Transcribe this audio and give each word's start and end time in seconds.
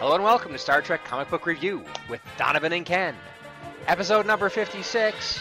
Hello 0.00 0.14
and 0.14 0.22
welcome 0.22 0.52
to 0.52 0.58
Star 0.58 0.80
Trek 0.80 1.04
Comic 1.04 1.28
Book 1.28 1.44
Review 1.44 1.84
with 2.08 2.20
Donovan 2.36 2.72
and 2.72 2.86
Ken. 2.86 3.16
Episode 3.88 4.26
number 4.26 4.48
56 4.48 5.40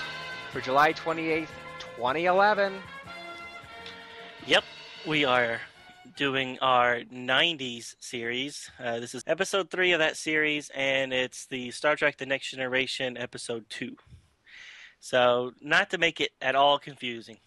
for 0.52 0.62
July 0.62 0.94
28th, 0.94 1.50
2011. 1.96 2.74
Yep, 4.48 4.64
we 5.06 5.26
are 5.26 5.62
doing 6.16 6.58
our 6.60 7.02
90s 7.02 7.94
series. 8.00 8.72
Uh, 8.84 9.00
this 9.00 9.14
is 9.14 9.24
episode 9.28 9.70
3 9.70 9.92
of 9.92 10.00
that 10.00 10.18
series, 10.18 10.72
and 10.74 11.14
it's 11.14 11.46
the 11.46 11.70
Star 11.70 11.96
Trek 11.96 12.18
The 12.18 12.26
Next 12.26 12.50
Generation 12.50 13.16
episode 13.16 13.64
2. 13.70 13.96
So, 15.00 15.52
not 15.62 15.92
to 15.92 16.00
make 16.00 16.20
it 16.20 16.32
at 16.42 16.56
all 16.56 16.80
confusing. 16.80 17.38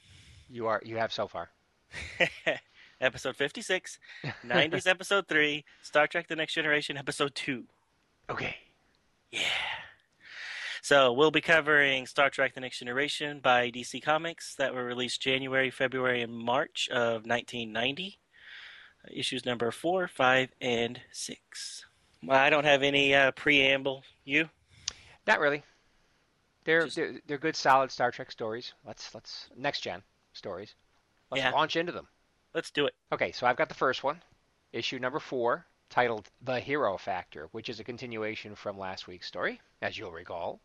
You 0.48 0.68
are 0.68 0.80
you 0.84 0.98
have 0.98 1.12
so 1.12 1.26
far. 1.26 1.50
episode 3.00 3.36
56, 3.36 3.98
90s 4.46 4.86
episode 4.86 5.26
3, 5.28 5.64
Star 5.82 6.06
Trek 6.06 6.28
The 6.28 6.36
Next 6.36 6.54
Generation 6.54 6.96
episode 6.96 7.34
2. 7.34 7.64
Okay. 8.30 8.56
Yeah. 9.30 9.40
So 10.82 11.12
we'll 11.12 11.30
be 11.30 11.40
covering 11.40 12.06
Star 12.06 12.30
Trek 12.30 12.54
The 12.54 12.60
Next 12.60 12.78
Generation 12.78 13.40
by 13.42 13.70
DC 13.70 14.02
Comics 14.02 14.54
that 14.56 14.74
were 14.74 14.84
released 14.84 15.20
January, 15.20 15.70
February, 15.70 16.22
and 16.22 16.32
March 16.34 16.88
of 16.90 17.26
1990. 17.26 18.18
Issues 19.12 19.44
number 19.46 19.70
4, 19.70 20.08
5, 20.08 20.48
and 20.60 21.00
6. 21.12 21.84
Well, 22.22 22.38
I 22.38 22.50
don't 22.50 22.64
have 22.64 22.82
any 22.82 23.14
uh, 23.14 23.30
preamble. 23.32 24.02
You? 24.24 24.48
Not 25.26 25.40
really. 25.40 25.62
They're, 26.64 26.84
Just- 26.84 26.96
they're 26.96 27.14
they're 27.26 27.38
good 27.38 27.56
solid 27.56 27.90
Star 27.90 28.10
Trek 28.10 28.30
stories. 28.30 28.74
Let's 28.86 29.14
let's 29.14 29.48
next 29.56 29.80
gen 29.80 30.02
stories. 30.34 30.74
Let's 31.30 31.42
Yeah. 31.44 31.50
launch 31.52 31.76
into 31.76 31.92
them. 31.92 32.08
Let's 32.52 32.72
do 32.72 32.86
it. 32.86 32.94
Okay, 33.12 33.30
so 33.30 33.46
I've 33.46 33.56
got 33.56 33.68
the 33.68 33.76
first 33.76 34.02
one, 34.02 34.20
issue 34.72 34.98
number 34.98 35.20
4, 35.20 35.64
titled 35.88 36.28
The 36.42 36.58
Hero 36.58 36.98
Factor, 36.98 37.48
which 37.52 37.68
is 37.68 37.78
a 37.78 37.84
continuation 37.84 38.56
from 38.56 38.76
last 38.76 39.06
week's 39.06 39.28
story, 39.28 39.60
as 39.80 39.96
you'll 39.96 40.10
recall. 40.10 40.60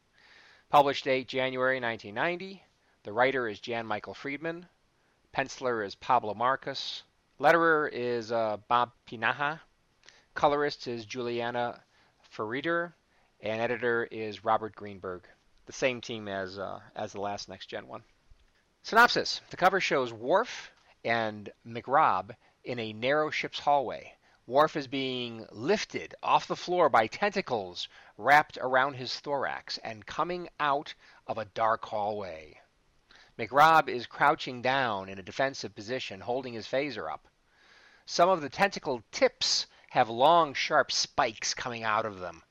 Published 0.69 1.03
date 1.03 1.27
January 1.27 1.79
1990. 1.79 2.63
The 3.03 3.13
writer 3.13 3.47
is 3.47 3.59
Jan 3.59 3.85
Michael 3.85 4.15
Friedman. 4.15 4.67
Penciler 5.31 5.85
is 5.85 5.93
Pablo 5.93 6.33
Marcos. 6.33 7.03
Letterer 7.39 7.87
is 7.93 8.31
uh, 8.31 8.57
Bob 8.67 8.91
Pinaha. 9.07 9.59
Colorist 10.33 10.87
is 10.87 11.05
Julianna 11.05 11.83
Ferriter. 12.35 12.93
And 13.41 13.61
editor 13.61 14.05
is 14.05 14.43
Robert 14.43 14.75
Greenberg. 14.75 15.21
The 15.67 15.73
same 15.73 16.01
team 16.01 16.27
as, 16.27 16.57
uh, 16.57 16.79
as 16.95 17.13
the 17.13 17.21
last 17.21 17.47
Next 17.47 17.67
Gen 17.67 17.87
one. 17.87 18.03
Synopsis 18.81 19.41
The 19.51 19.57
cover 19.57 19.79
shows 19.79 20.11
Worf 20.11 20.71
and 21.05 21.51
McRob 21.65 22.35
in 22.63 22.79
a 22.79 22.91
narrow 22.91 23.29
ship's 23.29 23.59
hallway. 23.59 24.15
Worf 24.47 24.75
is 24.75 24.87
being 24.87 25.45
lifted 25.51 26.15
off 26.23 26.47
the 26.47 26.55
floor 26.55 26.89
by 26.89 27.07
tentacles 27.07 27.87
wrapped 28.17 28.57
around 28.59 28.95
his 28.95 29.19
thorax 29.19 29.77
and 29.79 30.05
coming 30.05 30.49
out 30.59 30.95
of 31.27 31.37
a 31.37 31.45
dark 31.45 31.85
hallway. 31.85 32.59
McRob 33.37 33.87
is 33.87 34.07
crouching 34.07 34.61
down 34.61 35.09
in 35.09 35.19
a 35.19 35.23
defensive 35.23 35.75
position, 35.75 36.21
holding 36.21 36.53
his 36.53 36.67
phaser 36.67 37.11
up. 37.11 37.27
Some 38.05 38.29
of 38.29 38.41
the 38.41 38.49
tentacle 38.49 39.03
tips 39.11 39.67
have 39.89 40.09
long, 40.09 40.53
sharp 40.53 40.91
spikes 40.91 41.53
coming 41.53 41.83
out 41.83 42.05
of 42.05 42.19
them, 42.19 42.43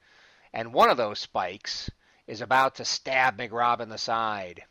and 0.52 0.72
one 0.72 0.90
of 0.90 0.96
those 0.96 1.18
spikes 1.18 1.90
is 2.26 2.40
about 2.40 2.76
to 2.76 2.84
stab 2.84 3.36
McRob 3.36 3.80
in 3.80 3.88
the 3.88 3.98
side. 3.98 4.64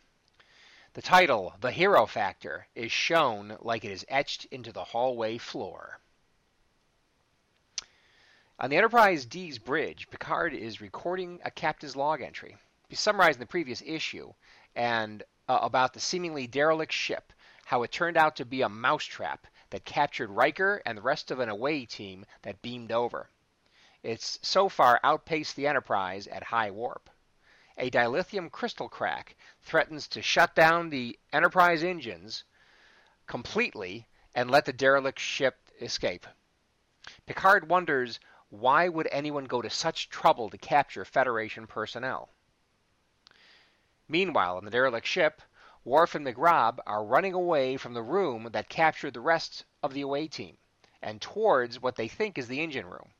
The 0.94 1.02
title, 1.02 1.56
The 1.60 1.72
Hero 1.72 2.06
Factor, 2.06 2.68
is 2.76 2.92
shown 2.92 3.58
like 3.62 3.84
it 3.84 3.92
is 3.92 4.06
etched 4.10 4.46
into 4.46 4.72
the 4.72 4.84
hallway 4.84 5.40
floor. 5.40 6.00
On 8.60 8.70
the 8.70 8.78
Enterprise 8.78 9.26
D's 9.26 9.58
bridge, 9.58 10.08
Picard 10.12 10.54
is 10.54 10.82
recording 10.82 11.42
a 11.44 11.50
captain's 11.50 11.96
log 11.96 12.22
entry. 12.22 12.58
He's 12.90 13.00
summarizing 13.00 13.40
the 13.40 13.48
previous 13.48 13.82
issue 13.82 14.34
and 14.76 15.24
uh, 15.50 15.58
about 15.64 15.94
the 15.94 16.00
seemingly 16.00 16.46
derelict 16.46 16.94
ship, 16.94 17.34
how 17.66 17.82
it 17.82 17.92
turned 17.92 18.16
out 18.16 18.36
to 18.36 18.46
be 18.46 18.62
a 18.62 18.70
mousetrap 18.70 19.48
that 19.72 19.86
captured 19.86 20.30
Riker 20.30 20.84
and 20.86 20.96
the 20.96 21.02
rest 21.02 21.32
of 21.32 21.40
an 21.40 21.50
away 21.50 21.86
team 21.88 22.24
that 22.44 22.62
beamed 22.62 22.92
over. 22.92 23.32
It's 24.04 24.38
so 24.44 24.70
far 24.70 25.00
outpaced 25.04 25.56
the 25.56 25.66
Enterprise 25.66 26.28
at 26.28 26.44
high 26.44 26.70
warp. 26.70 27.10
A 27.78 27.90
dilithium 27.90 28.52
crystal 28.52 28.88
crack 28.88 29.36
threatens 29.62 30.08
to 30.10 30.22
shut 30.22 30.54
down 30.54 30.90
the 30.90 31.20
Enterprise 31.32 31.84
engines 31.84 32.44
completely 33.26 34.08
and 34.36 34.52
let 34.52 34.66
the 34.66 34.74
derelict 34.74 35.20
ship 35.20 35.58
escape. 35.82 36.28
Picard 37.26 37.70
wonders 37.70 38.20
why 38.50 38.88
would 38.88 39.08
anyone 39.12 39.46
go 39.46 39.64
to 39.64 39.70
such 39.70 40.10
trouble 40.10 40.52
to 40.52 40.58
capture 40.60 41.04
Federation 41.04 41.66
personnel? 41.66 42.30
Meanwhile, 44.08 44.58
on 44.58 44.66
the 44.66 44.72
derelict 44.72 45.08
ship, 45.08 45.42
Worf 45.84 46.14
and 46.14 46.26
McRob 46.26 46.78
are 46.86 47.04
running 47.04 47.34
away 47.34 47.78
from 47.78 47.96
the 47.96 48.04
room 48.04 48.50
that 48.52 48.70
captured 48.70 49.16
the 49.16 49.22
rest 49.22 49.66
of 49.82 49.94
the 49.94 50.02
away 50.02 50.28
team 50.28 50.58
and 51.02 51.20
towards 51.20 51.82
what 51.82 51.96
they 51.96 52.08
think 52.08 52.38
is 52.38 52.48
the 52.48 52.62
engine 52.62 52.86
room. 52.86 53.14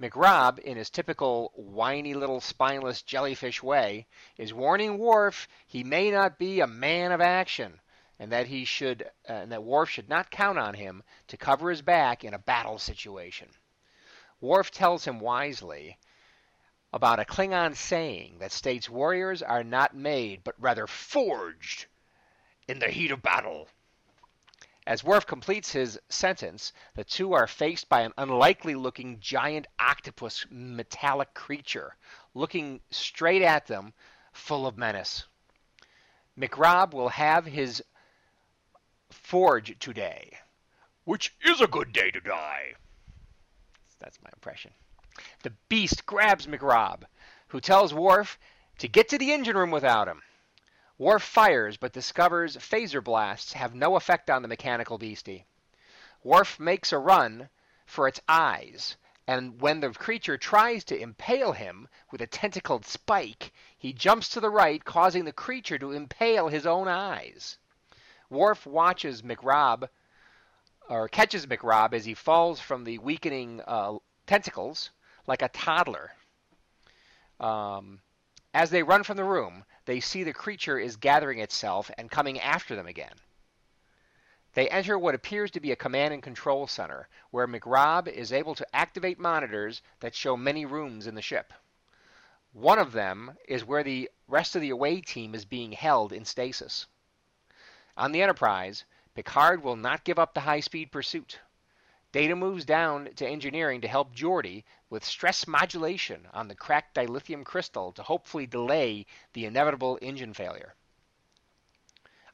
McRob, 0.00 0.60
in 0.60 0.76
his 0.76 0.90
typical 0.90 1.50
whiny 1.56 2.14
little 2.14 2.40
spineless 2.40 3.02
jellyfish 3.02 3.62
way, 3.62 4.06
is 4.36 4.54
warning 4.54 4.96
Worf 4.96 5.48
he 5.66 5.82
may 5.82 6.12
not 6.12 6.38
be 6.38 6.60
a 6.60 6.68
man 6.68 7.10
of 7.10 7.20
action, 7.20 7.80
and 8.16 8.30
that 8.30 8.46
he 8.46 8.64
should, 8.64 9.02
uh, 9.28 9.32
and 9.32 9.50
that 9.50 9.64
Worf 9.64 9.90
should 9.90 10.08
not 10.08 10.30
count 10.30 10.56
on 10.56 10.74
him 10.74 11.02
to 11.26 11.36
cover 11.36 11.68
his 11.68 11.82
back 11.82 12.22
in 12.22 12.32
a 12.32 12.38
battle 12.38 12.78
situation. 12.78 13.48
Worf 14.40 14.70
tells 14.70 15.04
him 15.04 15.18
wisely 15.18 15.98
about 16.92 17.18
a 17.18 17.24
Klingon 17.24 17.74
saying 17.74 18.38
that 18.38 18.52
states 18.52 18.88
warriors 18.88 19.42
are 19.42 19.64
not 19.64 19.96
made, 19.96 20.44
but 20.44 20.54
rather 20.60 20.86
forged 20.86 21.86
in 22.68 22.78
the 22.78 22.90
heat 22.90 23.10
of 23.10 23.20
battle. 23.20 23.68
As 24.88 25.04
Worf 25.04 25.26
completes 25.26 25.70
his 25.72 26.00
sentence, 26.08 26.72
the 26.94 27.04
two 27.04 27.34
are 27.34 27.46
faced 27.46 27.90
by 27.90 28.00
an 28.00 28.14
unlikely 28.16 28.74
looking 28.74 29.20
giant 29.20 29.66
octopus 29.78 30.46
metallic 30.48 31.34
creature, 31.34 31.94
looking 32.32 32.80
straight 32.90 33.42
at 33.42 33.66
them, 33.66 33.92
full 34.32 34.66
of 34.66 34.78
menace. 34.78 35.26
McRob 36.38 36.94
will 36.94 37.10
have 37.10 37.44
his 37.44 37.84
forge 39.10 39.78
today, 39.78 40.38
which 41.04 41.34
is 41.42 41.60
a 41.60 41.66
good 41.66 41.92
day 41.92 42.10
to 42.10 42.20
die. 42.20 42.72
That's 43.98 44.22
my 44.22 44.30
impression. 44.32 44.70
The 45.42 45.52
beast 45.68 46.06
grabs 46.06 46.46
McRob, 46.46 47.02
who 47.48 47.60
tells 47.60 47.92
Worf 47.92 48.38
to 48.78 48.88
get 48.88 49.10
to 49.10 49.18
the 49.18 49.34
engine 49.34 49.58
room 49.58 49.70
without 49.70 50.08
him. 50.08 50.22
Worf 50.98 51.22
fires, 51.22 51.76
but 51.76 51.92
discovers 51.92 52.56
phaser 52.56 53.02
blasts 53.02 53.52
have 53.52 53.72
no 53.72 53.94
effect 53.94 54.28
on 54.28 54.42
the 54.42 54.48
mechanical 54.48 54.98
beastie. 54.98 55.46
Worf 56.24 56.58
makes 56.58 56.92
a 56.92 56.98
run 56.98 57.48
for 57.86 58.08
its 58.08 58.20
eyes, 58.28 58.96
and 59.24 59.60
when 59.60 59.78
the 59.78 59.90
creature 59.90 60.36
tries 60.36 60.82
to 60.86 60.98
impale 60.98 61.52
him 61.52 61.86
with 62.10 62.20
a 62.20 62.26
tentacled 62.26 62.84
spike, 62.84 63.52
he 63.78 63.92
jumps 63.92 64.28
to 64.30 64.40
the 64.40 64.50
right, 64.50 64.84
causing 64.84 65.24
the 65.24 65.32
creature 65.32 65.78
to 65.78 65.92
impale 65.92 66.48
his 66.48 66.66
own 66.66 66.88
eyes. 66.88 67.58
Worf 68.28 68.66
watches 68.66 69.22
McRob, 69.22 69.88
or 70.88 71.08
catches 71.08 71.46
McRob 71.46 71.92
as 71.92 72.06
he 72.06 72.14
falls 72.14 72.58
from 72.58 72.82
the 72.82 72.98
weakening 72.98 73.62
uh, 73.68 73.98
tentacles 74.26 74.90
like 75.28 75.42
a 75.42 75.48
toddler. 75.48 76.10
Um, 77.38 78.00
as 78.52 78.70
they 78.70 78.82
run 78.82 79.04
from 79.04 79.16
the 79.16 79.24
room, 79.24 79.64
they 79.88 80.00
see 80.00 80.22
the 80.22 80.34
creature 80.34 80.78
is 80.78 80.96
gathering 80.96 81.38
itself 81.38 81.90
and 81.96 82.10
coming 82.10 82.38
after 82.40 82.76
them 82.76 82.86
again. 82.86 83.14
They 84.52 84.68
enter 84.68 84.98
what 84.98 85.14
appears 85.14 85.50
to 85.52 85.60
be 85.60 85.72
a 85.72 85.76
command 85.76 86.12
and 86.12 86.22
control 86.22 86.66
center, 86.66 87.08
where 87.30 87.48
McRob 87.48 88.06
is 88.06 88.30
able 88.30 88.54
to 88.56 88.76
activate 88.76 89.18
monitors 89.18 89.80
that 90.00 90.14
show 90.14 90.36
many 90.36 90.66
rooms 90.66 91.06
in 91.06 91.14
the 91.14 91.22
ship. 91.22 91.54
One 92.52 92.78
of 92.78 92.92
them 92.92 93.38
is 93.48 93.64
where 93.64 93.82
the 93.82 94.10
rest 94.26 94.54
of 94.54 94.60
the 94.60 94.68
away 94.68 95.00
team 95.00 95.34
is 95.34 95.46
being 95.46 95.72
held 95.72 96.12
in 96.12 96.26
stasis. 96.26 96.86
On 97.96 98.12
the 98.12 98.20
Enterprise, 98.20 98.84
Picard 99.14 99.62
will 99.62 99.76
not 99.76 100.04
give 100.04 100.18
up 100.18 100.34
the 100.34 100.40
high 100.40 100.60
speed 100.60 100.92
pursuit. 100.92 101.38
Data 102.10 102.34
moves 102.34 102.64
down 102.64 103.12
to 103.16 103.28
engineering 103.28 103.82
to 103.82 103.88
help 103.88 104.14
Geordi 104.14 104.64
with 104.88 105.04
stress 105.04 105.46
modulation 105.46 106.26
on 106.32 106.48
the 106.48 106.54
cracked 106.54 106.94
dilithium 106.94 107.44
crystal 107.44 107.92
to 107.92 108.02
hopefully 108.02 108.46
delay 108.46 109.04
the 109.34 109.44
inevitable 109.44 109.98
engine 110.00 110.32
failure. 110.32 110.74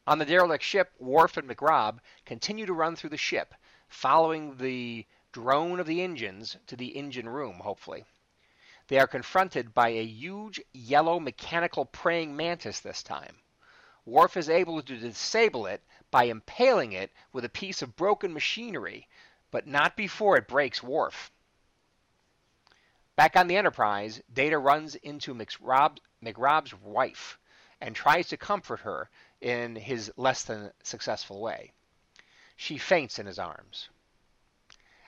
On 0.07 0.19
the 0.19 0.25
derelict 0.25 0.63
ship, 0.63 0.93
Worf 0.99 1.37
and 1.37 1.49
McRobb 1.49 1.99
continue 2.25 2.67
to 2.67 2.73
run 2.73 2.95
through 2.95 3.11
the 3.11 3.17
ship, 3.17 3.55
following 3.89 4.59
the 4.59 5.07
drone 5.33 5.81
of 5.81 5.87
the 5.87 6.03
engines 6.03 6.57
to 6.67 6.77
the 6.77 6.97
engine 6.97 7.29
room, 7.29 7.61
hopefully. 7.61 8.05
They 8.87 8.99
are 8.99 9.09
confronted 9.09 9.73
by 9.73 9.89
a 9.89 10.05
huge 10.05 10.61
yellow 10.73 11.19
mechanical 11.19 11.87
praying 11.87 12.37
mantis 12.37 12.81
this 12.81 13.03
time. 13.03 13.39
Worf 14.05 14.37
is 14.37 14.51
able 14.51 14.83
to 14.83 14.99
disable 14.99 15.67
it 15.67 15.83
by 16.11 16.25
impaling 16.25 16.93
it 16.93 17.11
with 17.33 17.47
a 17.47 17.49
piece 17.49 17.81
of 17.81 17.97
broken 17.97 18.35
machinery, 18.35 19.09
but 19.55 19.69
not 19.69 19.97
before 19.97 20.37
it 20.37 20.49
breaks 20.49 20.83
Worf. 20.83 21.31
Back 23.15 23.37
on 23.37 23.47
the 23.47 23.57
Enterprise, 23.57 24.21
Data 24.33 24.59
runs 24.59 24.97
into 24.97 25.33
McRobb, 25.33 25.99
McRobb's 26.21 26.75
wife 26.75 27.39
and 27.81 27.95
tries 27.95 28.27
to 28.31 28.37
comfort 28.37 28.81
her 28.81 29.09
in 29.41 29.77
his 29.77 30.11
less 30.17 30.43
than 30.43 30.73
successful 30.83 31.41
way. 31.41 31.71
She 32.57 32.79
faints 32.79 33.21
in 33.21 33.27
his 33.27 33.39
arms. 33.39 33.91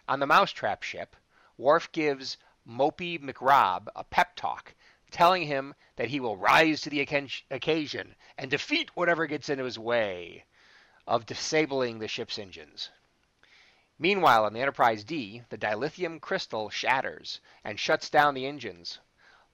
On 0.06 0.20
the 0.20 0.28
Mousetrap 0.28 0.84
ship, 0.84 1.16
Worf 1.58 1.90
gives 1.90 2.36
Mopey 2.64 3.18
McRobb 3.18 3.88
a 3.96 4.04
pep 4.04 4.36
talk, 4.36 4.76
telling 5.10 5.42
him 5.42 5.74
that 5.96 6.10
he 6.10 6.20
will 6.20 6.36
rise 6.36 6.82
to 6.82 6.90
the 6.90 7.00
occasion 7.50 8.14
and 8.38 8.48
defeat 8.48 8.94
whatever 8.94 9.26
gets 9.26 9.48
in 9.48 9.58
his 9.58 9.76
way 9.76 10.44
of 11.04 11.26
disabling 11.26 11.98
the 11.98 12.06
ship's 12.06 12.38
engines. 12.38 12.90
Meanwhile, 13.98 14.44
on 14.44 14.52
the 14.52 14.60
Enterprise 14.60 15.04
D, 15.04 15.42
the 15.48 15.56
dilithium 15.56 16.20
crystal 16.20 16.68
shatters 16.68 17.40
and 17.64 17.80
shuts 17.80 18.10
down 18.10 18.34
the 18.34 18.46
engines. 18.46 18.98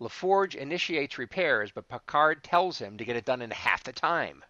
LaForge 0.00 0.56
initiates 0.56 1.16
repairs, 1.16 1.70
but 1.70 1.88
Picard 1.88 2.42
tells 2.42 2.78
him 2.78 2.98
to 2.98 3.04
get 3.04 3.14
it 3.14 3.24
done 3.24 3.40
in 3.40 3.52
half 3.52 3.84
the 3.84 3.92
time. 3.92 4.44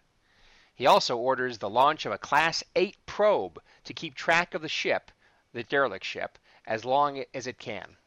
He 0.73 0.87
also 0.87 1.15
orders 1.15 1.59
the 1.59 1.69
launch 1.69 2.07
of 2.07 2.11
a 2.11 2.17
Class 2.17 2.63
8 2.75 3.05
probe 3.05 3.61
to 3.83 3.93
keep 3.93 4.15
track 4.15 4.55
of 4.55 4.63
the 4.63 4.69
ship, 4.69 5.11
the 5.51 5.63
derelict 5.63 6.05
ship, 6.05 6.39
as 6.65 6.83
long 6.83 7.23
as 7.33 7.45
it 7.45 7.59
can. 7.59 7.97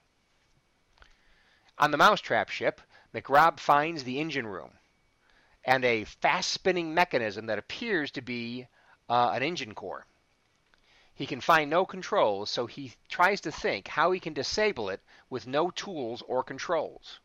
On 1.78 1.92
the 1.92 1.98
Mousetrap 1.98 2.48
ship, 2.48 2.80
McRobb 3.14 3.60
finds 3.60 4.02
the 4.02 4.18
engine 4.18 4.46
room 4.46 4.72
and 5.64 5.84
a 5.84 6.04
fast 6.04 6.50
spinning 6.50 6.94
mechanism 6.94 7.46
that 7.46 7.58
appears 7.58 8.10
to 8.12 8.22
be 8.22 8.66
uh, 9.08 9.30
an 9.34 9.42
engine 9.42 9.74
core. 9.74 10.06
He 11.16 11.26
can 11.26 11.40
find 11.40 11.70
no 11.70 11.86
controls, 11.86 12.50
so 12.50 12.66
he 12.66 12.94
tries 13.08 13.40
to 13.40 13.50
think 13.50 13.88
how 13.88 14.12
he 14.12 14.20
can 14.20 14.34
disable 14.34 14.90
it 14.90 15.00
with 15.30 15.46
no 15.46 15.70
tools 15.70 16.20
or 16.20 16.44
controls. 16.44 17.20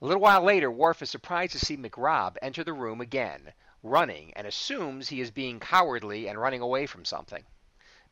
A 0.00 0.04
little 0.04 0.20
while 0.20 0.42
later, 0.42 0.70
Worf 0.70 1.02
is 1.02 1.10
surprised 1.10 1.54
to 1.54 1.58
see 1.58 1.76
McRobb 1.76 2.36
enter 2.40 2.62
the 2.62 2.72
room 2.72 3.00
again, 3.00 3.52
running, 3.82 4.32
and 4.34 4.46
assumes 4.46 5.08
he 5.08 5.20
is 5.20 5.32
being 5.32 5.58
cowardly 5.58 6.28
and 6.28 6.40
running 6.40 6.60
away 6.60 6.86
from 6.86 7.04
something. 7.04 7.44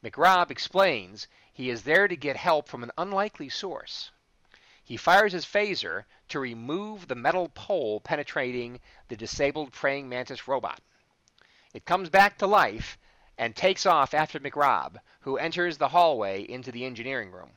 McRobb 0.03 0.51
explains 0.51 1.29
he 1.53 1.71
is 1.71 1.85
there 1.85 2.09
to 2.09 2.17
get 2.17 2.37
help 2.37 2.69
from 2.69 2.83
an 2.83 2.91
unlikely 2.99 3.51
source. 3.51 4.11
He 4.83 4.97
fires 4.97 5.33
his 5.33 5.47
phaser 5.47 6.07
to 6.31 6.41
remove 6.41 7.07
the 7.07 7.15
metal 7.15 7.51
pole 7.51 8.01
penetrating 8.01 8.81
the 9.07 9.17
disabled 9.17 9.73
praying 9.73 10.09
mantis 10.09 10.49
robot. 10.49 10.81
It 11.73 11.85
comes 11.85 12.11
back 12.11 12.37
to 12.39 12.49
life 12.49 12.99
and 13.37 13.55
takes 13.55 13.87
off 13.87 14.15
after 14.15 14.39
McRobb, 14.39 14.97
who 15.21 15.37
enters 15.37 15.79
the 15.79 15.89
hallway 15.89 16.43
into 16.43 16.71
the 16.71 16.85
engineering 16.85 17.31
room. 17.31 17.51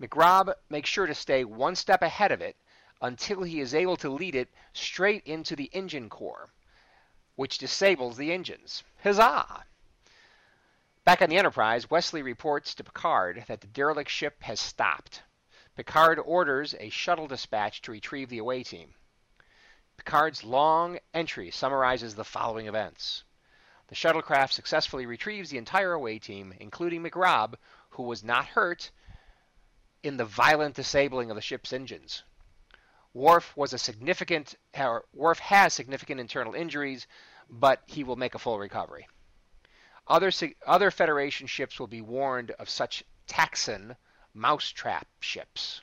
McRobb 0.00 0.54
makes 0.68 0.90
sure 0.90 1.06
to 1.06 1.14
stay 1.14 1.44
one 1.44 1.74
step 1.74 2.02
ahead 2.02 2.32
of 2.32 2.40
it 2.40 2.56
until 3.00 3.42
he 3.42 3.60
is 3.60 3.74
able 3.74 3.96
to 3.96 4.10
lead 4.10 4.34
it 4.34 4.52
straight 4.72 5.22
into 5.24 5.56
the 5.56 5.70
engine 5.72 6.08
core, 6.08 6.48
which 7.34 7.58
disables 7.58 8.16
the 8.16 8.32
engines. 8.32 8.82
Huzzah! 9.02 9.64
Back 11.04 11.22
on 11.22 11.30
the 11.30 11.38
Enterprise, 11.38 11.88
Wesley 11.88 12.22
reports 12.22 12.74
to 12.74 12.84
Picard 12.84 13.44
that 13.48 13.60
the 13.60 13.68
derelict 13.68 14.10
ship 14.10 14.42
has 14.42 14.58
stopped. 14.58 15.22
Picard 15.76 16.18
orders 16.18 16.74
a 16.80 16.88
shuttle 16.88 17.26
dispatch 17.26 17.82
to 17.82 17.92
retrieve 17.92 18.28
the 18.28 18.38
away 18.38 18.62
team. 18.62 18.94
Picard's 19.96 20.42
long 20.42 20.98
entry 21.14 21.50
summarizes 21.50 22.14
the 22.14 22.24
following 22.24 22.66
events. 22.66 23.24
The 23.88 23.94
shuttlecraft 23.94 24.52
successfully 24.52 25.06
retrieves 25.06 25.50
the 25.50 25.58
entire 25.58 25.92
away 25.92 26.18
team, 26.18 26.52
including 26.58 27.02
McRobb, 27.02 27.54
who 27.90 28.02
was 28.02 28.24
not 28.24 28.46
hurt 28.46 28.90
in 30.02 30.16
the 30.16 30.24
violent 30.24 30.74
disabling 30.74 31.30
of 31.30 31.36
the 31.36 31.40
ship's 31.40 31.72
engines. 31.72 32.22
Worf 33.14 33.56
was 33.56 33.72
a 33.72 33.78
significant 33.78 34.56
Worf 35.12 35.38
has 35.38 35.72
significant 35.72 36.20
internal 36.20 36.54
injuries, 36.54 37.06
but 37.48 37.82
he 37.86 38.04
will 38.04 38.16
make 38.16 38.34
a 38.34 38.38
full 38.38 38.58
recovery. 38.58 39.08
Other 40.06 40.30
other 40.66 40.90
Federation 40.90 41.46
ships 41.46 41.80
will 41.80 41.86
be 41.86 42.02
warned 42.02 42.50
of 42.52 42.68
such 42.68 43.04
Taxxon 43.26 43.96
mousetrap 44.34 45.08
ships. 45.20 45.80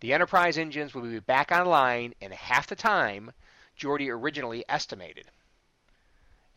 The 0.00 0.12
Enterprise 0.12 0.58
engines 0.58 0.94
will 0.94 1.02
be 1.02 1.20
back 1.20 1.50
online 1.52 2.14
in 2.20 2.32
half 2.32 2.66
the 2.66 2.76
time 2.76 3.32
Geordi 3.78 4.10
originally 4.10 4.64
estimated. 4.68 5.30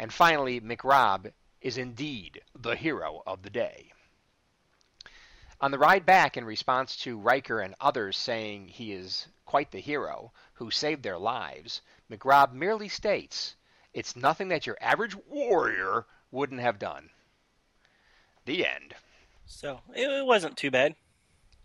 And 0.04 0.12
finally, 0.12 0.60
McRobb 0.60 1.32
is 1.62 1.78
indeed 1.78 2.42
the 2.54 2.76
hero 2.76 3.24
of 3.26 3.42
the 3.42 3.50
day. 3.50 3.94
On 5.62 5.72
the 5.72 5.80
ride 5.80 6.06
back, 6.06 6.36
in 6.36 6.44
response 6.44 6.98
to 6.98 7.18
Riker 7.18 7.62
and 7.62 7.74
others 7.80 8.18
saying 8.18 8.68
he 8.68 8.92
is 8.92 9.30
quite 9.46 9.72
the 9.72 9.80
hero 9.80 10.34
who 10.56 10.70
saved 10.72 11.04
their 11.04 11.18
lives, 11.18 11.80
McRobb 12.12 12.52
merely 12.52 12.90
states, 12.90 13.56
It's 13.94 14.18
nothing 14.18 14.50
that 14.50 14.68
your 14.68 14.78
average 14.82 15.16
warrior 15.16 16.06
wouldn't 16.32 16.60
have 16.60 16.80
done. 16.80 17.10
The 18.44 18.68
end. 18.68 18.96
So 19.46 19.80
it 19.96 20.26
wasn't 20.26 20.58
too 20.58 20.70
bad. 20.70 20.96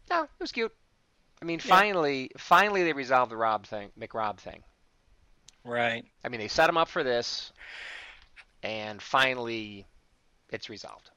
No, 0.09 0.23
it 0.23 0.31
was 0.39 0.53
cute. 0.53 0.73
I 1.43 1.45
mean, 1.45 1.59
yeah. 1.59 1.75
finally, 1.75 2.31
finally 2.39 2.85
they 2.85 2.93
resolved 2.93 3.33
the 3.33 3.37
Rob 3.37 3.67
thing, 3.67 3.91
McRobb 3.99 4.39
thing. 4.39 4.63
Right. 5.65 6.05
I 6.25 6.29
mean, 6.29 6.39
they 6.39 6.47
set 6.47 6.71
him 6.71 6.77
up 6.77 6.87
for 6.87 7.03
this, 7.03 7.53
and 8.63 9.01
finally, 9.01 9.87
it's 10.51 10.69
resolved. 10.69 11.11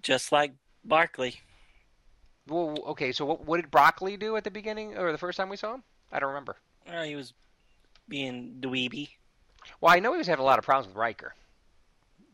Just 0.00 0.32
like 0.32 0.52
Barclay. 0.84 1.34
Well, 2.48 2.76
okay. 2.88 3.12
So 3.12 3.24
what, 3.24 3.44
what 3.44 3.60
did 3.60 3.70
Broccoli 3.70 4.16
do 4.16 4.36
at 4.36 4.44
the 4.44 4.50
beginning 4.50 4.96
or 4.96 5.12
the 5.12 5.18
first 5.18 5.36
time 5.36 5.48
we 5.48 5.56
saw 5.56 5.74
him? 5.74 5.82
I 6.10 6.18
don't 6.18 6.28
remember. 6.28 6.56
Well, 6.88 7.04
he 7.04 7.16
was 7.16 7.32
being 8.08 8.56
dweeby. 8.60 9.08
Well, 9.80 9.94
I 9.94 10.00
know 10.00 10.12
he 10.12 10.18
was 10.18 10.26
having 10.26 10.42
a 10.42 10.46
lot 10.46 10.58
of 10.58 10.64
problems 10.64 10.88
with 10.88 10.96
Riker. 10.96 11.34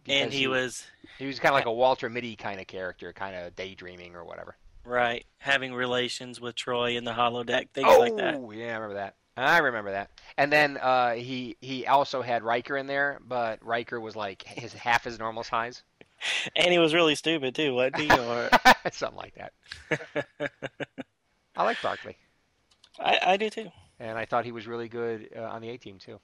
And 0.07 0.33
he, 0.33 0.41
he 0.41 0.47
was 0.47 0.87
he 1.19 1.27
was 1.27 1.39
kind 1.39 1.53
of 1.53 1.55
like 1.55 1.67
a 1.67 1.73
Walter 1.73 2.09
Mitty 2.09 2.35
kind 2.35 2.61
of 2.61 2.67
character, 2.67 3.13
kind 3.13 3.37
of 3.37 3.55
daydreaming 3.55 4.15
or 4.15 4.25
whatever. 4.25 4.57
Right, 4.88 5.26
having 5.37 5.75
relations 5.75 6.40
with 6.40 6.54
Troi 6.54 6.97
in 6.97 7.04
the 7.04 7.12
holodeck, 7.12 7.71
things 7.71 7.88
oh, 7.90 7.99
like 7.99 8.16
that. 8.16 8.37
Oh, 8.37 8.50
yeah, 8.50 8.68
I 8.68 8.78
remember 8.78 8.95
that. 8.95 9.16
I 9.37 9.59
remember 9.59 9.92
that. 9.92 10.11
And 10.37 10.50
then 10.50 10.78
uh, 10.78 11.12
he 11.12 11.57
he 11.61 11.87
also 11.87 12.23
had 12.23 12.42
Riker 12.42 12.76
in 12.76 12.87
there, 12.87 13.21
but 13.26 13.64
Riker 13.64 14.00
was 14.00 14.16
like 14.16 14.42
his 14.42 14.73
half 14.73 15.04
his 15.04 15.18
normal 15.18 15.45
size. 15.45 15.83
And 16.57 16.73
he 16.73 16.80
was 16.80 16.95
really 16.95 17.14
stupid 17.14 17.54
too, 17.54 17.75
wasn't 17.75 17.99
he? 17.99 18.11
Or... 18.11 18.50
Something 18.90 19.18
like 19.18 19.35
that. 19.37 19.52
I 21.57 21.62
like 21.62 21.80
Barclay. 21.80 22.16
I, 22.99 23.18
I 23.25 23.37
do 23.37 23.49
too. 23.49 23.71
And 24.00 24.18
I 24.18 24.25
thought 24.25 24.45
he 24.45 24.50
was 24.50 24.66
really 24.66 24.88
good 24.88 25.28
uh, 25.37 25.42
on 25.42 25.62
the 25.62 25.68
A 25.68 25.78
team 25.78 25.99
too. 26.00 26.18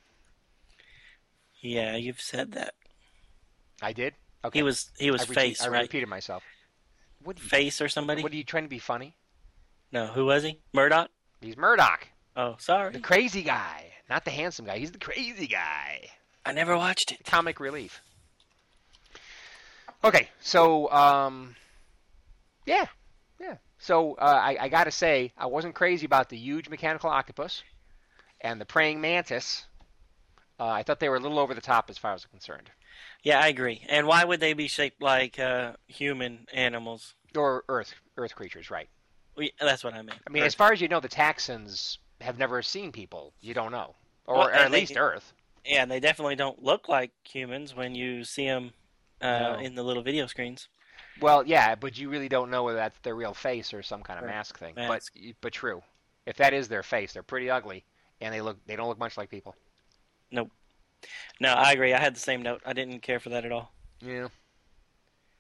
Yeah, 1.61 1.95
you've 1.95 2.21
said 2.21 2.51
that. 2.53 2.75
I 3.81 3.93
did. 3.93 4.15
Okay. 4.45 4.59
He 4.59 4.63
was 4.65 4.91
he 4.99 5.13
was 5.13 5.23
I 5.23 5.27
face 5.27 5.63
I 5.63 5.69
right. 5.69 5.83
repeated 5.83 6.09
myself. 6.09 6.43
What 7.25 7.41
face 7.41 7.81
or 7.81 7.89
somebody? 7.89 8.23
What 8.23 8.33
are 8.33 8.37
you 8.37 8.45
trying 8.45 8.65
to 8.65 8.69
be 8.69 8.79
funny? 8.79 9.17
No, 9.91 10.07
who 10.07 10.27
was 10.27 10.43
he? 10.43 10.61
Murdock. 10.73 11.11
He's 11.41 11.57
Murdock. 11.57 12.09
Oh, 12.37 12.57
sorry. 12.59 12.93
The 12.93 13.01
crazy 13.01 13.43
guy, 13.43 13.93
not 14.11 14.25
the 14.25 14.31
handsome 14.31 14.67
guy. 14.67 14.79
He's 14.79 14.93
the 14.93 14.99
crazy 14.99 15.47
guy. 15.47 16.09
I 16.45 16.53
never 16.53 16.77
watched 16.77 17.13
it. 17.13 17.25
Comic 17.25 17.61
relief. 17.61 18.03
Okay, 20.03 20.29
so 20.41 20.91
um, 20.91 21.57
yeah, 22.67 22.87
yeah. 23.41 23.57
So 23.79 24.15
uh, 24.15 24.25
I, 24.25 24.57
I 24.61 24.69
got 24.69 24.85
to 24.85 24.91
say, 24.91 25.33
I 25.39 25.47
wasn't 25.47 25.75
crazy 25.75 26.05
about 26.05 26.29
the 26.29 26.37
huge 26.37 26.69
mechanical 26.69 27.09
octopus 27.09 27.63
and 28.41 28.61
the 28.61 28.67
praying 28.67 29.01
mantis. 29.01 29.65
Uh, 30.61 30.67
I 30.67 30.83
thought 30.83 31.01
they 31.01 31.09
were 31.09 31.17
a 31.17 31.21
little 31.21 31.39
over 31.39 31.55
the 31.55 31.61
top 31.63 31.89
as 31.89 31.97
far 31.97 32.13
as 32.13 32.25
I'm 32.25 32.31
concerned. 32.31 32.71
Yeah, 33.23 33.41
I 33.41 33.49
agree. 33.49 33.85
And 33.89 34.07
why 34.07 34.25
would 34.25 34.41
they 34.41 34.53
be 34.53 34.69
shaped 34.69 35.01
like 35.01 35.39
uh, 35.39 35.73
human 35.87 36.47
animals? 36.53 37.15
Or 37.37 37.65
Earth 37.69 37.95
Earth 38.17 38.35
creatures, 38.35 38.71
right? 38.71 38.89
We, 39.37 39.53
that's 39.61 39.83
what 39.83 39.95
I 39.95 40.03
mean. 40.03 40.17
I 40.27 40.31
mean, 40.31 40.43
Earth. 40.43 40.49
as 40.49 40.55
far 40.55 40.73
as 40.73 40.81
you 40.81 40.89
know, 40.89 41.01
the 41.01 41.09
taxons 41.09 41.99
have 42.21 42.39
never 42.39 42.63
seen 42.63 42.93
people. 42.93 43.33
You 43.41 43.55
don't 43.55 43.73
know, 43.73 43.95
or, 44.27 44.37
well, 44.37 44.49
or 44.49 44.53
at 44.53 44.71
least 44.71 44.97
Earth. 44.97 45.33
Yeah, 45.65 45.83
and 45.83 45.91
they 45.91 46.01
definitely 46.01 46.37
don't 46.37 46.63
look 46.63 46.89
like 46.89 47.11
humans 47.25 47.75
when 47.75 47.95
you 47.95 48.23
see 48.25 48.47
them 48.47 48.73
uh, 49.21 49.39
No. 49.39 49.55
in 49.61 49.75
the 49.75 49.83
little 49.83 50.03
video 50.03 50.27
screens. 50.27 50.69
Well, 51.21 51.45
yeah, 51.47 51.75
but 51.75 51.97
you 51.97 52.09
really 52.11 52.29
don't 52.29 52.51
know 52.51 52.65
whether 52.65 52.77
that's 52.77 52.99
their 53.01 53.15
real 53.15 53.35
face 53.35 53.73
or 53.73 53.83
some 53.83 54.03
kind 54.03 54.19
of 54.19 54.27
Right. 54.27 54.35
mask 54.35 54.59
thing. 54.59 54.75
Mask. 54.77 55.13
But 55.15 55.35
but 55.41 55.53
true. 55.53 55.83
If 56.27 56.37
that 56.37 56.53
is 56.55 56.69
their 56.69 56.83
face, 56.83 57.13
they're 57.13 57.23
pretty 57.23 57.51
ugly, 57.51 57.85
and 58.21 58.33
they 58.35 58.41
look 58.41 58.59
they 58.67 58.77
don't 58.77 58.89
look 58.89 58.99
much 58.99 59.17
like 59.17 59.31
people. 59.31 59.55
No, 61.41 61.53
I 61.53 61.73
agree. 61.73 61.93
I 61.93 62.01
had 62.01 62.15
the 62.15 62.21
same 62.21 62.43
note. 62.43 62.63
I 62.65 62.73
didn't 62.73 63.01
care 63.01 63.21
for 63.21 63.31
that 63.31 63.45
at 63.45 63.53
all. 63.53 63.73
Yeah. 64.01 64.29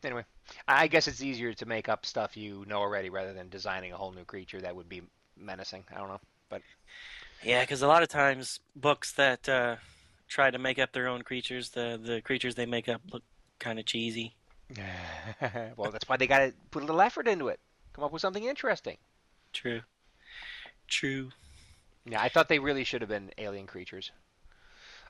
Anyway, 0.02 0.24
I 0.68 0.86
guess 0.86 1.08
it's 1.08 1.22
easier 1.22 1.54
to 1.54 1.66
make 1.66 1.88
up 1.88 2.04
stuff 2.04 2.36
you 2.36 2.64
know 2.68 2.78
already 2.78 3.08
rather 3.08 3.32
than 3.32 3.48
designing 3.48 3.92
a 3.92 3.96
whole 3.96 4.12
new 4.12 4.24
creature 4.24 4.60
that 4.60 4.76
would 4.76 4.88
be 4.88 5.02
menacing. 5.36 5.84
I 5.92 5.98
don't 5.98 6.08
know. 6.08 6.20
But 6.50 6.62
yeah, 7.42 7.60
because 7.60 7.82
a 7.82 7.88
lot 7.88 8.02
of 8.02 8.08
times 8.08 8.60
books 8.76 9.12
that 9.12 9.48
uh, 9.48 9.76
try 10.28 10.50
to 10.50 10.58
make 10.58 10.78
up 10.78 10.92
their 10.92 11.08
own 11.08 11.22
creatures, 11.22 11.70
the 11.70 12.00
the 12.02 12.20
creatures 12.20 12.54
they 12.54 12.66
make 12.66 12.88
up 12.88 13.00
look 13.12 13.22
kind 13.58 13.78
of 13.78 13.86
cheesy. 13.86 14.34
well, 15.76 15.90
that's 15.90 16.08
why 16.08 16.16
they 16.16 16.26
got 16.26 16.38
to 16.38 16.54
put 16.70 16.82
a 16.82 16.86
little 16.86 17.00
effort 17.00 17.28
into 17.28 17.48
it. 17.48 17.60
Come 17.92 18.04
up 18.04 18.12
with 18.12 18.22
something 18.22 18.44
interesting. 18.44 18.96
True. 19.52 19.82
True. 20.88 21.30
Yeah, 22.06 22.20
I 22.20 22.28
thought 22.28 22.48
they 22.48 22.58
really 22.58 22.84
should 22.84 23.00
have 23.00 23.08
been 23.08 23.30
alien 23.38 23.66
creatures, 23.66 24.10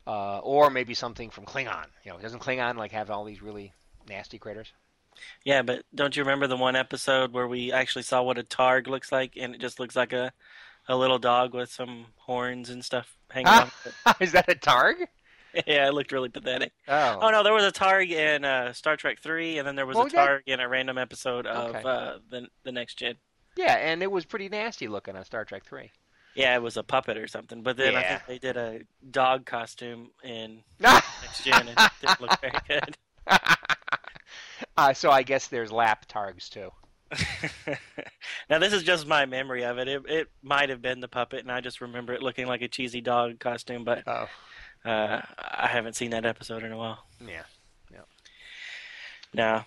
uh, 0.06 0.38
or 0.38 0.70
maybe 0.70 0.94
something 0.94 1.30
from 1.30 1.44
Klingon. 1.46 1.86
You 2.04 2.12
know, 2.12 2.18
doesn't 2.18 2.40
Klingon 2.40 2.76
like 2.76 2.92
have 2.92 3.10
all 3.10 3.24
these 3.24 3.42
really 3.42 3.72
nasty 4.08 4.38
critters? 4.38 4.72
Yeah, 5.44 5.62
but 5.62 5.84
don't 5.94 6.16
you 6.16 6.22
remember 6.24 6.46
the 6.48 6.56
one 6.56 6.74
episode 6.76 7.32
where 7.32 7.46
we 7.46 7.70
actually 7.72 8.02
saw 8.02 8.22
what 8.22 8.36
a 8.38 8.42
targ 8.42 8.88
looks 8.88 9.12
like, 9.12 9.34
and 9.36 9.54
it 9.54 9.60
just 9.60 9.78
looks 9.78 9.94
like 9.96 10.12
a 10.12 10.32
a 10.88 10.96
little 10.96 11.18
dog 11.18 11.54
with 11.54 11.70
some 11.70 12.06
horns 12.16 12.68
and 12.68 12.84
stuff 12.84 13.16
hanging 13.30 13.46
off. 13.48 13.86
of 14.06 14.16
Is 14.20 14.32
that 14.32 14.50
a 14.50 14.54
Targ? 14.54 15.06
yeah, 15.66 15.86
it 15.88 15.94
looked 15.94 16.12
really 16.12 16.28
pathetic. 16.28 16.72
Oh, 16.88 17.18
Oh 17.22 17.30
no, 17.30 17.42
there 17.42 17.54
was 17.54 17.64
a 17.64 17.72
targ 17.72 18.10
in 18.10 18.44
uh, 18.44 18.72
Star 18.72 18.96
Trek 18.96 19.20
Three, 19.20 19.56
and 19.58 19.66
then 19.66 19.76
there 19.76 19.86
was 19.86 19.96
Well, 19.96 20.06
a 20.06 20.10
targ 20.10 20.40
in 20.46 20.58
a 20.60 20.68
random 20.68 20.98
episode 20.98 21.46
of 21.46 21.70
Okay. 21.76 21.82
uh, 21.88 22.18
the 22.28 22.48
the 22.64 22.72
next 22.72 22.96
gen. 22.98 23.14
yeah, 23.56 23.74
and 23.76 24.02
it 24.02 24.10
was 24.10 24.24
pretty 24.24 24.48
nasty 24.48 24.88
looking 24.88 25.14
on 25.16 25.24
Star 25.24 25.44
Trek 25.44 25.64
Three. 25.64 25.90
Yeah, 26.34 26.54
it 26.56 26.62
was 26.62 26.76
a 26.76 26.82
puppet 26.82 27.16
or 27.16 27.26
something. 27.28 27.62
But 27.62 27.76
then 27.76 27.94
I 27.94 28.02
think 28.02 28.22
they 28.26 28.38
did 28.38 28.56
a 28.56 28.80
dog 29.10 29.46
costume 29.46 30.10
in 30.22 30.62
next 30.80 31.44
gen, 31.44 31.68
and 31.68 31.78
it 31.78 31.90
didn't 32.00 32.20
look 32.20 32.40
very 32.40 32.52
good. 32.68 32.96
uh, 34.76 34.92
so 34.92 35.10
I 35.10 35.22
guess 35.22 35.46
there's 35.48 35.70
lap 35.72 36.06
Targs 36.08 36.48
too. 36.48 36.70
now 38.50 38.58
this 38.58 38.72
is 38.72 38.82
just 38.82 39.06
my 39.06 39.26
memory 39.26 39.64
of 39.64 39.78
it. 39.78 39.86
It 39.88 40.02
it 40.08 40.28
might 40.42 40.68
have 40.70 40.82
been 40.82 41.00
the 41.00 41.08
puppet, 41.08 41.40
and 41.40 41.52
I 41.52 41.60
just 41.60 41.80
remember 41.80 42.12
it 42.12 42.22
looking 42.22 42.46
like 42.46 42.62
a 42.62 42.68
cheesy 42.68 43.00
dog 43.00 43.38
costume. 43.38 43.84
But 43.84 44.02
Oh, 44.06 44.26
uh, 44.84 45.20
I 45.38 45.68
haven't 45.68 45.94
seen 45.96 46.10
that 46.10 46.26
episode 46.26 46.64
in 46.64 46.72
a 46.72 46.76
while. 46.76 47.04
yeah. 47.20 47.42
yeah. 47.92 48.00
Now 49.32 49.64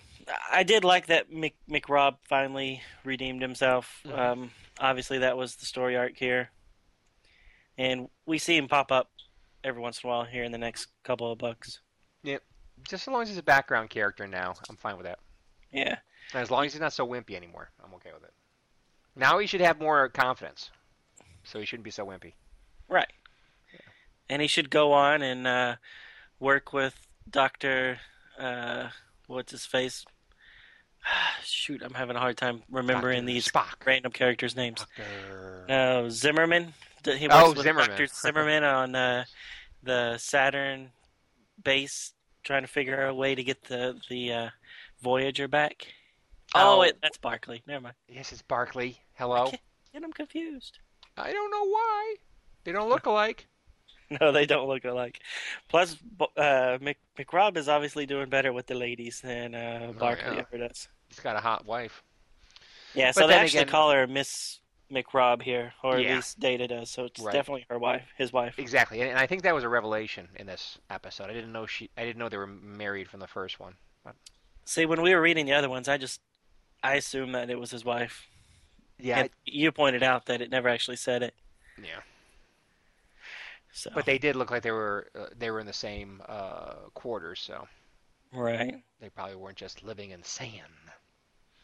I 0.52 0.62
did 0.62 0.84
like 0.84 1.06
that 1.06 1.30
Mick, 1.30 1.54
McRob 1.70 2.16
finally 2.28 2.82
redeemed 3.04 3.40
himself. 3.40 4.00
Mhm. 4.04 4.18
Um, 4.18 4.50
obviously, 4.78 5.18
that 5.18 5.36
was 5.36 5.56
the 5.56 5.66
story 5.66 5.96
arc 5.96 6.16
here, 6.16 6.50
and 7.78 8.08
we 8.26 8.36
see 8.38 8.56
him 8.56 8.68
pop 8.68 8.92
up 8.92 9.10
every 9.64 9.80
once 9.80 10.02
in 10.04 10.08
a 10.08 10.12
while 10.12 10.24
here 10.24 10.44
in 10.44 10.52
the 10.52 10.58
next 10.58 10.88
couple 11.04 11.32
of 11.32 11.38
books. 11.38 11.80
Yep. 12.24 12.42
Just 12.86 13.08
as 13.08 13.12
long 13.12 13.22
as 13.22 13.28
he's 13.28 13.38
a 13.38 13.42
background 13.42 13.88
character 13.90 14.26
now, 14.26 14.54
I'm 14.68 14.76
fine 14.76 14.96
with 14.96 15.06
that. 15.06 15.18
Yeah, 15.72 15.96
And 16.32 16.42
as 16.42 16.50
long 16.50 16.64
as 16.66 16.72
he's 16.72 16.80
not 16.80 16.92
so 16.92 17.06
wimpy 17.06 17.34
anymore, 17.34 17.70
I'm 17.84 17.92
okay 17.94 18.10
with 18.14 18.24
it. 18.24 18.32
Now 19.16 19.38
he 19.38 19.46
should 19.46 19.60
have 19.60 19.80
more 19.80 20.08
confidence, 20.08 20.70
so 21.44 21.58
he 21.58 21.64
shouldn't 21.66 21.84
be 21.84 21.90
so 21.90 22.04
wimpy. 22.06 22.34
right. 22.88 23.08
And 24.30 24.42
he 24.42 24.48
should 24.48 24.68
go 24.68 24.92
on 24.92 25.22
and 25.22 25.46
uh, 25.46 25.76
work 26.38 26.74
with 26.74 26.94
Doctor. 27.30 27.98
Uh, 28.38 28.88
what's 29.26 29.52
his 29.52 29.64
face? 29.64 30.04
Shoot, 31.44 31.82
I'm 31.82 31.94
having 31.94 32.14
a 32.14 32.18
hard 32.20 32.36
time 32.36 32.62
remembering 32.70 33.22
Dr. 33.22 33.26
these 33.32 33.48
Spock. 33.48 33.86
random 33.86 34.12
characters' 34.12 34.54
names. 34.54 34.84
Dr. 34.96 35.64
No, 35.66 36.08
Zimmerman. 36.10 36.74
He 37.04 37.28
works 37.28 37.34
Oh, 37.38 37.48
with 37.50 37.62
Zimmerman. 37.62 37.90
Dr. 37.90 38.06
Zimmerman 38.06 38.64
on 38.64 38.94
uh, 38.94 39.24
the 39.82 40.18
Saturn 40.18 40.90
base, 41.62 42.12
trying 42.44 42.62
to 42.62 42.68
figure 42.68 43.02
out 43.02 43.10
a 43.10 43.14
way 43.14 43.34
to 43.34 43.42
get 43.42 43.62
the 43.64 43.98
the 44.08 44.32
uh, 44.32 44.48
Voyager 45.02 45.48
back. 45.48 45.86
Oh, 46.54 46.82
Oh. 46.84 46.90
that's 47.02 47.18
Barclay. 47.18 47.62
Never 47.66 47.82
mind. 47.82 47.94
Yes, 48.08 48.32
it's 48.32 48.42
Barclay. 48.42 48.96
Hello. 49.14 49.52
And 49.94 50.04
I'm 50.04 50.12
confused. 50.12 50.78
I 51.16 51.32
don't 51.32 51.50
know 51.50 51.64
why. 51.66 52.14
They 52.64 52.72
don't 52.72 52.88
look 52.88 53.06
alike. 53.06 53.46
No, 54.22 54.32
they 54.32 54.46
don't 54.46 54.66
look 54.66 54.86
alike. 54.86 55.20
Plus, 55.68 55.94
uh, 56.38 56.78
Mc, 56.80 56.96
McRob 57.18 57.58
is 57.58 57.68
obviously 57.68 58.06
doing 58.06 58.30
better 58.30 58.54
with 58.54 58.66
the 58.66 58.74
ladies 58.74 59.20
than 59.20 59.54
uh, 59.54 59.92
Barclay 59.98 60.24
Oh, 60.30 60.32
yeah. 60.32 60.44
ever 60.50 60.66
does. 60.66 60.88
He's 61.08 61.20
got 61.20 61.36
a 61.36 61.40
hot 61.40 61.66
wife. 61.66 62.02
Yeah, 62.94 63.08
But 63.14 63.20
so 63.20 63.26
they 63.28 63.34
actually 63.34 63.58
again- 63.60 63.70
call 63.70 63.90
her 63.90 64.06
Miss 64.06 64.60
McRob 64.90 65.42
here, 65.42 65.74
or 65.82 65.98
Yeah. 65.98 66.08
at 66.10 66.14
least 66.16 66.40
Data 66.40 66.66
does. 66.68 66.90
So 66.90 67.04
it's 67.04 67.20
Right. 67.20 67.32
definitely 67.32 67.66
her 67.68 67.78
wife, 67.78 68.08
his 68.16 68.32
wife. 68.32 68.58
Exactly, 68.58 69.00
and, 69.00 69.10
and 69.10 69.18
I 69.18 69.26
think 69.26 69.42
that 69.42 69.54
was 69.54 69.64
a 69.64 69.68
revelation 69.68 70.28
in 70.36 70.46
this 70.46 70.78
episode. 70.90 71.30
I 71.30 71.34
didn't 71.34 71.52
know 71.52 71.66
she. 71.66 71.90
I 71.96 72.04
didn't 72.04 72.18
know 72.18 72.28
they 72.28 72.36
were 72.36 72.46
married 72.46 73.08
from 73.08 73.20
the 73.20 73.26
first 73.26 73.60
one. 73.60 73.74
See, 74.64 74.84
when 74.86 75.00
we 75.00 75.14
were 75.14 75.20
reading 75.22 75.46
the 75.46 75.54
other 75.54 75.68
ones, 75.70 75.88
I 75.88 75.96
just 75.96 76.20
I 76.82 76.94
assumed 76.96 77.34
that 77.34 77.48
it 77.50 77.58
was 77.58 77.70
his 77.70 77.84
wife. 77.84 78.26
Yeah, 78.98 79.20
And 79.20 79.30
you 79.44 79.70
pointed 79.72 80.02
out 80.02 80.26
that 80.26 80.40
it 80.42 80.50
never 80.50 80.68
actually 80.68 80.96
said 80.96 81.22
it. 81.22 81.34
yeah. 81.82 82.00
So 83.72 83.90
But 83.94 84.06
they 84.06 84.18
did 84.18 84.34
look 84.36 84.50
like 84.50 84.62
they 84.62 84.70
were 84.72 85.08
uh, 85.14 85.26
they 85.36 85.50
were 85.50 85.60
in 85.60 85.66
the 85.66 85.72
same 85.72 86.20
uh, 86.28 86.74
quarters, 86.94 87.40
so 87.40 87.68
right. 88.32 88.82
they 89.00 89.08
probably 89.08 89.36
weren't 89.36 89.56
just 89.56 89.82
living 89.84 90.10
in 90.10 90.22
sand. 90.22 90.52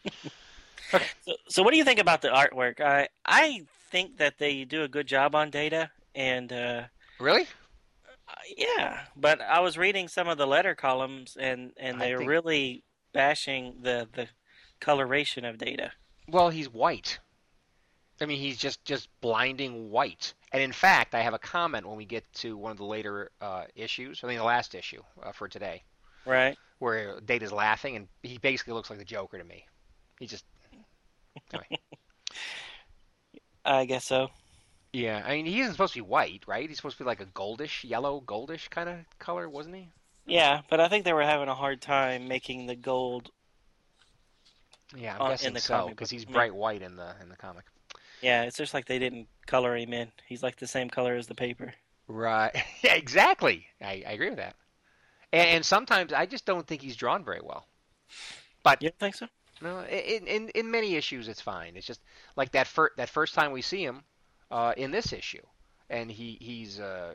So, 1.23 1.33
so 1.49 1.63
what 1.63 1.71
do 1.73 1.77
you 1.79 1.85
think 1.85 2.01
about 2.01 2.23
the 2.23 2.29
artwork? 2.29 2.81
I 2.81 3.09
I 3.25 3.63
think 3.91 4.19
that 4.19 4.39
they 4.39 4.65
do 4.65 4.83
a 4.83 4.89
good 4.89 5.07
job 5.07 5.35
on 5.35 5.51
Data, 5.51 5.91
and 6.15 6.53
uh, 6.53 6.83
Really? 7.21 7.47
yeah. 8.57 9.01
But 9.17 9.41
I 9.41 9.61
was 9.61 9.79
reading 9.79 10.09
some 10.09 10.29
of 10.29 10.39
the 10.39 10.47
letter 10.47 10.75
columns, 10.75 11.37
and 11.39 11.73
and 11.77 12.01
they're 12.01 12.19
think- 12.19 12.31
really 12.31 12.85
bashing 13.13 13.77
the 13.83 14.09
the 14.13 14.29
coloration 14.81 15.45
of 15.45 15.59
Data. 15.59 15.93
Well, 16.29 16.51
he's 16.51 16.69
white. 16.73 17.19
I 18.21 18.27
mean, 18.27 18.39
he's 18.39 18.57
just 18.59 18.85
just 18.85 19.09
blinding 19.21 19.91
white. 19.91 20.35
And 20.53 20.63
in 20.63 20.73
fact, 20.73 21.15
I 21.15 21.21
have 21.23 21.35
a 21.35 21.39
comment 21.39 21.87
when 21.87 21.97
we 21.97 22.05
get 22.05 22.25
to 22.35 22.57
one 22.57 22.71
of 22.71 22.79
the 22.79 22.85
later 22.85 23.31
uh, 23.41 23.65
issues. 23.75 24.21
I 24.23 24.29
mean, 24.29 24.39
the 24.39 24.45
last 24.45 24.75
issue 24.75 25.03
uh, 25.23 25.33
for 25.33 25.49
today, 25.49 25.83
Right. 26.25 26.57
where 26.79 27.19
Data's 27.21 27.51
laughing, 27.51 27.97
and 27.97 28.07
he 28.23 28.39
basically 28.39 28.73
looks 28.75 28.89
like 28.89 29.01
the 29.01 29.05
Joker 29.05 29.39
to 29.39 29.45
me. 29.45 29.65
He 30.21 30.27
just. 30.27 30.45
Anyway. 31.53 31.79
I 33.65 33.85
guess 33.85 34.05
so. 34.05 34.29
Yeah, 34.93 35.23
I 35.25 35.35
mean, 35.35 35.47
he 35.47 35.61
isn't 35.61 35.73
supposed 35.73 35.95
to 35.95 35.99
be 35.99 36.09
white, 36.09 36.45
right? 36.47 36.69
He's 36.69 36.77
supposed 36.77 36.99
to 36.99 37.05
be 37.05 37.09
like 37.09 37.21
a 37.21 37.27
goldish, 37.27 37.89
yellow, 37.89 38.23
goldish 38.25 38.71
kind 38.71 38.89
of 38.89 38.99
color, 39.19 39.49
wasn't 39.49 39.75
he? 39.75 39.89
Yeah, 40.27 40.63
but 40.71 40.81
I 40.81 40.89
think 40.89 41.05
they 41.05 41.13
were 41.13 41.25
having 41.25 41.49
a 41.49 41.55
hard 41.55 41.83
time 41.83 42.29
making 42.29 42.67
the 42.67 42.77
gold. 42.77 43.31
Yeah, 44.97 45.17
I'm 45.17 45.23
in 45.23 45.29
guessing 45.31 45.55
the 45.55 45.61
so 45.61 45.89
because 45.89 46.11
he's 46.11 46.25
bright 46.25 46.55
white 46.55 46.83
in 46.83 46.97
the 46.97 47.15
in 47.21 47.29
the 47.29 47.37
comic. 47.37 47.65
Yeah, 48.23 48.45
it's 48.45 48.57
just 48.57 48.73
like 48.73 48.87
they 48.87 48.99
didn't 48.99 49.27
color 49.47 49.77
him 49.77 49.93
in. 49.93 50.13
He's 50.27 50.43
like 50.43 50.57
the 50.57 50.67
same 50.67 50.89
color 50.89 51.17
as 51.17 51.27
the 51.27 51.35
paper. 51.35 51.75
Right. 52.07 52.55
Yeah, 52.83 52.95
exactly. 52.95 53.67
I, 53.81 54.05
I 54.07 54.13
agree 54.13 54.29
with 54.29 54.39
that. 54.39 54.57
And, 55.33 55.49
and 55.49 55.67
sometimes 55.67 56.13
I 56.13 56.27
just 56.27 56.45
don't 56.45 56.67
think 56.67 56.83
he's 56.83 56.97
drawn 56.97 57.25
very 57.25 57.41
well. 57.43 57.67
But 58.63 58.83
you 58.83 58.91
think 59.01 59.15
so? 59.15 59.27
No, 59.63 59.81
in 59.85 60.27
in 60.27 60.49
in 60.51 60.71
many 60.71 60.97
issues 60.97 61.29
it's 61.29 61.41
fine. 61.41 61.77
It's 61.77 61.87
just 61.87 62.01
like 62.37 62.53
that 62.53 62.67
first 62.67 62.97
that 62.97 63.09
first 63.09 63.35
time 63.35 63.53
we 63.53 63.63
see 63.63 63.85
him 63.85 64.03
uh, 64.51 64.75
in 64.77 64.91
this 64.91 65.13
issue, 65.13 65.43
and 65.91 66.11
he 66.11 66.37
he's 66.41 66.81
uh, 66.81 67.15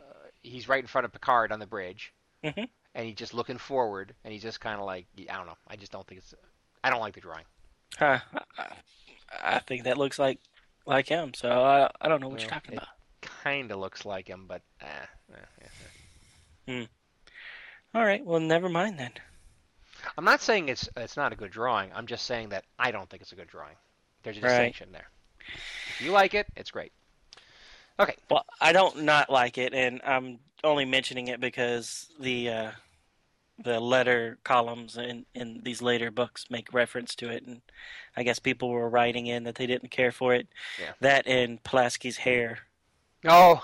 uh, 0.00 0.04
he's 0.42 0.68
right 0.68 0.82
in 0.82 0.86
front 0.86 1.04
of 1.04 1.12
Picard 1.12 1.52
on 1.52 1.58
the 1.58 1.66
bridge, 1.66 2.12
Mhm. 2.44 2.68
and 2.94 3.06
he's 3.06 3.16
just 3.16 3.34
looking 3.34 3.58
forward, 3.58 4.14
and 4.24 4.32
he's 4.32 4.42
just 4.42 4.60
kind 4.60 4.78
of 4.78 4.86
like 4.86 5.06
I 5.28 5.36
don't 5.36 5.46
know. 5.46 5.58
I 5.66 5.76
just 5.76 5.92
don't 5.92 6.06
think 6.06 6.20
it's. 6.20 6.34
I 6.82 6.90
don't 6.90 7.00
like 7.00 7.14
the 7.14 7.20
drawing. 7.20 7.44
Huh. 7.98 8.20
I, 8.56 8.66
I 9.42 9.58
think 9.58 9.84
that 9.84 9.98
looks 9.98 10.18
like 10.18 10.38
like 10.86 11.08
him. 11.08 11.34
So 11.34 11.50
I 11.50 11.90
I 12.00 12.08
don't 12.08 12.20
know 12.20 12.28
what 12.28 12.40
you're 12.40 12.48
talking 12.50 12.72
it- 12.74 12.78
about. 12.78 12.88
Kind 13.22 13.70
of 13.70 13.78
looks 13.78 14.06
like 14.06 14.26
him, 14.28 14.46
but 14.48 14.62
eh, 14.80 14.86
eh, 15.34 15.36
eh, 15.62 16.72
eh. 16.72 16.86
All 17.94 18.04
right. 18.04 18.24
Well, 18.24 18.40
never 18.40 18.68
mind 18.70 18.98
then. 18.98 19.12
I'm 20.16 20.24
not 20.24 20.40
saying 20.40 20.68
it's 20.68 20.88
it's 20.96 21.16
not 21.16 21.32
a 21.32 21.36
good 21.36 21.50
drawing. 21.50 21.90
I'm 21.94 22.06
just 22.06 22.26
saying 22.26 22.50
that 22.50 22.64
I 22.78 22.90
don't 22.90 23.08
think 23.08 23.22
it's 23.22 23.32
a 23.32 23.36
good 23.36 23.48
drawing. 23.48 23.76
There's 24.22 24.36
a 24.38 24.40
Right. 24.40 24.48
distinction 24.50 24.92
there. 24.92 25.08
If 25.98 26.00
you 26.02 26.12
like 26.12 26.34
it, 26.34 26.46
it's 26.56 26.70
great. 26.70 26.92
Okay. 27.98 28.16
Well, 28.30 28.44
I 28.60 28.72
don't 28.72 29.02
not 29.02 29.30
like 29.30 29.58
it, 29.58 29.74
and 29.74 30.00
I'm 30.04 30.38
only 30.64 30.84
mentioning 30.84 31.28
it 31.28 31.40
because 31.40 32.08
the 32.18 32.48
uh, 32.48 32.70
the 33.62 33.78
letter 33.80 34.38
columns 34.44 34.96
in 34.96 35.26
in 35.34 35.60
these 35.62 35.82
later 35.82 36.10
books 36.10 36.46
make 36.50 36.72
reference 36.72 37.14
to 37.16 37.28
it, 37.30 37.44
and 37.44 37.60
I 38.16 38.22
guess 38.22 38.38
people 38.38 38.70
were 38.70 38.88
writing 38.88 39.26
in 39.26 39.44
that 39.44 39.56
they 39.56 39.66
didn't 39.66 39.90
care 39.90 40.12
for 40.12 40.34
it. 40.34 40.46
Yeah. 40.80 40.92
That 41.00 41.26
and 41.26 41.62
Pulaski's 41.62 42.18
hair 42.18 42.60
Oh, 43.26 43.62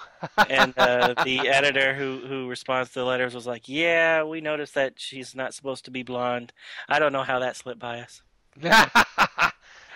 and 0.49 0.75
uh, 0.77 1.15
the 1.25 1.49
editor 1.49 1.95
who 1.95 2.21
who 2.27 2.49
responds 2.49 2.91
to 2.91 3.01
the 3.01 3.05
letters 3.05 3.35
was 3.35 3.47
like, 3.47 3.69
"Yeah, 3.69 4.23
we 4.25 4.41
noticed 4.41 4.75
that 4.75 4.95
she's 4.97 5.35
not 5.35 5.55
supposed 5.55 5.85
to 5.87 5.91
be 5.91 6.03
blonde. 6.03 6.53
I 6.89 6.99
don't 6.99 7.13
know 7.13 7.23
how 7.23 7.39
that 7.39 7.57
slipped 7.57 7.81
by 7.81 8.01
us." 8.01 8.23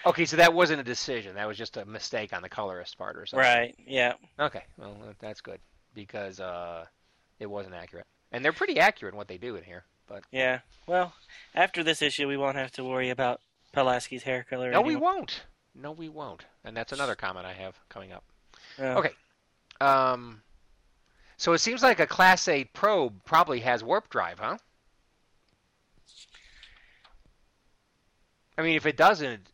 okay, 0.07 0.25
so 0.25 0.37
that 0.37 0.55
wasn't 0.55 0.81
a 0.81 0.85
decision. 0.85 1.35
That 1.35 1.49
was 1.49 1.59
just 1.59 1.77
a 1.77 1.85
mistake 1.85 2.33
on 2.33 2.43
the 2.43 2.49
colorist 2.49 2.97
part 2.97 3.17
or 3.17 3.27
something. 3.27 3.45
Right? 3.45 3.75
Yeah. 3.87 4.15
Okay, 4.39 4.63
well 4.79 4.97
that's 5.19 5.41
good 5.41 5.61
because 5.95 6.41
uh, 6.41 6.87
it 7.39 7.51
wasn't 7.51 7.75
accurate, 7.75 8.07
and 8.33 8.45
they're 8.45 8.53
pretty 8.53 8.79
accurate 8.79 9.15
in 9.15 9.19
what 9.19 9.29
they 9.29 9.39
do 9.39 9.57
in 9.57 9.65
here. 9.65 9.85
But 10.09 10.25
Yeah. 10.33 10.61
Well, 10.87 11.13
after 11.55 11.85
this 11.85 12.03
issue, 12.03 12.27
we 12.27 12.37
won't 12.37 12.57
have 12.57 12.73
to 12.73 12.85
worry 12.85 13.11
about 13.11 13.41
Pulaski's 13.73 14.25
hair 14.25 14.45
color. 14.49 14.71
no, 14.71 14.81
we 14.81 14.97
won't. 14.97 15.43
No, 15.75 15.93
we 15.93 16.09
won't. 16.09 16.47
And 16.65 16.77
that's 16.77 16.93
another 16.93 17.15
comment 17.15 17.47
I 17.47 17.53
have 17.53 17.79
coming 17.89 18.11
up. 18.13 18.25
Oh. 18.79 18.99
Okay. 18.99 19.13
Um, 19.81 20.43
so 21.37 21.53
it 21.53 21.59
seems 21.59 21.83
like 21.83 22.01
a 22.01 22.07
Class 22.07 22.49
8 22.49 22.73
probe 22.73 23.25
probably 23.25 23.61
has 23.61 23.83
warp 23.83 24.11
drive, 24.11 24.39
huh? 24.39 24.59
I 28.59 28.63
mean, 28.63 28.77
if 28.77 28.85
it 28.85 28.97
doesn't, 28.97 29.49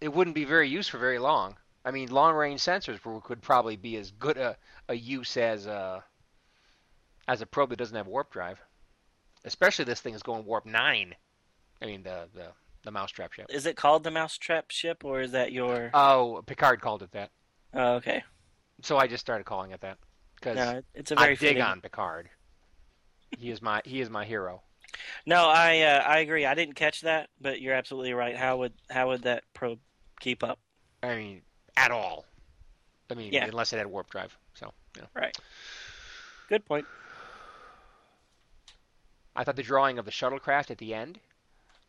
it 0.00 0.12
wouldn't 0.12 0.34
be 0.34 0.44
very 0.44 0.68
used 0.68 0.90
for 0.90 0.98
very 0.98 1.18
long. 1.18 1.56
I 1.84 1.90
mean, 1.90 2.10
long-range 2.10 2.60
sensors 2.60 3.02
would- 3.04 3.22
could 3.22 3.40
probably 3.40 3.76
be 3.76 3.96
as 3.96 4.10
good 4.10 4.36
a, 4.36 4.56
a 4.88 4.94
use 4.94 5.36
as 5.36 5.66
a 5.66 6.04
as 7.28 7.40
a 7.40 7.46
probe 7.46 7.70
that 7.70 7.76
doesn't 7.76 7.96
have 7.96 8.06
warp 8.06 8.30
drive. 8.30 8.60
Especially 9.44 9.84
this 9.84 10.00
thing 10.00 10.14
is 10.14 10.22
going 10.22 10.44
warp 10.44 10.66
nine. 10.66 11.14
I 11.80 11.86
mean, 11.86 12.02
the 12.02 12.28
the 12.34 12.52
the 12.82 12.90
mousetrap 12.90 13.32
ship. 13.32 13.46
Is 13.50 13.66
it 13.66 13.76
called 13.76 14.04
the 14.04 14.10
Mousetrap 14.10 14.70
ship, 14.70 15.04
or 15.04 15.20
is 15.20 15.32
that 15.32 15.52
your? 15.52 15.90
Oh, 15.94 16.42
Picard 16.46 16.80
called 16.80 17.02
it 17.02 17.12
that, 17.12 17.30
oh, 17.74 17.94
okay. 17.94 18.22
So 18.82 18.96
I 18.98 19.06
just 19.06 19.20
started 19.20 19.44
calling 19.44 19.70
it 19.72 19.80
that 19.80 19.98
because 20.36 20.56
No, 20.56 20.82
it's 20.94 21.10
a 21.10 21.14
very 21.16 21.28
I 21.28 21.30
dig 21.30 21.38
fitting- 21.38 21.62
on 21.62 21.80
Picard. 21.80 22.28
He 23.38 23.50
is 23.50 23.60
my 23.60 23.82
he 23.84 24.00
is 24.00 24.08
my 24.10 24.24
hero. 24.24 24.62
No, 25.26 25.46
I 25.48 25.80
uh, 25.80 26.02
I 26.06 26.18
agree. 26.18 26.46
I 26.46 26.54
didn't 26.54 26.74
catch 26.76 27.00
that, 27.02 27.28
but 27.40 27.60
you're 27.60 27.74
absolutely 27.74 28.12
right. 28.14 28.36
How 28.36 28.56
would 28.58 28.72
how 28.90 29.08
would 29.08 29.22
that 29.22 29.44
probe 29.52 29.80
keep 30.20 30.42
up? 30.44 30.58
I 31.02 31.16
mean, 31.16 31.42
at 31.76 31.90
all. 31.90 32.24
I 33.10 33.14
mean, 33.14 33.32
Yeah. 33.32 33.44
unless 33.44 33.72
it 33.72 33.76
had 33.78 33.86
warp 33.86 34.10
drive. 34.10 34.36
So, 34.54 34.72
you 34.96 35.02
know. 35.02 35.08
Right. 35.14 35.36
Good 36.48 36.64
point. 36.64 36.86
I 39.34 39.44
thought 39.44 39.56
the 39.56 39.62
drawing 39.62 39.98
of 39.98 40.04
the 40.04 40.10
shuttlecraft 40.10 40.70
at 40.70 40.78
the 40.78 40.94
end 40.94 41.18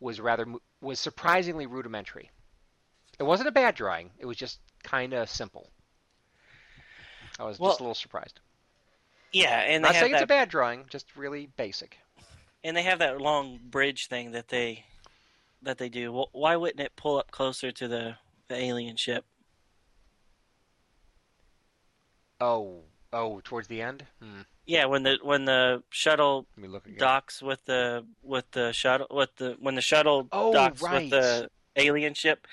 was 0.00 0.20
rather 0.20 0.46
was 0.80 1.00
surprisingly 1.00 1.66
rudimentary. 1.66 2.30
It 3.18 3.22
wasn't 3.24 3.48
a 3.48 3.52
bad 3.52 3.74
drawing. 3.74 4.10
It 4.18 4.26
was 4.26 4.36
just 4.36 4.60
kind 4.82 5.12
of 5.12 5.28
simple. 5.30 5.70
I 7.38 7.44
was 7.44 7.58
Well, 7.58 7.70
just 7.70 7.80
a 7.80 7.82
little 7.84 7.94
surprised. 7.94 8.40
Yeah, 9.32 9.60
and 9.60 9.84
they 9.84 9.88
Not 9.88 9.94
have 9.94 10.02
saying 10.02 10.14
it's 10.14 10.22
a 10.22 10.26
bad 10.26 10.48
drawing, 10.48 10.86
just 10.88 11.14
really 11.16 11.46
basic. 11.56 11.98
and 12.64 12.76
they 12.76 12.82
have 12.82 12.98
that 13.00 13.20
long 13.20 13.58
bridge 13.70 14.06
thing 14.08 14.32
that 14.32 14.48
they 14.48 14.84
that 15.62 15.78
they 15.78 15.88
do. 15.88 16.12
Well, 16.12 16.28
why 16.32 16.56
wouldn't 16.56 16.80
it 16.80 16.92
pull 16.96 17.18
up 17.18 17.30
closer 17.30 17.70
to 17.72 17.88
the 17.88 18.16
the 18.48 18.56
alien 18.56 18.96
ship? 18.96 19.24
Oh, 22.40 22.82
oh, 23.12 23.40
towards 23.44 23.68
the 23.68 23.82
end. 23.82 24.06
Hmm. 24.22 24.42
Yeah, 24.66 24.84
when 24.84 25.02
the 25.02 25.18
when 25.22 25.44
the 25.44 25.82
shuttle 25.90 26.46
docks 26.98 27.42
with 27.42 27.64
the 27.64 28.04
with 28.22 28.50
the 28.52 28.72
shuttle 28.72 29.06
with 29.10 29.34
the 29.36 29.56
when 29.60 29.74
the 29.74 29.80
shuttle 29.80 30.28
Oh, 30.30 30.52
docks 30.52 30.82
right. 30.82 31.02
with 31.02 31.10
the 31.10 31.50
alien 31.76 32.14
ship, 32.14 32.46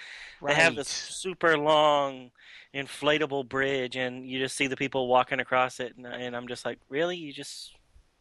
they 0.45 0.53
have 0.53 0.75
this 0.75 0.87
super 0.87 1.57
long 1.57 2.31
inflatable 2.75 3.47
bridge, 3.47 3.95
and 3.95 4.27
you 4.27 4.37
just 4.39 4.55
see 4.55 4.67
the 4.67 4.75
people 4.75 5.07
walking 5.07 5.39
across 5.39 5.79
it, 5.79 5.95
and, 5.95 6.05
and 6.05 6.35
I'm 6.35 6.47
just 6.47 6.65
like, 6.65 6.79
really? 6.89 7.15
You 7.17 7.31
just 7.33 7.71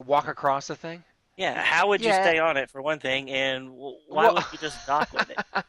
Walk 0.04 0.26
across 0.28 0.66
the 0.68 0.76
thing. 0.76 1.04
yeah? 1.36 1.54
How 1.62 1.88
would 1.88 2.00
you 2.04 2.12
stay 2.12 2.38
on 2.38 2.56
it 2.56 2.70
for 2.70 2.80
one 2.82 2.98
thing, 2.98 3.30
and 3.30 3.70
why 3.72 3.96
Well- 4.08 4.34
would 4.34 4.44
you 4.52 4.58
just 4.58 4.86
dock 4.86 5.12
with 5.12 5.30
it? 5.30 5.38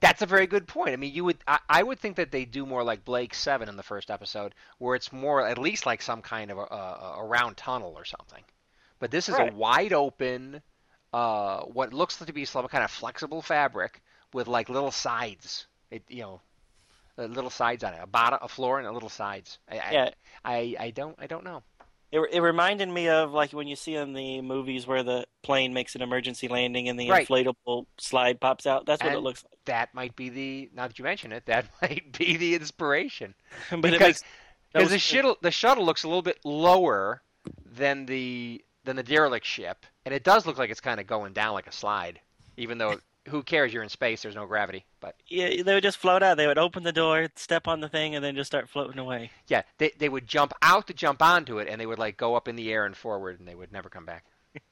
That's 0.00 0.20
a 0.20 0.26
very 0.26 0.46
good 0.46 0.66
point. 0.68 0.90
I 0.90 0.96
mean, 0.96 1.14
you 1.14 1.24
would 1.24 1.38
I, 1.46 1.58
I 1.68 1.82
would 1.82 1.98
think 1.98 2.16
that 2.16 2.30
they 2.30 2.44
do 2.44 2.66
more 2.66 2.84
like 2.84 3.06
Blake 3.06 3.32
Seven 3.32 3.70
in 3.70 3.76
the 3.76 3.82
first 3.82 4.10
episode, 4.10 4.54
where 4.78 4.94
it's 4.96 5.12
more 5.12 5.46
at 5.46 5.56
least 5.56 5.86
like 5.86 6.02
some 6.02 6.20
kind 6.20 6.50
of 6.50 6.58
a, 6.58 6.62
a, 6.62 7.14
a 7.20 7.24
round 7.24 7.56
tunnel 7.56 7.94
or 7.96 8.04
something. 8.04 8.44
But 8.98 9.10
this 9.10 9.30
is 9.30 9.34
Right. 9.36 9.50
a 9.50 9.56
wide 9.56 9.94
open, 9.94 10.60
uh, 11.14 11.60
what 11.62 11.94
looks 11.94 12.16
to 12.18 12.30
be 12.32 12.44
some 12.44 12.68
kind 12.68 12.84
of 12.84 12.90
flexible 12.90 13.40
fabric 13.40 14.02
with 14.34 14.46
like 14.46 14.68
little 14.68 14.90
sides. 14.90 15.66
It 15.90 16.02
you 16.08 16.20
know, 16.22 16.40
uh, 17.18 17.24
little 17.24 17.50
sides 17.50 17.84
on 17.84 17.92
it, 17.94 18.00
a 18.02 18.06
bottom, 18.06 18.38
a 18.42 18.48
floor, 18.48 18.78
and 18.78 18.86
a 18.88 18.92
little 18.92 19.08
sides. 19.08 19.58
I, 19.70 19.74
Yeah. 19.74 20.10
I, 20.44 20.52
I 20.54 20.76
I 20.86 20.90
don't 20.90 21.16
I 21.18 21.26
don't 21.26 21.44
know. 21.44 21.62
It, 22.12 22.20
it 22.32 22.40
reminded 22.40 22.88
me 22.88 23.08
of 23.08 23.32
like 23.32 23.52
when 23.52 23.66
you 23.66 23.74
see 23.76 23.96
in 23.96 24.12
the 24.12 24.40
movies 24.40 24.86
where 24.86 25.02
the 25.02 25.26
plane 25.42 25.74
makes 25.74 25.96
an 25.96 26.02
emergency 26.02 26.46
landing 26.46 26.88
and 26.88 26.98
the 26.98 27.10
Right. 27.10 27.26
inflatable 27.26 27.86
slide 27.98 28.40
pops 28.40 28.66
out. 28.66 28.86
That's 28.86 29.02
what 29.02 29.12
it 29.12 29.16
And- 29.16 29.24
looks 29.24 29.44
That 29.64 29.92
might 29.94 30.14
be 30.14 30.28
the 30.28 30.70
now 30.74 30.86
that 30.86 30.98
you 30.98 31.04
mention 31.04 31.32
it, 31.32 31.46
that 31.46 31.66
might 31.82 32.16
be 32.16 32.36
the 32.36 32.54
inspiration. 32.54 33.34
but 33.70 33.82
because 33.82 34.22
because 34.72 34.90
the 34.90 34.98
shuttle 34.98 35.36
the 35.40 35.50
shuttle 35.50 35.84
looks 35.84 36.04
a 36.04 36.08
little 36.08 36.22
bit 36.22 36.38
lower 36.44 37.22
than 37.64 38.06
the 38.06 38.64
than 38.84 38.96
the 38.96 39.02
derelict 39.02 39.46
ship, 39.46 39.86
and 40.04 40.12
it 40.14 40.22
does 40.24 40.46
look 40.46 40.58
like 40.58 40.70
it's 40.70 40.80
kind 40.80 41.00
of 41.00 41.06
going 41.06 41.32
down 41.32 41.54
like 41.54 41.66
a 41.66 41.72
slide. 41.72 42.20
Even 42.56 42.78
though 42.78 43.00
who 43.28 43.42
cares? 43.42 43.72
You're 43.72 43.82
in 43.82 43.88
space. 43.88 44.22
There's 44.22 44.34
no 44.34 44.46
gravity. 44.46 44.84
But 45.00 45.16
yeah, 45.28 45.62
they 45.62 45.74
would 45.74 45.82
just 45.82 45.98
float 45.98 46.22
out. 46.22 46.36
They 46.36 46.46
would 46.46 46.58
open 46.58 46.82
the 46.82 46.92
door, 46.92 47.28
step 47.36 47.66
on 47.66 47.80
the 47.80 47.88
thing, 47.88 48.14
and 48.14 48.24
then 48.24 48.36
just 48.36 48.48
start 48.48 48.68
floating 48.68 48.98
away. 48.98 49.30
yeah, 49.48 49.62
they 49.78 49.92
they 49.98 50.08
would 50.08 50.26
jump 50.26 50.52
out 50.62 50.86
to 50.88 50.94
jump 50.94 51.22
onto 51.22 51.58
it, 51.58 51.68
and 51.68 51.80
they 51.80 51.86
would 51.86 51.98
like 51.98 52.16
go 52.16 52.34
up 52.34 52.48
in 52.48 52.56
the 52.56 52.72
air 52.72 52.84
and 52.86 52.96
forward, 52.96 53.38
and 53.38 53.48
they 53.48 53.54
would 53.54 53.72
never 53.72 53.88
come 53.88 54.06
back. 54.06 54.24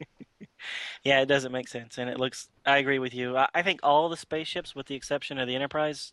Yeah, 1.03 1.21
it 1.21 1.27
doesn't 1.27 1.53
make 1.53 1.69
sense, 1.69 1.99
and 1.99 2.09
it 2.09 2.21
looks. 2.21 2.49
I 2.65 2.79
agree 2.79 2.99
with 2.99 3.15
you. 3.15 3.37
I, 3.37 3.49
I 3.55 3.63
think 3.63 3.81
all 3.83 4.09
the 4.09 4.17
spaceships, 4.17 4.75
with 4.75 4.87
the 4.87 4.95
exception 4.95 5.39
of 5.39 5.49
the 5.49 5.57
Enterprise, 5.57 6.13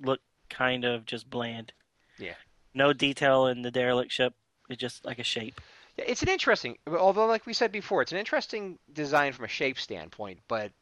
look 0.00 0.20
kind 0.48 0.84
of 0.84 1.04
just 1.04 1.28
bland. 1.28 1.72
Yeah. 2.18 2.34
No 2.72 2.92
detail 2.92 3.46
in 3.46 3.62
the 3.62 3.70
derelict 3.70 4.12
ship. 4.12 4.34
It's 4.68 4.80
just 4.80 5.04
like 5.04 5.18
a 5.18 5.24
shape. 5.24 5.60
Yeah, 5.98 6.04
it's 6.08 6.22
an 6.22 6.28
interesting. 6.28 6.78
Although, 6.86 7.26
like 7.26 7.46
we 7.46 7.52
said 7.52 7.72
before, 7.72 8.02
it's 8.02 8.12
an 8.12 8.18
interesting 8.18 8.78
design 8.92 9.32
from 9.32 9.44
a 9.44 9.48
shape 9.48 9.78
standpoint, 9.78 10.40
but 10.48 10.72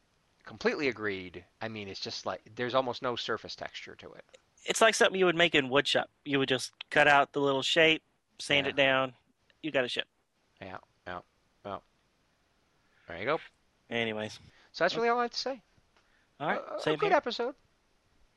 completely 0.49 0.87
agreed. 0.87 1.45
I 1.61 1.67
mean, 1.67 1.87
it's 1.87 1.99
just 1.99 2.25
like 2.25 2.41
there's 2.55 2.73
almost 2.73 3.03
no 3.03 3.15
surface 3.15 3.55
texture 3.55 3.95
to 3.97 4.11
it. 4.13 4.25
It's 4.65 4.81
like 4.81 4.95
something 4.95 5.17
you 5.19 5.25
would 5.25 5.35
make 5.35 5.53
in 5.53 5.69
woodshop. 5.69 6.05
You 6.25 6.39
would 6.39 6.49
just 6.49 6.71
cut 6.89 7.07
out 7.07 7.31
the 7.33 7.39
little 7.39 7.61
shape, 7.61 8.01
sand 8.39 8.65
Yeah. 8.65 8.71
it 8.71 8.75
down. 8.75 9.13
You 9.61 9.69
got 9.71 9.85
a 9.85 9.87
ship. 9.87 10.07
Yeah, 10.59 10.77
yeah, 11.07 11.19
well. 11.63 11.83
There 13.07 13.17
you 13.19 13.25
go. 13.25 13.39
Anyways, 13.91 14.39
So 14.71 14.83
that's 14.83 14.95
really 14.95 15.09
all 15.09 15.19
I 15.19 15.23
have 15.23 15.31
to 15.31 15.37
say. 15.37 15.61
all 16.39 16.47
right, 16.47 16.59
A- 16.85 16.89
a, 16.93 16.97
good 16.97 17.09
here. 17.09 17.15
episode. 17.17 17.53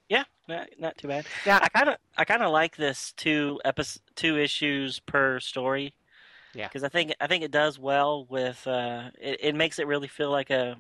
Yeah, 0.08 0.24
not, 0.48 0.68
not 0.78 0.98
too 0.98 1.08
bad. 1.08 1.24
Yeah, 1.46 1.58
I 1.62 1.68
kind 1.70 1.88
of 1.88 1.96
I 2.18 2.24
kind 2.26 2.42
of 2.42 2.50
like 2.52 2.76
this 2.76 3.12
two 3.16 3.58
epi- 3.64 4.00
two 4.14 4.36
issues 4.38 5.00
per 5.00 5.40
story. 5.40 5.94
Yeah. 6.54 6.68
Because 6.68 6.84
I 6.84 6.88
think 6.90 7.14
I 7.20 7.26
think 7.26 7.42
it 7.42 7.50
does 7.50 7.78
well 7.78 8.26
with 8.26 8.66
uh, 8.66 9.10
it. 9.18 9.38
It 9.40 9.54
makes 9.54 9.78
it 9.78 9.86
really 9.86 10.08
feel 10.08 10.30
like 10.30 10.50
a 10.50 10.76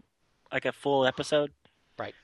like 0.52 0.64
a 0.64 0.72
full 0.72 1.06
episode. 1.06 1.50
Right. 1.98 2.14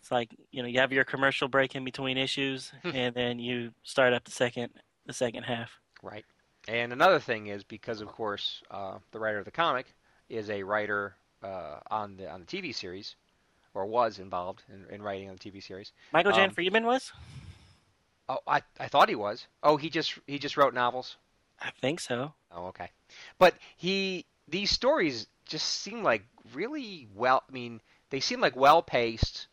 It's 0.00 0.10
like 0.10 0.30
you 0.52 0.62
know 0.62 0.68
you 0.68 0.78
have 0.80 0.92
your 0.92 1.04
commercial 1.04 1.48
break 1.48 1.74
in 1.74 1.84
between 1.84 2.16
issues, 2.16 2.72
and 2.84 3.14
then 3.14 3.38
you 3.38 3.72
start 3.82 4.12
up 4.12 4.24
the 4.24 4.30
second 4.30 4.70
the 5.06 5.12
second 5.12 5.44
half. 5.44 5.70
Right. 6.02 6.24
And 6.68 6.92
another 6.92 7.20
thing 7.20 7.46
is 7.46 7.62
because, 7.62 8.00
of 8.00 8.08
course, 8.08 8.60
uh, 8.72 8.98
the 9.12 9.20
writer 9.20 9.38
of 9.38 9.44
the 9.44 9.52
comic 9.52 9.86
is 10.28 10.50
a 10.50 10.62
writer 10.64 11.14
uh, 11.42 11.78
on 11.90 12.16
the 12.16 12.28
on 12.30 12.40
the 12.40 12.46
TV 12.46 12.74
series, 12.74 13.14
or 13.74 13.86
was 13.86 14.18
involved 14.18 14.62
in, 14.72 14.84
in 14.94 15.02
writing 15.02 15.28
on 15.30 15.36
the 15.36 15.50
TV 15.50 15.62
series. 15.62 15.92
Michael 16.12 16.32
Jan 16.32 16.48
Um, 16.48 16.54
Friedman 16.54 16.84
was. 16.84 17.12
Oh, 18.28 18.38
I, 18.48 18.62
I 18.80 18.88
thought 18.88 19.08
he 19.08 19.14
was. 19.14 19.46
Oh, 19.62 19.76
he 19.76 19.88
just 19.90 20.18
he 20.26 20.38
just 20.38 20.56
wrote 20.56 20.74
novels. 20.74 21.16
I 21.60 21.70
think 21.80 22.00
so. 22.00 22.32
Oh, 22.50 22.66
okay. 22.66 22.90
But 23.38 23.54
he 23.76 24.26
these 24.48 24.70
stories 24.70 25.28
just 25.46 25.66
seem 25.82 26.02
like 26.02 26.24
really 26.54 27.08
well. 27.14 27.42
I 27.48 27.52
mean, 27.52 27.80
they 28.10 28.20
seem 28.20 28.40
like 28.40 28.56
well 28.56 28.82
paced, 28.82 29.46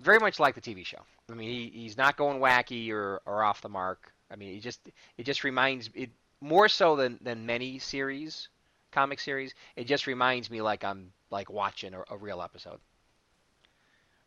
very 0.00 0.18
much 0.18 0.40
like 0.40 0.54
the 0.54 0.60
TV 0.60 0.84
show. 0.84 1.02
I 1.30 1.34
mean, 1.34 1.48
he, 1.48 1.80
he's 1.82 1.96
not 1.96 2.16
going 2.16 2.40
wacky 2.40 2.90
or, 2.90 3.20
or 3.26 3.42
off 3.42 3.60
the 3.60 3.68
mark. 3.68 4.12
I 4.30 4.36
mean, 4.36 4.56
it 4.56 4.60
just 4.60 4.80
it 5.16 5.24
just 5.24 5.44
reminds 5.44 5.90
it 5.94 6.10
more 6.40 6.68
so 6.68 6.96
than 6.96 7.18
than 7.22 7.46
many 7.46 7.78
series, 7.78 8.48
comic 8.92 9.20
series. 9.20 9.54
It 9.76 9.86
just 9.86 10.06
reminds 10.06 10.50
me 10.50 10.62
like 10.62 10.84
I'm 10.84 11.12
like 11.30 11.50
watching 11.50 11.94
a, 11.94 12.02
a 12.10 12.16
real 12.16 12.40
episode. 12.40 12.78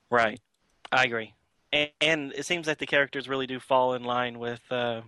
Right. 0.09 0.39
I 0.91 1.05
agree. 1.05 1.33
And, 1.71 1.89
and 2.01 2.33
it 2.33 2.45
seems 2.45 2.67
like 2.67 2.79
the 2.79 2.85
characters 2.85 3.29
really 3.29 3.47
do 3.47 3.59
fall 3.59 3.93
in 3.93 4.03
line 4.03 4.39
with 4.39 4.61
uh, 4.69 5.01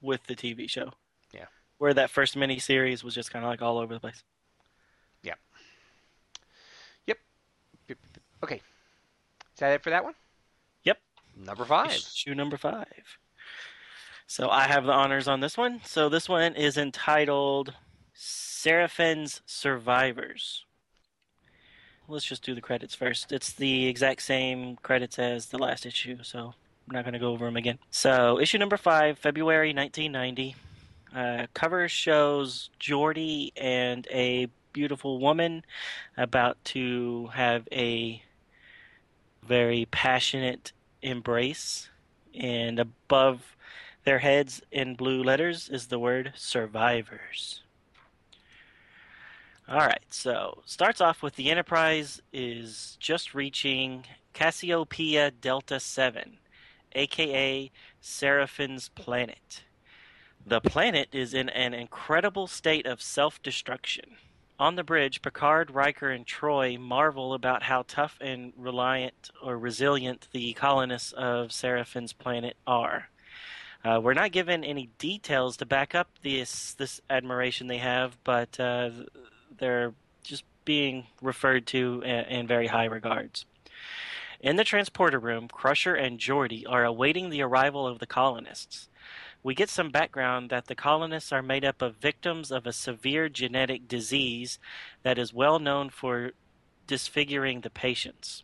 with 0.00 0.24
the 0.26 0.34
TV 0.34 0.68
show. 0.70 0.92
Yeah. 1.32 1.46
Where 1.78 1.94
that 1.94 2.10
first 2.10 2.36
mini 2.36 2.58
series 2.58 3.04
was 3.04 3.14
just 3.14 3.30
kind 3.30 3.44
of 3.44 3.50
like 3.50 3.62
all 3.62 3.78
over 3.78 3.92
the 3.92 4.00
place. 4.00 4.22
Okay, 8.46 8.62
is 9.54 9.58
that 9.58 9.72
it 9.72 9.82
for 9.82 9.90
that 9.90 10.04
one? 10.04 10.14
Yep. 10.84 10.98
Number 11.36 11.64
five. 11.64 11.90
Issue 11.90 12.32
number 12.32 12.56
five. 12.56 13.18
So 14.28 14.48
I 14.50 14.68
have 14.68 14.84
the 14.84 14.92
honors 14.92 15.26
on 15.26 15.40
this 15.40 15.58
one. 15.58 15.80
So 15.84 16.08
this 16.08 16.28
one 16.28 16.54
is 16.54 16.76
entitled 16.76 17.74
Serafin's 18.14 19.40
Survivors. 19.46 20.64
Let's 22.06 22.24
just 22.24 22.44
do 22.44 22.54
the 22.54 22.60
credits 22.60 22.94
first. 22.94 23.32
It's 23.32 23.52
the 23.52 23.88
exact 23.88 24.22
same 24.22 24.76
credits 24.76 25.18
as 25.18 25.46
the 25.46 25.58
last 25.58 25.84
issue, 25.84 26.18
so 26.22 26.54
I'm 26.88 26.94
not 26.94 27.02
going 27.02 27.14
to 27.14 27.18
go 27.18 27.32
over 27.32 27.46
them 27.46 27.56
again. 27.56 27.80
So, 27.90 28.38
issue 28.38 28.58
number 28.58 28.76
five, 28.76 29.18
February 29.18 29.74
1990. 29.74 30.54
Uh, 31.12 31.46
cover 31.52 31.88
shows 31.88 32.70
Geordi 32.78 33.50
and 33.56 34.06
a 34.12 34.46
beautiful 34.72 35.18
woman 35.18 35.64
about 36.16 36.62
to 36.66 37.28
have 37.32 37.66
a 37.72 38.22
very 39.46 39.86
passionate 39.90 40.72
embrace. 41.02 41.88
And 42.34 42.78
above 42.78 43.56
their 44.04 44.18
heads 44.18 44.62
in 44.70 44.94
blue 44.94 45.22
letters 45.22 45.68
is 45.68 45.86
the 45.86 45.98
word 45.98 46.32
survivors. 46.36 47.62
All 49.68 49.78
right, 49.78 50.04
so 50.10 50.62
starts 50.64 51.00
off 51.00 51.22
with 51.22 51.34
the 51.34 51.50
Enterprise 51.50 52.22
is 52.32 52.96
just 53.00 53.34
reaching 53.34 54.04
Cassiopeia 54.32 55.32
Delta 55.32 55.80
7, 55.80 56.38
aka 56.92 57.70
Serafin's 58.00 58.88
planet. 58.90 59.64
The 60.46 60.60
planet 60.60 61.08
is 61.10 61.34
in 61.34 61.48
an 61.48 61.74
incredible 61.74 62.46
state 62.46 62.86
of 62.86 63.02
self 63.02 63.42
destruction. 63.42 64.18
On 64.58 64.74
the 64.74 64.84
bridge, 64.84 65.20
Picard, 65.20 65.70
Riker, 65.70 66.10
and 66.10 66.26
Troi 66.26 66.78
marvel 66.78 67.34
about 67.34 67.62
how 67.62 67.84
tough 67.86 68.16
and 68.22 68.54
reliant 68.56 69.30
or 69.42 69.58
resilient 69.58 70.28
the 70.32 70.54
colonists 70.54 71.12
of 71.12 71.52
Serafin's 71.52 72.14
planet 72.14 72.56
are. 72.66 73.10
Uh, 73.84 74.00
we're 74.02 74.14
not 74.14 74.32
given 74.32 74.64
any 74.64 74.88
details 74.98 75.58
to 75.58 75.66
back 75.66 75.94
up 75.94 76.08
this 76.22 76.72
this 76.74 77.02
admiration 77.10 77.66
they 77.66 77.76
have, 77.76 78.16
but 78.24 78.58
uh, 78.58 78.90
they're 79.58 79.92
just 80.22 80.44
being 80.64 81.06
referred 81.20 81.66
to 81.66 82.00
in, 82.02 82.24
in 82.24 82.46
very 82.46 82.68
high 82.68 82.86
regards. 82.86 83.44
In 84.40 84.56
the 84.56 84.64
transporter 84.64 85.18
room, 85.18 85.48
Crusher 85.48 85.94
and 85.94 86.18
Geordi 86.18 86.64
are 86.66 86.84
awaiting 86.84 87.28
the 87.28 87.42
arrival 87.42 87.86
of 87.86 87.98
the 87.98 88.06
colonists. 88.06 88.88
We 89.46 89.54
get 89.54 89.70
some 89.70 89.90
background 89.90 90.50
that 90.50 90.66
the 90.66 90.74
colonists 90.74 91.30
are 91.30 91.40
made 91.40 91.64
up 91.64 91.80
of 91.80 91.94
victims 91.94 92.50
of 92.50 92.66
a 92.66 92.72
severe 92.72 93.28
genetic 93.28 93.86
disease 93.86 94.58
that 95.04 95.18
is 95.18 95.32
well 95.32 95.60
known 95.60 95.88
for 95.88 96.32
disfiguring 96.88 97.60
the 97.60 97.70
patients. 97.70 98.42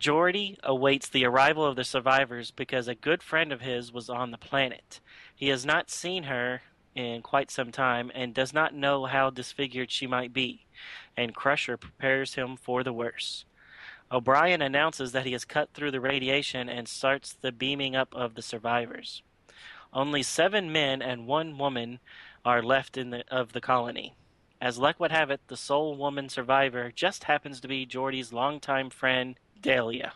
Geordi 0.00 0.56
awaits 0.64 1.08
the 1.08 1.24
arrival 1.24 1.64
of 1.64 1.76
the 1.76 1.84
survivors 1.84 2.50
because 2.50 2.88
a 2.88 2.96
good 2.96 3.22
friend 3.22 3.52
of 3.52 3.60
his 3.60 3.92
was 3.92 4.10
on 4.10 4.32
the 4.32 4.36
planet. 4.36 4.98
He 5.32 5.46
has 5.50 5.64
not 5.64 5.90
seen 5.90 6.24
her 6.24 6.62
in 6.96 7.22
quite 7.22 7.52
some 7.52 7.70
time 7.70 8.10
and 8.12 8.34
does 8.34 8.52
not 8.52 8.74
know 8.74 9.04
how 9.04 9.30
disfigured 9.30 9.92
she 9.92 10.08
might 10.08 10.32
be, 10.32 10.66
and 11.16 11.36
Crusher 11.36 11.76
prepares 11.76 12.34
him 12.34 12.56
for 12.56 12.82
the 12.82 12.92
worst. 12.92 13.44
O'Brien 14.10 14.60
announces 14.60 15.12
that 15.12 15.24
he 15.24 15.34
has 15.34 15.44
cut 15.44 15.72
through 15.72 15.92
the 15.92 16.00
radiation 16.00 16.68
and 16.68 16.88
starts 16.88 17.32
the 17.32 17.52
beaming 17.52 17.94
up 17.94 18.12
of 18.12 18.34
the 18.34 18.42
survivors. 18.42 19.22
Only 19.92 20.22
seven 20.22 20.72
men 20.72 21.00
and 21.02 21.26
one 21.26 21.58
woman 21.58 22.00
are 22.44 22.62
left 22.62 22.96
in 22.96 23.10
the, 23.10 23.24
of 23.30 23.52
the 23.52 23.60
colony. 23.60 24.14
As 24.60 24.78
luck 24.78 24.98
would 25.00 25.12
have 25.12 25.30
it, 25.30 25.40
the 25.48 25.56
sole 25.56 25.96
woman 25.96 26.28
survivor 26.28 26.90
just 26.94 27.24
happens 27.24 27.60
to 27.60 27.68
be 27.68 27.86
Geordi's 27.86 28.32
longtime 28.32 28.90
friend, 28.90 29.38
Delia. 29.60 30.14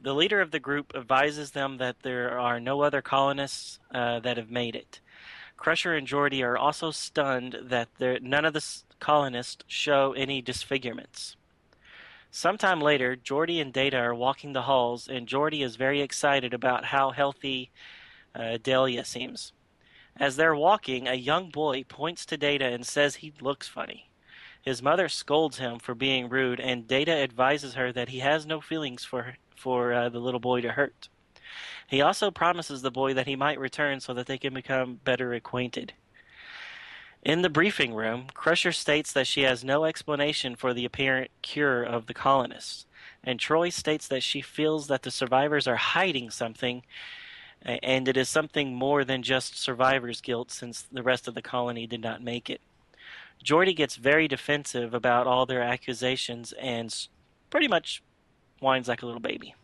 The 0.00 0.14
leader 0.14 0.40
of 0.40 0.50
the 0.50 0.60
group 0.60 0.92
advises 0.94 1.50
them 1.50 1.78
that 1.78 1.96
there 2.02 2.38
are 2.38 2.58
no 2.58 2.82
other 2.82 3.02
colonists 3.02 3.78
uh, 3.94 4.20
that 4.20 4.36
have 4.36 4.50
made 4.50 4.74
it. 4.74 5.00
Crusher 5.56 5.94
and 5.94 6.06
Geordi 6.06 6.42
are 6.42 6.56
also 6.56 6.90
stunned 6.90 7.56
that 7.62 7.88
there, 7.98 8.18
none 8.20 8.44
of 8.44 8.52
the 8.52 8.64
colonists 9.00 9.64
show 9.66 10.12
any 10.12 10.42
disfigurements. 10.42 11.36
Sometime 12.30 12.80
later, 12.80 13.14
Geordi 13.16 13.60
and 13.60 13.72
Data 13.72 13.96
are 13.96 14.14
walking 14.14 14.52
the 14.52 14.62
halls, 14.62 15.06
and 15.06 15.28
Geordi 15.28 15.62
is 15.62 15.76
very 15.76 16.00
excited 16.00 16.52
about 16.52 16.86
how 16.86 17.10
healthy 17.12 17.70
uh, 18.34 18.58
Delia 18.62 19.04
seems. 19.04 19.52
As 20.16 20.36
they're 20.36 20.54
walking, 20.54 21.08
a 21.08 21.14
young 21.14 21.50
boy 21.50 21.84
points 21.84 22.24
to 22.26 22.36
Data 22.36 22.66
and 22.66 22.86
says 22.86 23.16
he 23.16 23.32
looks 23.40 23.68
funny. 23.68 24.10
His 24.62 24.82
mother 24.82 25.08
scolds 25.08 25.58
him 25.58 25.78
for 25.78 25.94
being 25.94 26.28
rude, 26.28 26.60
and 26.60 26.88
Data 26.88 27.12
advises 27.12 27.74
her 27.74 27.92
that 27.92 28.08
he 28.08 28.20
has 28.20 28.46
no 28.46 28.60
feelings 28.60 29.04
for 29.04 29.36
for 29.56 29.92
uh, 29.92 30.08
the 30.08 30.18
little 30.18 30.40
boy 30.40 30.60
to 30.60 30.72
hurt. 30.72 31.08
He 31.86 32.00
also 32.00 32.30
promises 32.30 32.82
the 32.82 32.90
boy 32.90 33.14
that 33.14 33.26
he 33.26 33.36
might 33.36 33.58
return 33.58 34.00
so 34.00 34.14
that 34.14 34.26
they 34.26 34.38
can 34.38 34.54
become 34.54 35.00
better 35.04 35.34
acquainted. 35.34 35.92
In 37.22 37.42
the 37.42 37.50
briefing 37.50 37.94
room, 37.94 38.26
Crusher 38.34 38.72
states 38.72 39.12
that 39.12 39.26
she 39.26 39.42
has 39.42 39.64
no 39.64 39.84
explanation 39.84 40.56
for 40.56 40.74
the 40.74 40.84
apparent 40.84 41.30
cure 41.42 41.82
of 41.82 42.06
the 42.06 42.14
colonists, 42.14 42.86
and 43.22 43.38
Troi 43.38 43.70
states 43.72 44.08
that 44.08 44.22
she 44.22 44.42
feels 44.42 44.88
that 44.88 45.02
the 45.02 45.10
survivors 45.10 45.66
are 45.66 45.76
hiding 45.76 46.30
something 46.30 46.82
and 47.64 48.08
it 48.08 48.16
is 48.16 48.28
something 48.28 48.74
more 48.74 49.04
than 49.04 49.22
just 49.22 49.58
survivor's 49.58 50.20
guilt 50.20 50.50
since 50.50 50.82
the 50.82 51.02
rest 51.02 51.26
of 51.26 51.34
the 51.34 51.42
colony 51.42 51.86
did 51.86 52.02
not 52.02 52.22
make 52.22 52.50
it. 52.50 52.60
Geordi 53.42 53.74
gets 53.74 53.96
very 53.96 54.28
defensive 54.28 54.94
about 54.94 55.26
all 55.26 55.46
their 55.46 55.62
accusations 55.62 56.52
and 56.52 57.08
pretty 57.50 57.68
much 57.68 58.02
whines 58.60 58.88
like 58.88 59.02
a 59.02 59.06
little 59.06 59.20
baby. 59.20 59.54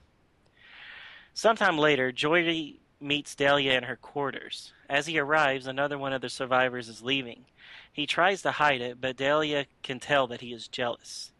Sometime 1.35 1.79
later, 1.79 2.13
Geordi 2.13 2.77
meets 3.01 3.35
Delia 3.35 3.73
in 3.73 3.85
her 3.85 3.97
quarters. 3.97 4.73
As 4.89 5.07
he 5.07 5.19
arrives, 5.19 5.67
another 5.67 5.97
one 5.97 6.13
of 6.13 6.21
the 6.21 6.29
survivors 6.29 6.89
is 6.89 7.03
leaving. 7.03 7.47
He 7.93 8.07
tries 8.07 8.43
to 8.43 8.53
hide 8.53 8.81
it, 8.81 9.01
but 9.01 9.17
Delia 9.17 9.67
can 9.83 10.01
tell 10.01 10.27
that 10.27 10.41
he 10.41 10.53
is 10.53 10.69
jealous. 10.69 11.33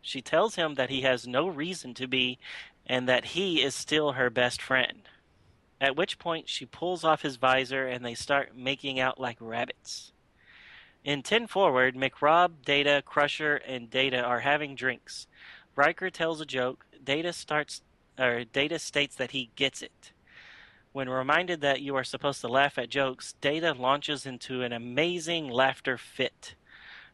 She 0.00 0.22
tells 0.22 0.54
him 0.54 0.74
that 0.74 0.90
he 0.90 1.02
has 1.02 1.26
no 1.26 1.48
reason 1.48 1.94
to 1.94 2.06
be 2.06 2.38
and 2.86 3.08
that 3.08 3.26
he 3.26 3.62
is 3.62 3.74
still 3.74 4.12
her 4.12 4.30
best 4.30 4.62
friend 4.62 5.02
at 5.80 5.96
which 5.96 6.18
point 6.18 6.48
she 6.48 6.66
pulls 6.66 7.04
off 7.04 7.22
his 7.22 7.36
visor 7.36 7.86
and 7.86 8.04
they 8.04 8.14
start 8.14 8.56
making 8.56 9.00
out 9.00 9.18
like 9.18 9.38
rabbits. 9.40 10.12
In 11.02 11.22
10 11.22 11.46
Forward, 11.46 11.96
McRob, 11.96 12.62
Data, 12.64 13.02
Crusher, 13.06 13.56
and 13.56 13.88
Data 13.88 14.20
are 14.20 14.40
having 14.40 14.74
drinks. 14.74 15.26
Riker 15.74 16.10
tells 16.10 16.40
a 16.40 16.46
joke. 16.46 16.84
Data 17.02 17.32
starts 17.32 17.80
or 18.18 18.44
Data 18.44 18.78
states 18.78 19.16
that 19.16 19.30
he 19.30 19.50
gets 19.56 19.80
it. 19.80 20.12
When 20.92 21.08
reminded 21.08 21.62
that 21.62 21.80
you 21.80 21.96
are 21.96 22.04
supposed 22.04 22.40
to 22.42 22.48
laugh 22.48 22.76
at 22.76 22.90
jokes, 22.90 23.34
Data 23.40 23.72
launches 23.72 24.26
into 24.26 24.62
an 24.62 24.72
amazing 24.72 25.48
laughter 25.48 25.96
fit. 25.96 26.54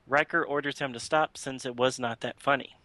Riker 0.06 0.44
orders 0.44 0.80
him 0.80 0.92
to 0.92 1.00
stop 1.00 1.36
since 1.36 1.64
it 1.64 1.76
was 1.76 1.98
not 1.98 2.20
that 2.20 2.40
funny. 2.40 2.76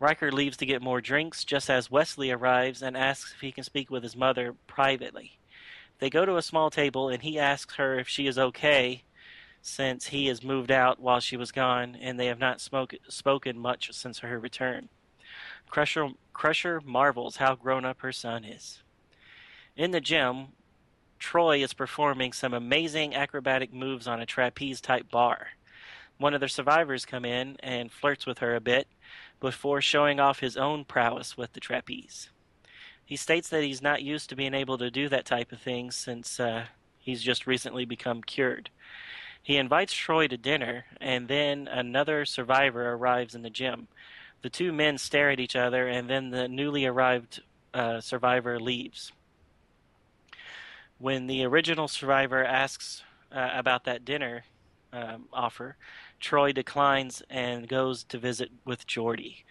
Riker 0.00 0.30
leaves 0.30 0.56
to 0.58 0.66
get 0.66 0.82
more 0.82 1.00
drinks 1.00 1.44
just 1.44 1.68
as 1.68 1.90
Wesley 1.90 2.30
arrives 2.30 2.82
and 2.82 2.96
asks 2.96 3.32
if 3.34 3.40
he 3.40 3.50
can 3.50 3.64
speak 3.64 3.90
with 3.90 4.02
his 4.02 4.16
mother 4.16 4.54
privately. 4.66 5.38
They 5.98 6.08
go 6.08 6.24
to 6.24 6.36
a 6.36 6.42
small 6.42 6.70
table 6.70 7.08
and 7.08 7.22
he 7.22 7.38
asks 7.38 7.74
her 7.74 7.98
if 7.98 8.08
she 8.08 8.26
is 8.26 8.38
okay 8.38 9.02
since 9.60 10.06
he 10.08 10.26
has 10.26 10.44
moved 10.44 10.70
out 10.70 11.00
while 11.00 11.18
she 11.18 11.36
was 11.36 11.50
gone 11.50 11.96
and 12.00 12.18
they 12.18 12.26
have 12.26 12.38
not 12.38 12.60
smoke, 12.60 12.94
spoken 13.08 13.58
much 13.58 13.92
since 13.92 14.20
her 14.20 14.38
return. 14.38 14.88
Crusher, 15.68 16.10
Crusher 16.32 16.80
marvels 16.84 17.36
how 17.36 17.56
grown 17.56 17.84
up 17.84 18.00
her 18.00 18.12
son 18.12 18.44
is. 18.44 18.82
In 19.76 19.90
the 19.90 20.00
gym, 20.00 20.48
Troi 21.18 21.62
is 21.62 21.74
performing 21.74 22.32
some 22.32 22.54
amazing 22.54 23.14
acrobatic 23.14 23.72
moves 23.74 24.06
on 24.06 24.20
a 24.20 24.26
trapeze 24.26 24.80
type 24.80 25.10
bar. 25.10 25.48
One 26.16 26.34
of 26.34 26.40
the 26.40 26.48
survivors 26.48 27.04
come 27.04 27.24
in 27.24 27.56
and 27.60 27.92
flirts 27.92 28.26
with 28.26 28.38
her 28.38 28.54
a 28.54 28.60
bit, 28.60 28.88
before 29.40 29.80
showing 29.80 30.18
off 30.20 30.40
his 30.40 30.56
own 30.56 30.84
prowess 30.84 31.36
with 31.36 31.52
the 31.52 31.60
trapeze. 31.60 32.30
He 33.04 33.16
states 33.16 33.48
that 33.48 33.62
he's 33.62 33.80
not 33.80 34.02
used 34.02 34.28
to 34.28 34.36
being 34.36 34.54
able 34.54 34.76
to 34.78 34.90
do 34.90 35.08
that 35.08 35.24
type 35.24 35.52
of 35.52 35.60
thing 35.60 35.90
since 35.90 36.38
uh, 36.38 36.66
he's 36.98 37.22
just 37.22 37.46
recently 37.46 37.84
become 37.84 38.22
cured. 38.22 38.70
He 39.42 39.56
invites 39.56 39.94
Troi 39.94 40.28
to 40.28 40.36
dinner, 40.36 40.84
and 41.00 41.26
then 41.26 41.68
another 41.68 42.26
survivor 42.26 42.92
arrives 42.92 43.34
in 43.34 43.42
the 43.42 43.48
gym. 43.48 43.88
The 44.42 44.50
two 44.50 44.72
men 44.72 44.98
stare 44.98 45.30
at 45.30 45.40
each 45.40 45.56
other, 45.56 45.88
and 45.88 46.10
then 46.10 46.30
the 46.30 46.48
newly 46.48 46.84
arrived 46.84 47.40
uh, 47.72 48.00
survivor 48.00 48.60
leaves. 48.60 49.12
When 50.98 51.26
the 51.28 51.44
original 51.44 51.88
survivor 51.88 52.44
asks 52.44 53.02
uh, 53.32 53.50
about 53.54 53.84
that 53.84 54.04
dinner 54.04 54.44
um, 54.92 55.26
offer, 55.32 55.76
Troi 56.20 56.52
declines 56.52 57.22
and 57.30 57.68
goes 57.68 58.04
to 58.04 58.18
visit 58.18 58.50
with 58.64 58.86
Geordi. 58.86 59.44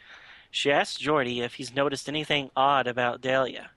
She 0.52 0.72
asks 0.72 1.02
Geordi 1.02 1.40
if 1.42 1.56
he's 1.56 1.76
noticed 1.76 2.08
anything 2.08 2.50
odd 2.56 2.88
about 2.88 3.22
Delia. 3.22 3.72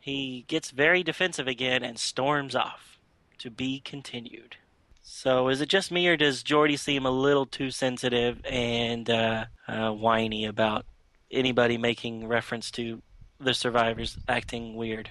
He 0.00 0.44
gets 0.48 0.70
very 0.70 1.02
defensive 1.02 1.46
again 1.46 1.82
and 1.82 1.98
storms 1.98 2.54
off. 2.54 2.98
To 3.38 3.50
be 3.50 3.78
continued. 3.78 4.56
So, 5.00 5.48
is 5.48 5.60
it 5.60 5.68
just 5.68 5.92
me, 5.92 6.08
or 6.08 6.16
does 6.16 6.42
Jordy 6.42 6.76
seem 6.76 7.06
a 7.06 7.10
little 7.10 7.46
too 7.46 7.70
sensitive 7.70 8.44
and 8.44 9.08
uh, 9.08 9.44
uh, 9.68 9.92
whiny 9.92 10.44
about 10.44 10.84
anybody 11.30 11.78
making 11.78 12.26
reference 12.26 12.70
to 12.72 13.00
the 13.38 13.54
survivors 13.54 14.18
acting 14.28 14.74
weird? 14.74 15.10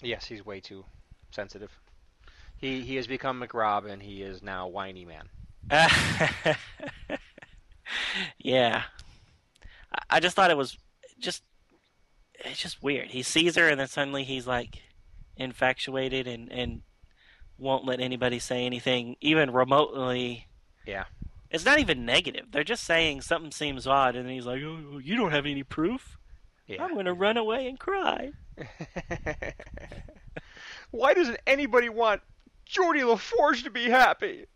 Yes, 0.00 0.24
he's 0.24 0.44
way 0.44 0.60
too 0.60 0.86
sensitive. 1.30 1.70
He 2.56 2.80
he 2.80 2.96
has 2.96 3.06
become 3.06 3.40
McRob, 3.40 3.88
and 3.88 4.02
he 4.02 4.22
is 4.22 4.42
now 4.42 4.68
whiny 4.68 5.04
man. 5.04 5.28
yeah. 8.38 8.82
I- 10.10 10.20
just 10.20 10.36
thought 10.36 10.50
it 10.50 10.56
was 10.56 10.76
just 11.18 11.42
it's 12.44 12.60
just 12.60 12.82
weird. 12.82 13.08
He 13.10 13.22
sees 13.22 13.56
her 13.56 13.68
and 13.68 13.80
then 13.80 13.88
suddenly 13.88 14.24
he's 14.24 14.46
like 14.46 14.82
infatuated 15.36 16.26
and 16.26 16.50
and 16.52 16.82
won't 17.58 17.86
let 17.86 18.00
anybody 18.00 18.38
say 18.38 18.66
anything 18.66 19.16
even 19.20 19.50
remotely. 19.50 20.46
Yeah. 20.86 21.04
It's 21.50 21.64
not 21.64 21.78
even 21.78 22.04
negative. 22.04 22.46
They're 22.50 22.64
just 22.64 22.84
saying 22.84 23.22
something 23.22 23.50
seems 23.50 23.86
odd 23.86 24.16
and 24.16 24.26
then 24.26 24.34
he's 24.34 24.46
like, 24.46 24.62
"Oh, 24.62 24.78
oh 24.94 24.98
you 24.98 25.16
don't 25.16 25.32
have 25.32 25.46
any 25.46 25.62
proof? 25.62 26.18
Yeah. 26.66 26.82
I'm 26.82 26.92
going 26.94 27.06
to 27.06 27.14
run 27.14 27.36
away 27.36 27.68
and 27.68 27.78
cry." 27.78 28.32
Why 30.90 31.14
doesn't 31.14 31.38
anybody 31.46 31.88
want 31.88 32.22
Geordi 32.68 33.02
LaForge 33.02 33.62
to 33.64 33.70
be 33.70 33.84
happy? 33.84 34.46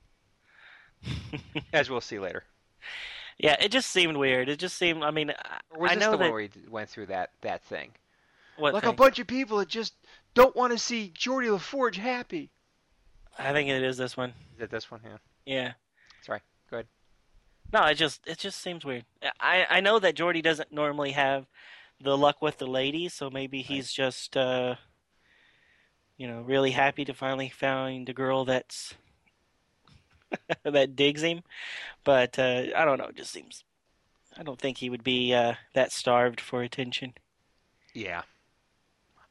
As 1.73 1.91
we'll 1.91 2.01
see 2.01 2.19
later. 2.19 2.45
Yeah, 3.39 3.57
it 3.61 3.71
just 3.73 3.91
seemed 3.91 4.17
weird. 4.17 4.49
It 4.49 4.59
just 4.59 4.77
seemed 4.77 5.03
I 5.03 5.11
mean, 5.11 5.31
I- 5.31 5.61
Or 5.71 5.83
was 5.83 5.93
I 5.93 5.95
know 5.95 6.13
the 6.13 6.17
that 6.19 6.31
one 6.33 6.41
he 6.43 6.69
went 6.69 6.91
through 6.91 7.07
that, 7.07 7.31
that 7.41 7.63
thing? 7.65 7.91
what 8.57 8.75
like 8.75 8.83
thing? 8.83 8.93
a 8.93 8.97
bunch 8.97 9.19
of 9.19 9.27
people 9.27 9.59
that 9.59 9.69
just 9.69 9.95
don't 10.35 10.55
want 10.55 10.73
to 10.73 10.79
see 10.79 11.13
Geordi 11.17 11.49
LaForge 11.49 11.97
happy. 11.97 12.51
I 13.39 13.53
think 13.53 13.71
it 13.71 13.83
is 13.83 13.97
this 13.97 14.17
one. 14.17 14.35
Is 14.57 14.63
it 14.63 14.71
this 14.71 14.91
one? 14.91 15.01
Yeah. 15.05 15.17
Yeah. 15.47 15.73
Sorry. 16.23 16.41
Go 16.71 16.77
ahead. 16.79 16.87
No, 17.73 17.85
it 17.87 17.95
just 17.95 18.27
it 18.27 18.39
just 18.39 18.61
seems 18.61 18.85
weird. 18.85 19.05
I 19.41 19.67
I 19.71 19.81
know 19.81 19.99
that 19.99 20.17
Geordi 20.17 20.43
doesn't 20.43 20.73
normally 20.73 21.13
have 21.13 21.47
the 22.01 22.19
luck 22.19 22.43
with 22.43 22.59
the 22.59 22.67
ladies, 22.67 23.15
so 23.15 23.31
maybe 23.31 23.63
he's 23.63 23.93
just 23.93 24.37
uh 24.37 24.75
you 26.19 26.27
know, 26.29 26.43
really 26.43 26.73
happy 26.73 27.03
to 27.07 27.15
finally 27.15 27.49
find 27.49 28.07
a 28.11 28.13
girl 28.13 28.45
that's 28.45 28.93
that 30.65 30.97
digs 30.97 31.23
him. 31.23 31.43
But 32.05 32.39
uh 32.39 32.67
I 32.77 32.85
don't 32.85 32.99
know, 32.99 33.07
it 33.07 33.17
just 33.17 33.33
seems 33.33 33.65
I 34.37 34.43
don't 34.43 34.59
think 34.59 34.79
he 34.79 34.91
would 34.91 35.05
be 35.05 35.35
uh 35.35 35.55
that 35.75 35.93
starved 35.93 36.41
for 36.41 36.63
attention. 36.63 37.15
Yeah. 37.95 38.23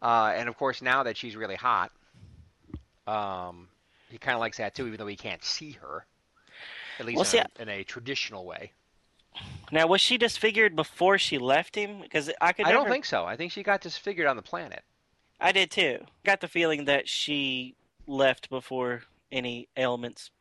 Uh, 0.02 0.34
and 0.36 0.48
of 0.48 0.58
course, 0.58 0.82
now 0.82 1.04
that 1.04 1.18
she's 1.18 1.36
really 1.36 1.56
hot, 1.56 1.92
um, 3.06 3.68
he 4.10 4.18
kind 4.18 4.34
of 4.34 4.40
likes 4.40 4.58
that 4.58 4.76
too, 4.76 4.88
even 4.88 4.98
though 4.98 5.08
he 5.08 5.16
can't 5.16 5.44
see 5.44 5.72
her. 5.72 6.06
At 7.00 7.06
least 7.06 7.18
Well, 7.18 7.44
in, 7.60 7.68
a, 7.68 7.74
in 7.74 7.80
a 7.82 7.84
traditional 7.84 8.46
way. 8.46 8.72
Now, 9.72 9.88
was 9.88 10.02
she 10.02 10.18
disfigured 10.18 10.76
before 10.76 11.18
she 11.18 11.38
left 11.38 11.76
him? 11.76 12.02
Because 12.02 12.30
I 12.42 12.54
could 12.54 12.66
I 12.66 12.72
don't 12.72 12.90
think 12.90 13.06
so. 13.06 13.26
I 13.26 13.36
think 13.36 13.52
she 13.52 13.64
got 13.64 13.82
disfigured 13.82 14.28
on 14.28 14.36
the 14.36 14.42
planet. 14.42 14.84
I 15.40 15.52
did 15.52 15.72
too. 15.72 16.00
Got 16.26 16.42
the 16.42 16.48
feeling 16.48 16.86
that 16.86 17.08
she 17.08 17.76
left 18.08 18.50
before 18.50 19.04
any 19.32 19.70
ailments 19.78 20.32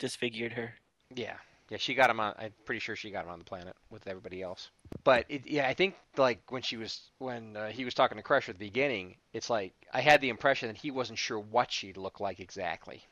disfigured 0.00 0.52
her. 0.54 0.74
Yeah. 1.14 1.36
Yeah, 1.70 1.78
she 1.78 1.94
got 1.94 2.10
him 2.10 2.18
on. 2.18 2.34
I'm 2.36 2.52
pretty 2.64 2.80
sure 2.80 2.96
she 2.96 3.12
got 3.12 3.24
him 3.24 3.30
on 3.30 3.38
the 3.38 3.44
planet 3.44 3.76
with 3.90 4.08
everybody 4.08 4.42
else. 4.42 4.70
But 5.04 5.24
it, 5.28 5.46
yeah, 5.46 5.68
I 5.68 5.74
think 5.74 5.94
like 6.16 6.40
when 6.50 6.62
she 6.62 6.76
was 6.76 7.00
when 7.18 7.56
uh, 7.56 7.68
he 7.68 7.84
was 7.84 7.94
talking 7.94 8.16
to 8.16 8.24
Crusher 8.24 8.50
at 8.50 8.58
the 8.58 8.66
beginning, 8.66 9.14
it's 9.32 9.48
like 9.48 9.72
I 9.94 10.00
had 10.00 10.20
the 10.20 10.30
impression 10.30 10.66
that 10.66 10.76
he 10.76 10.90
wasn't 10.90 11.20
sure 11.20 11.38
what 11.38 11.70
she'd 11.70 11.96
look 11.96 12.18
like 12.18 12.40
exactly. 12.40 13.04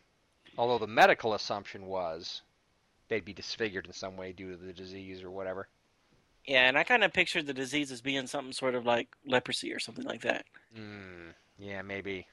Although 0.56 0.78
the 0.78 0.88
medical 0.88 1.34
assumption 1.34 1.86
was 1.86 2.42
they'd 3.06 3.24
be 3.24 3.32
disfigured 3.32 3.86
in 3.86 3.92
some 3.92 4.16
way 4.16 4.32
due 4.32 4.50
to 4.50 4.56
the 4.56 4.72
disease 4.72 5.22
or 5.22 5.30
whatever. 5.30 5.68
Yeah, 6.44 6.66
and 6.68 6.76
I 6.76 6.82
kind 6.82 7.04
of 7.04 7.12
pictured 7.12 7.46
the 7.46 7.54
disease 7.54 7.92
as 7.92 8.00
being 8.00 8.26
something 8.26 8.52
sort 8.52 8.74
of 8.74 8.84
like 8.84 9.08
leprosy 9.24 9.72
or 9.72 9.78
something 9.78 10.04
like 10.04 10.22
that. 10.22 10.46
Mm, 10.76 11.32
yeah, 11.60 11.82
maybe. 11.82 12.26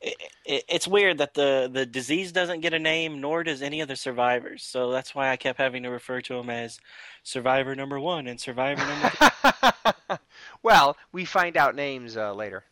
It, 0.00 0.16
it, 0.46 0.64
it's 0.68 0.88
weird 0.88 1.18
that 1.18 1.34
the, 1.34 1.68
the 1.70 1.84
disease 1.84 2.32
doesn't 2.32 2.60
get 2.60 2.72
a 2.72 2.78
name, 2.78 3.20
nor 3.20 3.44
does 3.44 3.60
any 3.60 3.80
of 3.82 3.88
the 3.88 3.96
survivors. 3.96 4.62
So 4.62 4.90
that's 4.90 5.14
why 5.14 5.28
I 5.30 5.36
kept 5.36 5.58
having 5.58 5.82
to 5.82 5.90
refer 5.90 6.20
to 6.22 6.36
him 6.38 6.48
as 6.48 6.78
Survivor 7.22 7.74
Number 7.74 8.00
One 8.00 8.26
and 8.26 8.40
Survivor 8.40 8.82
Number 8.86 9.10
Two. 9.10 10.16
well, 10.62 10.96
we 11.12 11.24
find 11.26 11.56
out 11.56 11.74
names 11.74 12.16
uh, 12.16 12.32
later. 12.32 12.64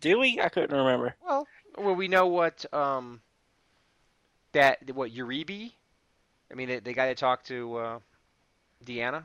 Do 0.00 0.18
we? 0.18 0.40
I 0.40 0.48
couldn't 0.48 0.76
remember. 0.76 1.14
Well, 1.24 1.46
well, 1.78 1.94
we 1.94 2.08
know 2.08 2.26
what 2.26 2.64
um 2.74 3.20
that 4.52 4.90
what 4.94 5.12
Uribe. 5.14 5.72
I 6.50 6.54
mean, 6.54 6.68
the, 6.68 6.78
the 6.80 6.92
guy 6.92 7.06
that 7.08 7.16
talked 7.16 7.46
to 7.46 7.76
uh, 7.76 7.98
Deanna. 8.84 9.24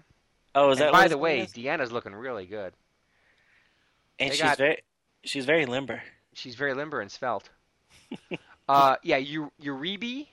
Oh, 0.54 0.70
is 0.72 0.80
And 0.80 0.88
that 0.88 0.92
by 0.94 1.08
the 1.08 1.18
way? 1.18 1.42
Deanna's 1.42 1.92
looking 1.92 2.14
really 2.14 2.46
good. 2.46 2.74
and 4.20 4.30
they 4.32 4.36
she's 4.36 4.42
got- 4.44 4.58
very 4.58 4.78
she's 5.24 5.46
very 5.46 5.66
limber. 5.66 6.04
She's 6.34 6.56
very 6.56 6.74
limber 6.74 7.02
and 7.02 7.12
svelte. 7.12 7.50
uh, 8.70 8.96
yeah, 9.04 9.18
U- 9.18 9.52
Uribe 9.62 10.28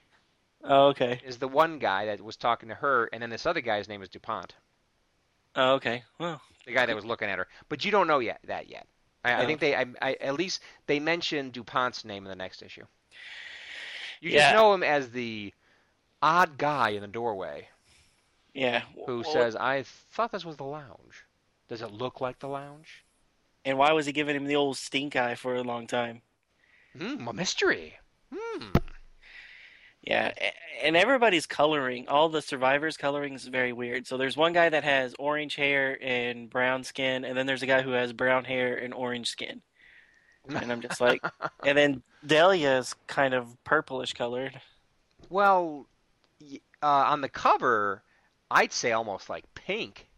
Oh, 0.63 0.89
okay. 0.89 1.23
is 1.23 1.39
the 1.39 1.47
one 1.49 1.79
guy 1.79 2.07
that 2.07 2.21
was 2.21 2.37
talking 2.37 2.69
to 2.71 2.75
her, 2.75 3.07
and 3.13 3.23
then 3.23 3.31
this 3.31 3.47
other 3.47 3.61
guy's 3.61 3.89
name 3.89 4.03
is 4.03 4.09
Dupont, 4.09 4.57
Oh, 5.55 5.73
okay. 5.75 6.05
Well, 6.19 6.41
the 6.65 6.73
guy 6.73 6.87
that 6.87 6.95
was 6.97 7.05
looking 7.05 7.29
at 7.29 7.39
her. 7.39 7.49
But 7.69 7.85
you 7.85 7.91
don't 7.91 8.07
know 8.07 8.19
yet 8.21 8.41
that 8.45 8.69
yet. 8.69 8.87
I, 9.25 9.43
I 9.43 9.45
Oh. 9.45 9.47
think 9.47 9.61
they, 9.61 9.75
I, 9.77 9.87
I, 10.01 10.15
at 10.21 10.35
least 10.35 10.61
they 10.87 11.01
mention 11.01 11.51
Dupont's 11.51 12.05
name 12.05 12.25
in 12.25 12.29
the 12.31 12.37
next 12.37 12.63
issue. 12.63 12.87
You 14.21 14.31
Yeah. 14.31 14.41
just 14.41 14.51
know 14.51 14.73
him 14.75 14.83
as 14.85 15.11
the 15.11 15.53
odd 16.23 16.59
guy 16.59 16.91
in 16.91 17.03
the 17.03 17.09
doorway 17.09 17.69
yeah. 18.55 18.83
who 19.07 19.25
Well, 19.25 19.25
says, 19.25 19.57
"I 19.57 19.83
thought 19.83 20.31
this 20.31 20.45
was 20.45 20.57
the 20.57 20.65
lounge. 20.65 21.25
Does 21.69 21.83
it 21.83 21.91
look 21.91 22.21
like 22.21 22.39
the 22.39 22.49
lounge?" 22.49 23.05
And 23.65 23.79
why 23.79 23.93
was 23.93 24.07
he 24.07 24.13
giving 24.13 24.37
him 24.37 24.47
the 24.47 24.57
old 24.57 24.77
stink 24.77 25.17
eye 25.17 25.35
for 25.35 25.55
a 25.55 25.63
long 25.63 25.87
time? 25.87 26.23
Hmm, 26.97 27.29
a 27.29 27.33
mystery. 27.33 27.99
Hmm. 28.35 28.69
Yeah, 30.03 30.33
and 30.83 30.97
everybody's 30.97 31.47
coloring, 31.47 32.09
all 32.09 32.29
the 32.29 32.41
survivors' 32.41 32.97
coloring 32.97 33.35
is 33.35 33.45
very 33.47 33.73
weird. 33.73 34.07
So 34.07 34.17
there's 34.17 34.37
one 34.37 34.53
guy 34.53 34.69
that 34.69 34.85
has 34.85 35.15
orange 35.19 35.57
hair 35.57 35.99
and 36.01 36.49
brown 36.49 36.85
skin, 36.85 37.25
and 37.25 37.37
then 37.37 37.47
there's 37.47 37.63
a 37.63 37.67
guy 37.67 37.83
who 37.83 37.91
has 37.91 38.13
brown 38.13 38.45
hair 38.45 38.77
and 38.77 38.95
orange 38.95 39.29
skin. 39.29 39.61
And 40.49 40.73
I'm 40.73 40.81
just 40.81 41.01
like, 41.01 41.23
and 41.65 41.77
then 41.77 42.03
Delia 42.25 42.79
is 42.79 42.95
kind 43.07 43.35
of 43.35 43.63
purplish 43.65 44.15
colored. 44.15 44.59
Well, 45.29 45.87
uh, 46.83 46.87
on 46.87 47.21
the 47.21 47.29
cover, 47.29 48.03
I'd 48.51 48.73
say 48.73 48.93
almost 48.93 49.29
like 49.29 49.45
pink. 49.55 50.09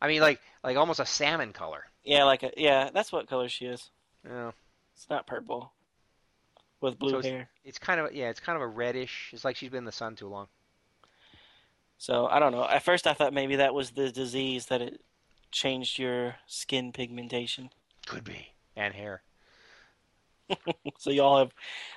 I 0.00 0.08
mean, 0.08 0.22
like 0.22 0.40
like 0.64 0.76
almost 0.76 1.00
a 1.00 1.06
salmon 1.06 1.52
color. 1.52 1.84
Yeah, 2.04 2.24
like 2.24 2.42
a 2.42 2.50
yeah, 2.56 2.90
that's 2.92 3.12
what 3.12 3.26
color 3.28 3.48
she 3.48 3.66
is. 3.66 3.90
Yeah. 4.24 4.52
It's 4.94 5.08
not 5.10 5.26
purple 5.26 5.72
with 6.80 6.98
blue 6.98 7.10
So 7.10 7.18
it's- 7.18 7.32
hair. 7.32 7.48
It's 7.64 7.78
kind 7.78 8.00
of 8.00 8.12
yeah, 8.14 8.28
it's 8.30 8.40
kind 8.40 8.56
of 8.56 8.62
a 8.62 8.66
reddish. 8.66 9.30
It's 9.32 9.44
like 9.44 9.56
she's 9.56 9.70
been 9.70 9.78
in 9.78 9.84
the 9.84 9.92
sun 9.92 10.16
too 10.16 10.28
long. 10.28 10.48
So 11.98 12.26
I 12.26 12.38
don't 12.38 12.52
know. 12.52 12.66
At 12.66 12.82
first, 12.82 13.06
I 13.06 13.12
thought 13.12 13.34
maybe 13.34 13.56
that 13.56 13.74
was 13.74 13.90
the 13.90 14.10
disease 14.10 14.66
that 14.66 14.80
it 14.80 15.00
changed 15.52 15.98
your 15.98 16.36
skin 16.46 16.92
pigmentation. 16.92 17.70
Could 18.06 18.24
be. 18.24 18.48
And 18.76 18.94
hair. 18.94 19.22
So 20.98 21.10
y'all 21.10 21.38
have 21.38 21.52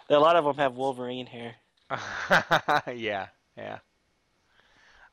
a 0.10 0.20
lot 0.20 0.36
of 0.36 0.44
them 0.46 0.56
have 0.58 0.76
Wolverine 0.76 1.26
hair. 1.26 1.56
yeah, 2.94 3.28
yeah. 3.58 3.80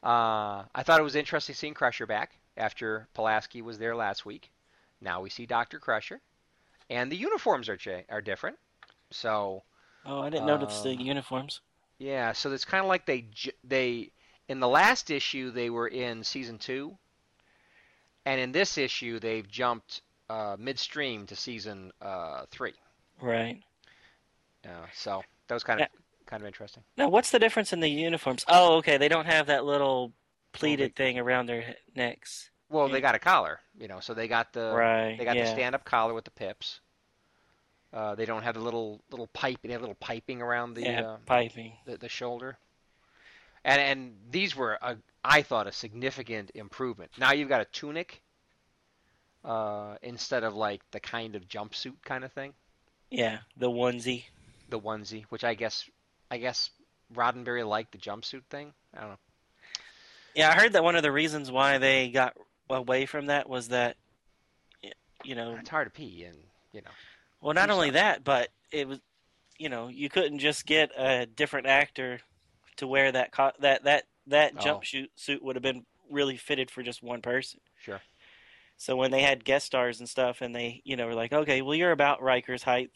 Uh, 0.03 0.65
I 0.75 0.83
thought 0.83 1.01
it 1.01 1.05
was 1.05 1.15
interesting 1.17 1.55
seeing 1.55 1.75
Crusher 1.75 2.07
back 2.07 2.39
after 2.57 3.09
Pulaski 3.15 3.63
was 3.63 3.79
there 3.79 3.95
last 3.97 4.25
week. 4.25 4.51
Now 5.01 5.21
we 5.21 5.31
see 5.31 5.47
Doctor 5.47 5.79
Crusher, 5.79 6.21
and 6.91 7.11
the 7.13 7.17
uniforms 7.17 7.69
are 7.69 7.77
cha- 7.77 8.05
are 8.11 8.21
different. 8.23 8.59
So 9.11 9.65
Oh, 10.05 10.21
I 10.21 10.29
didn't 10.29 10.45
notice 10.45 10.83
the 10.83 10.91
Um, 10.91 11.01
uniforms. 11.01 11.63
Yeah, 11.99 12.33
so 12.33 12.51
it's 12.53 12.65
kind 12.65 12.83
of 12.83 12.89
like 12.89 13.07
they 13.07 13.29
they 13.63 14.13
in 14.49 14.59
the 14.61 14.69
last 14.69 15.11
issue 15.11 15.51
they 15.53 15.71
were 15.71 15.89
in 15.89 16.25
season 16.25 16.59
two, 16.59 16.99
and 18.25 18.41
in 18.41 18.53
this 18.53 18.79
issue 18.79 19.19
they've 19.19 19.49
jumped 19.49 20.03
uh, 20.29 20.57
midstream 20.59 21.27
to 21.27 21.37
season 21.37 21.93
uh, 22.01 22.47
three. 22.51 22.75
Right. 23.21 23.63
Uh, 24.65 24.87
so 24.95 25.23
that 25.49 25.55
was 25.55 25.65
kind 25.65 25.81
of 25.81 25.89
kind 26.27 26.43
of 26.43 26.47
interesting. 26.47 26.85
Now, 26.97 27.09
what's 27.09 27.31
the 27.31 27.39
difference 27.39 27.73
in 27.73 27.81
the 27.81 27.91
uniforms? 27.91 28.45
Oh, 28.47 28.77
okay. 28.77 28.97
They 28.99 29.09
don't 29.09 29.27
have 29.27 29.47
that 29.47 29.65
little 29.65 30.13
pleated 30.53 30.95
thing 30.95 31.19
around 31.19 31.47
their 31.47 31.77
necks. 31.95 32.50
Well, 32.71 32.89
they 32.89 33.01
got 33.01 33.17
a 33.17 33.19
collar, 33.19 33.59
you 33.79 33.89
know, 33.89 33.99
so 34.01 34.15
they 34.15 34.29
got 34.29 34.53
the 34.53 34.73
right. 34.73 35.17
they 35.19 35.25
got 35.25 35.37
yeah. 35.37 35.45
the 35.45 35.51
stand-up 35.51 35.85
collar 35.85 36.15
with 36.15 36.25
the 36.25 36.31
pips. 36.31 36.81
Uh, 37.93 38.15
they 38.15 38.25
don't 38.25 38.45
have 38.45 38.55
the 38.55 38.61
little 38.61 39.01
little 39.11 39.27
pipe, 39.27 39.59
they 39.63 39.73
have 39.73 39.81
little 39.81 39.97
piping 39.97 40.41
around 40.41 40.75
the 40.75 40.83
yeah, 40.83 41.01
uh, 41.03 41.17
piping. 41.27 41.73
the, 41.85 41.97
the 41.97 42.09
shoulder. 42.09 42.57
And 43.65 43.81
and 43.81 44.17
these 44.31 44.55
were 44.55 44.79
a, 44.81 44.97
I 45.25 45.43
thought 45.43 45.67
a 45.67 45.73
significant 45.73 46.53
improvement. 46.55 47.11
Now 47.19 47.33
you've 47.33 47.49
got 47.49 47.61
a 47.61 47.67
tunic 47.67 48.23
uh, 49.45 49.97
instead 50.03 50.45
of 50.45 50.55
like 50.55 50.83
the 50.93 51.01
kind 51.01 51.35
of 51.35 51.49
jumpsuit 51.49 51.97
kind 52.05 52.25
of 52.25 52.33
thing, 52.33 52.55
Yeah, 53.11 53.39
the 53.57 53.69
onesie. 53.69 54.25
the 54.69 54.79
onesie, 54.79 55.25
which 55.25 55.43
I 55.43 55.55
guess 55.55 55.91
I 56.31 56.39
guess 56.39 56.71
Roddenberry 57.13 57.67
liked 57.67 57.91
the 57.93 57.99
jumpsuit 57.99 58.45
thing. 58.49 58.73
I 58.97 59.01
don't 59.01 59.11
know. 59.11 59.19
Yeah, 60.37 60.51
I 60.51 60.55
heard 60.55 60.75
that 60.75 60.85
one 60.85 60.95
of 60.95 61.03
the 61.03 61.11
reasons 61.11 61.51
why 61.51 61.79
they 61.79 62.09
got 62.09 62.37
away 62.71 63.07
from 63.07 63.27
that 63.27 63.49
was 63.49 63.69
that, 63.69 63.97
you 65.25 65.35
know, 65.35 65.57
It's 65.59 65.69
hard 65.69 65.87
to 65.87 65.91
pee, 65.91 66.25
and 66.25 66.37
you 66.73 66.81
know. 66.83 66.91
Well, 67.41 67.55
not 67.55 67.71
only 67.71 67.91
that, 67.91 68.25
but 68.25 68.49
it 68.71 68.89
was, 68.89 68.99
you 69.59 69.69
know, 69.69 69.89
you 69.89 70.09
couldn't 70.09 70.39
just 70.39 70.67
get 70.67 70.91
a 70.97 71.27
different 71.27 71.67
actor 71.67 72.21
to 72.77 72.87
wear 72.87 73.13
that 73.13 73.33
co- 73.33 73.53
that 73.61 73.85
that 73.85 74.05
that 74.27 74.57
Oh. 74.57 74.65
jumpsuit 74.65 75.09
suit 75.17 75.43
would 75.43 75.57
have 75.57 75.63
been 75.63 75.85
really 76.11 76.37
fitted 76.37 76.71
for 76.71 76.83
just 76.83 77.03
one 77.03 77.23
person. 77.23 77.61
Sure. 77.83 78.01
So 78.77 78.97
when 78.97 79.11
they 79.11 79.23
had 79.23 79.45
guest 79.45 79.67
stars 79.67 80.01
and 80.01 80.09
stuff, 80.09 80.41
and 80.41 80.55
they, 80.55 80.81
you 80.85 80.97
know, 80.97 81.07
were 81.07 81.15
like, 81.15 81.33
okay, 81.33 81.61
well, 81.63 81.75
you're 81.75 81.93
about 81.93 82.23
Riker's 82.23 82.63
height, 82.63 82.91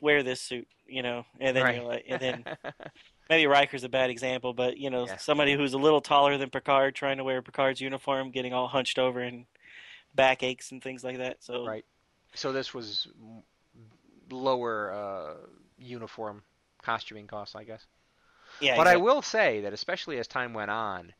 wear 0.00 0.22
this 0.22 0.40
suit, 0.42 0.68
you 0.86 1.02
know, 1.02 1.24
and 1.40 1.56
then 1.56 1.64
right. 1.64 1.74
you're 1.74 1.84
like, 1.84 2.04
and 2.08 2.20
then 2.20 2.44
maybe 3.28 3.46
Riker's 3.46 3.84
a 3.84 3.88
bad 3.88 4.10
example, 4.10 4.52
but 4.52 4.78
you 4.78 4.90
know, 4.90 5.06
Yeah. 5.06 5.16
somebody 5.18 5.54
who's 5.54 5.74
a 5.74 5.78
little 5.78 6.00
taller 6.00 6.36
than 6.38 6.50
Picard 6.50 6.94
trying 6.94 7.18
to 7.18 7.24
wear 7.24 7.42
Picard's 7.42 7.80
uniform, 7.80 8.30
getting 8.30 8.52
all 8.52 8.68
hunched 8.68 8.98
over 8.98 9.20
and 9.20 9.46
back 10.14 10.42
aches 10.42 10.72
and 10.72 10.82
things 10.82 11.04
like 11.04 11.18
that. 11.18 11.42
So 11.42 11.66
Right. 11.66 11.84
so 12.34 12.52
this 12.52 12.74
was 12.74 13.08
lower 14.30 14.92
uh, 14.92 15.34
uniform 15.78 16.42
costuming 16.82 17.26
costs, 17.26 17.54
I 17.54 17.64
guess. 17.64 17.86
yeah, 18.60 18.76
but 18.76 18.86
I 18.86 18.96
will 18.96 19.22
say 19.22 19.60
that 19.62 19.72
especially 19.72 20.18
as 20.18 20.26
time 20.28 20.52
went 20.54 20.70
on, 20.70 21.12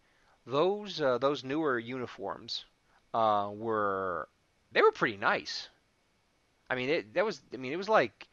those 0.47 1.01
uh, 1.01 1.19
those 1.19 1.45
newer 1.45 1.79
uniforms 1.79 2.65
uh, 3.15 3.51
were 3.53 4.29
they 4.73 4.83
were 4.83 4.93
pretty 4.93 5.17
nice. 5.17 5.69
I 6.71 6.75
mean, 6.75 6.89
it 6.89 7.15
that 7.15 7.25
was 7.25 7.43
I 7.53 7.57
mean 7.57 7.73
it 7.73 7.77
was 7.77 7.89
like 7.89 8.29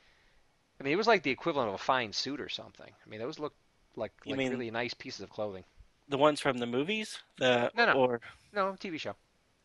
I 0.80 0.84
mean 0.84 0.94
it 0.94 0.98
was 0.98 1.08
like 1.08 1.24
the 1.24 1.32
equivalent 1.32 1.70
of 1.70 1.76
a 1.76 1.80
fine 1.80 2.14
suit 2.14 2.42
or 2.42 2.50
something. 2.50 2.92
I 3.06 3.10
mean 3.10 3.20
those 3.20 3.40
looked 3.40 3.58
like 3.96 4.12
You 4.26 4.32
like 4.32 4.38
mean- 4.40 4.52
really 4.52 4.72
nice 4.72 4.94
pieces 4.94 5.22
of 5.22 5.30
clothing. 5.30 5.64
the 6.10 6.18
ones 6.18 6.40
from 6.40 6.58
the 6.58 6.66
movies, 6.68 7.20
the 7.38 7.72
No, 7.76 7.86
no. 7.86 7.94
or 7.94 8.22
No, 8.52 8.74
TV 8.74 9.00
show. 9.00 9.16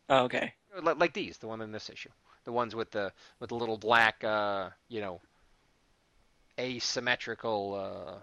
oh, 0.09 0.23
okay, 0.25 0.53
Like, 0.81 0.97
like 0.99 1.13
these, 1.13 1.37
the 1.37 1.47
one 1.47 1.61
in 1.61 1.71
this 1.71 1.89
issue, 1.89 2.09
the 2.45 2.51
ones 2.51 2.75
with 2.75 2.91
the 2.91 3.11
with 3.39 3.49
the 3.49 3.55
little 3.55 3.77
black, 3.77 4.23
uh, 4.23 4.69
you 4.87 5.01
know, 5.01 5.19
asymmetrical, 6.59 7.73
uh, 7.75 8.19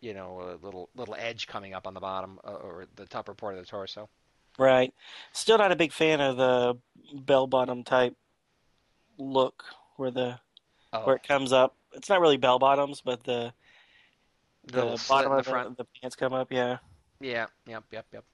you 0.00 0.14
know, 0.14 0.40
uh, 0.40 0.56
little 0.64 0.88
little 0.94 1.14
edge 1.18 1.46
coming 1.46 1.74
up 1.74 1.86
on 1.86 1.94
the 1.94 2.00
bottom 2.00 2.38
uh, 2.44 2.50
or 2.52 2.86
the 2.96 3.06
upper 3.16 3.34
part 3.34 3.54
of 3.54 3.60
the 3.60 3.66
torso. 3.66 4.08
right. 4.58 4.92
Still 5.32 5.58
not 5.58 5.72
a 5.72 5.76
big 5.76 5.92
fan 5.92 6.20
of 6.20 6.36
the 6.36 6.78
bell 7.20 7.46
bottom 7.46 7.84
type 7.84 8.16
look 9.18 9.64
where 9.96 10.10
the 10.10 10.38
Oh, 10.92 11.04
where 11.06 11.16
it 11.16 11.22
comes 11.26 11.52
up. 11.52 11.74
It's 11.92 12.08
not 12.08 12.20
really 12.20 12.36
bell 12.36 12.58
bottoms, 12.60 13.00
but 13.00 13.24
the 13.24 13.52
the 14.66 14.96
the 14.96 15.04
bottom 15.08 15.32
in 15.32 15.38
the 15.38 15.44
front. 15.44 15.76
the, 15.76 15.84
the 15.84 15.88
pants 16.00 16.16
come 16.16 16.32
up. 16.32 16.52
Yeah, 16.52 16.78
Yeah, 17.20 17.46
yep, 17.66 17.84
yep, 17.90 18.06
yep. 18.12 18.24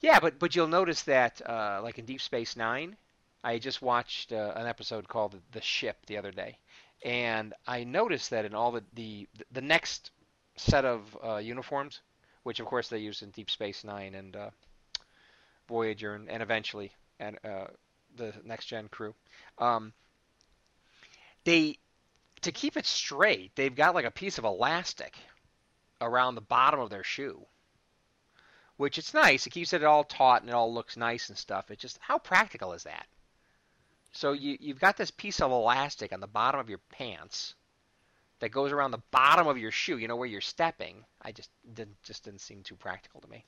Yeah, 0.00 0.20
but 0.20 0.38
but 0.38 0.54
you'll 0.54 0.68
notice 0.68 1.02
that, 1.02 1.40
uh, 1.48 1.80
like 1.82 1.98
in 1.98 2.04
Deep 2.04 2.20
Space 2.20 2.56
Nine, 2.56 2.96
I 3.42 3.58
just 3.58 3.82
watched 3.82 4.32
uh, 4.32 4.52
an 4.56 4.66
episode 4.66 5.08
called 5.08 5.40
"The 5.52 5.60
Ship" 5.60 5.96
the 6.06 6.18
other 6.18 6.30
day, 6.30 6.58
and 7.04 7.54
I 7.66 7.84
noticed 7.84 8.30
that 8.30 8.44
in 8.44 8.54
all 8.54 8.70
the 8.72 8.84
the 8.94 9.28
the 9.52 9.62
next 9.62 10.10
set 10.56 10.84
of 10.84 11.16
uh, 11.24 11.36
uniforms, 11.36 12.00
which 12.42 12.60
of 12.60 12.66
course 12.66 12.88
they 12.88 12.98
use 12.98 13.22
in 13.22 13.30
Deep 13.30 13.50
Space 13.50 13.84
Nine 13.84 14.14
and 14.14 14.36
uh, 14.36 14.50
Voyager, 15.68 16.14
and, 16.14 16.28
and 16.28 16.42
eventually 16.42 16.92
and 17.20 17.38
uh, 17.44 17.66
the 18.16 18.32
next 18.44 18.66
gen 18.66 18.88
crew, 18.88 19.14
um, 19.58 19.92
they 21.44 21.78
to 22.48 22.52
keep 22.60 22.76
it 22.76 22.86
straight, 22.86 23.54
they've 23.56 23.74
got 23.74 23.94
like 23.94 24.04
a 24.06 24.10
piece 24.10 24.38
of 24.38 24.44
elastic 24.44 25.14
around 26.00 26.34
the 26.34 26.40
bottom 26.40 26.80
of 26.80 26.90
their 26.90 27.04
shoe. 27.04 27.44
Which 28.76 28.96
it's 28.96 29.12
nice. 29.12 29.46
It 29.46 29.50
keeps 29.50 29.72
it 29.72 29.82
all 29.84 30.04
taut 30.04 30.40
and 30.42 30.50
it 30.50 30.54
all 30.54 30.72
looks 30.72 30.96
nice 30.96 31.28
and 31.28 31.36
stuff. 31.36 31.70
It's 31.70 31.82
just 31.82 31.98
how 32.00 32.18
practical 32.18 32.72
is 32.72 32.84
that? 32.84 33.06
So 34.12 34.32
you 34.32 34.56
you've 34.60 34.80
got 34.80 34.96
this 34.96 35.10
piece 35.10 35.40
of 35.40 35.50
elastic 35.50 36.12
on 36.12 36.20
the 36.20 36.26
bottom 36.26 36.60
of 36.60 36.68
your 36.70 36.80
pants 36.90 37.54
that 38.40 38.50
goes 38.50 38.72
around 38.72 38.92
the 38.92 39.02
bottom 39.10 39.46
of 39.48 39.58
your 39.58 39.70
shoe. 39.72 39.98
You 39.98 40.08
know 40.08 40.16
where 40.16 40.28
you're 40.28 40.40
stepping. 40.40 41.04
I 41.20 41.32
just 41.32 41.50
didn't 41.74 42.00
just 42.02 42.24
didn't 42.24 42.40
seem 42.40 42.62
too 42.62 42.76
practical 42.76 43.20
to 43.20 43.28
me. 43.28 43.44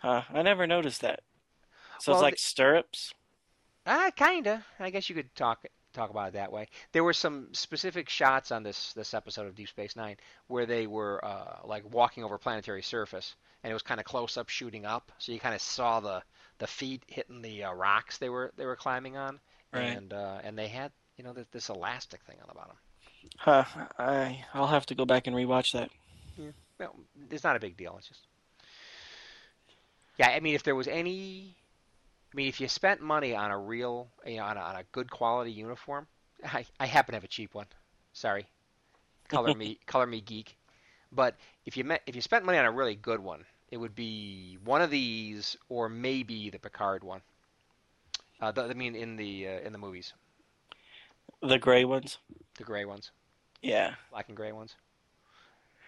huh, 0.00 0.22
I 0.32 0.42
never 0.42 0.66
noticed 0.66 1.00
that. 1.02 1.20
So 1.98 2.12
Well, 2.12 2.20
it's 2.20 2.22
like 2.22 2.34
the- 2.34 2.40
stirrups. 2.40 3.12
Ah, 3.86 4.10
kinda. 4.14 4.64
I 4.78 4.90
guess 4.90 5.08
you 5.10 5.14
could 5.16 5.34
talk 5.34 5.64
talk 5.92 6.10
about 6.10 6.28
it 6.28 6.34
that 6.34 6.52
way. 6.52 6.68
There 6.92 7.04
were 7.04 7.12
some 7.12 7.48
specific 7.52 8.08
shots 8.08 8.50
on 8.52 8.62
this 8.62 8.92
this 8.94 9.14
episode 9.14 9.46
of 9.46 9.54
Deep 9.54 9.68
Space 9.68 9.96
Nine 9.96 10.16
where 10.48 10.66
they 10.66 10.86
were 10.86 11.24
uh, 11.24 11.58
like 11.64 11.92
walking 11.92 12.24
over 12.24 12.38
planetary 12.38 12.82
surface, 12.82 13.34
and 13.62 13.70
it 13.70 13.74
was 13.74 13.82
kind 13.82 14.00
of 14.00 14.06
close 14.06 14.36
up, 14.36 14.48
shooting 14.48 14.86
up, 14.86 15.10
so 15.18 15.32
you 15.32 15.40
kind 15.40 15.54
of 15.54 15.60
saw 15.60 16.00
the 16.00 16.22
the 16.58 16.66
feet 16.66 17.02
hitting 17.06 17.42
the 17.42 17.64
uh, 17.64 17.72
rocks 17.72 18.18
they 18.18 18.28
were 18.28 18.52
they 18.56 18.66
were 18.66 18.76
climbing 18.76 19.16
on, 19.16 19.40
Right. 19.72 19.82
and 19.84 20.12
uh, 20.12 20.38
and 20.44 20.56
they 20.58 20.68
had 20.68 20.92
you 21.16 21.24
know 21.24 21.32
this, 21.32 21.46
this 21.52 21.68
elastic 21.68 22.20
thing 22.22 22.36
on 22.40 22.48
the 22.48 22.54
bottom. 22.54 22.76
Huh. 23.36 23.64
I 23.98 24.44
I'll 24.54 24.66
have 24.66 24.86
to 24.86 24.94
go 24.94 25.04
back 25.04 25.26
and 25.26 25.36
rewatch 25.36 25.72
that. 25.72 25.90
Yeah. 26.36 26.50
Well, 26.78 26.96
it's 27.30 27.44
not 27.44 27.56
a 27.56 27.60
big 27.60 27.76
deal. 27.76 27.94
It's 27.98 28.08
just 28.08 28.20
yeah. 30.18 30.28
I 30.30 30.40
mean, 30.40 30.54
if 30.54 30.62
there 30.62 30.74
was 30.74 30.88
any, 30.88 31.56
I 32.32 32.36
mean, 32.36 32.48
if 32.48 32.60
you 32.60 32.68
spent 32.68 33.00
money 33.00 33.34
on 33.34 33.50
a 33.50 33.58
real, 33.58 34.08
you 34.26 34.36
know, 34.36 34.44
on 34.44 34.56
a, 34.56 34.60
on 34.60 34.76
a 34.76 34.84
good 34.92 35.10
quality 35.10 35.52
uniform, 35.52 36.06
I 36.44 36.64
I 36.78 36.86
happen 36.86 37.12
to 37.12 37.16
have 37.16 37.24
a 37.24 37.28
cheap 37.28 37.54
one. 37.54 37.66
Sorry, 38.12 38.48
color 39.28 39.54
me 39.54 39.78
color 39.86 40.06
me 40.06 40.20
geek. 40.20 40.56
But 41.12 41.36
if 41.66 41.76
you 41.76 41.84
met, 41.84 42.02
if 42.06 42.14
you 42.16 42.22
spent 42.22 42.44
money 42.44 42.58
on 42.58 42.64
a 42.66 42.70
really 42.72 42.96
good 42.96 43.20
one, 43.20 43.44
it 43.70 43.76
would 43.78 43.94
be 43.94 44.58
one 44.64 44.82
of 44.82 44.90
these 44.90 45.56
or 45.68 45.88
maybe 45.88 46.50
the 46.50 46.58
Picard 46.58 47.04
one. 47.04 47.22
Uh, 48.40 48.52
the, 48.52 48.64
I 48.64 48.74
mean, 48.74 48.94
in 48.94 49.16
the 49.16 49.48
uh, 49.48 49.60
in 49.60 49.72
the 49.72 49.78
movies, 49.78 50.12
The 51.42 51.58
gray 51.58 51.84
ones. 51.84 52.18
the 52.56 52.64
gray 52.64 52.84
ones, 52.84 53.10
Yeah. 53.62 53.94
black 54.10 54.28
and 54.28 54.36
gray 54.36 54.52
ones. 54.52 54.76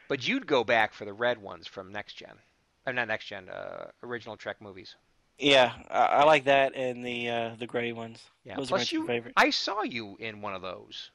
But 0.07 0.27
you'd 0.29 0.47
go 0.47 0.63
back 0.63 0.93
for 0.95 1.05
the 1.05 1.13
red 1.13 1.39
ones 1.39 1.67
from 1.67 1.91
next 1.91 2.15
gen. 2.15 2.41
Uh, 2.87 2.93
not 2.93 3.09
next 3.09 3.27
gen, 3.27 3.49
uh, 3.49 3.91
original 4.03 4.37
Trek 4.37 4.61
movies. 4.61 4.97
Yeah, 5.39 5.73
I, 5.91 5.99
I 6.05 6.25
like 6.25 6.45
that 6.45 6.75
and 6.77 7.05
the 7.05 7.29
uh, 7.29 7.51
the 7.59 7.67
gray 7.67 7.93
ones. 7.93 8.23
Yeah. 8.45 8.57
Those 8.57 8.71
are 8.71 8.75
my 8.75 8.79
Plus, 8.79 8.89
two 8.89 8.97
you, 8.99 9.07
favorite. 9.07 9.35
I 9.37 9.51
saw 9.51 9.83
you 9.83 10.17
in 10.21 10.41
one 10.41 10.55
of 10.55 10.63
those. 10.63 11.11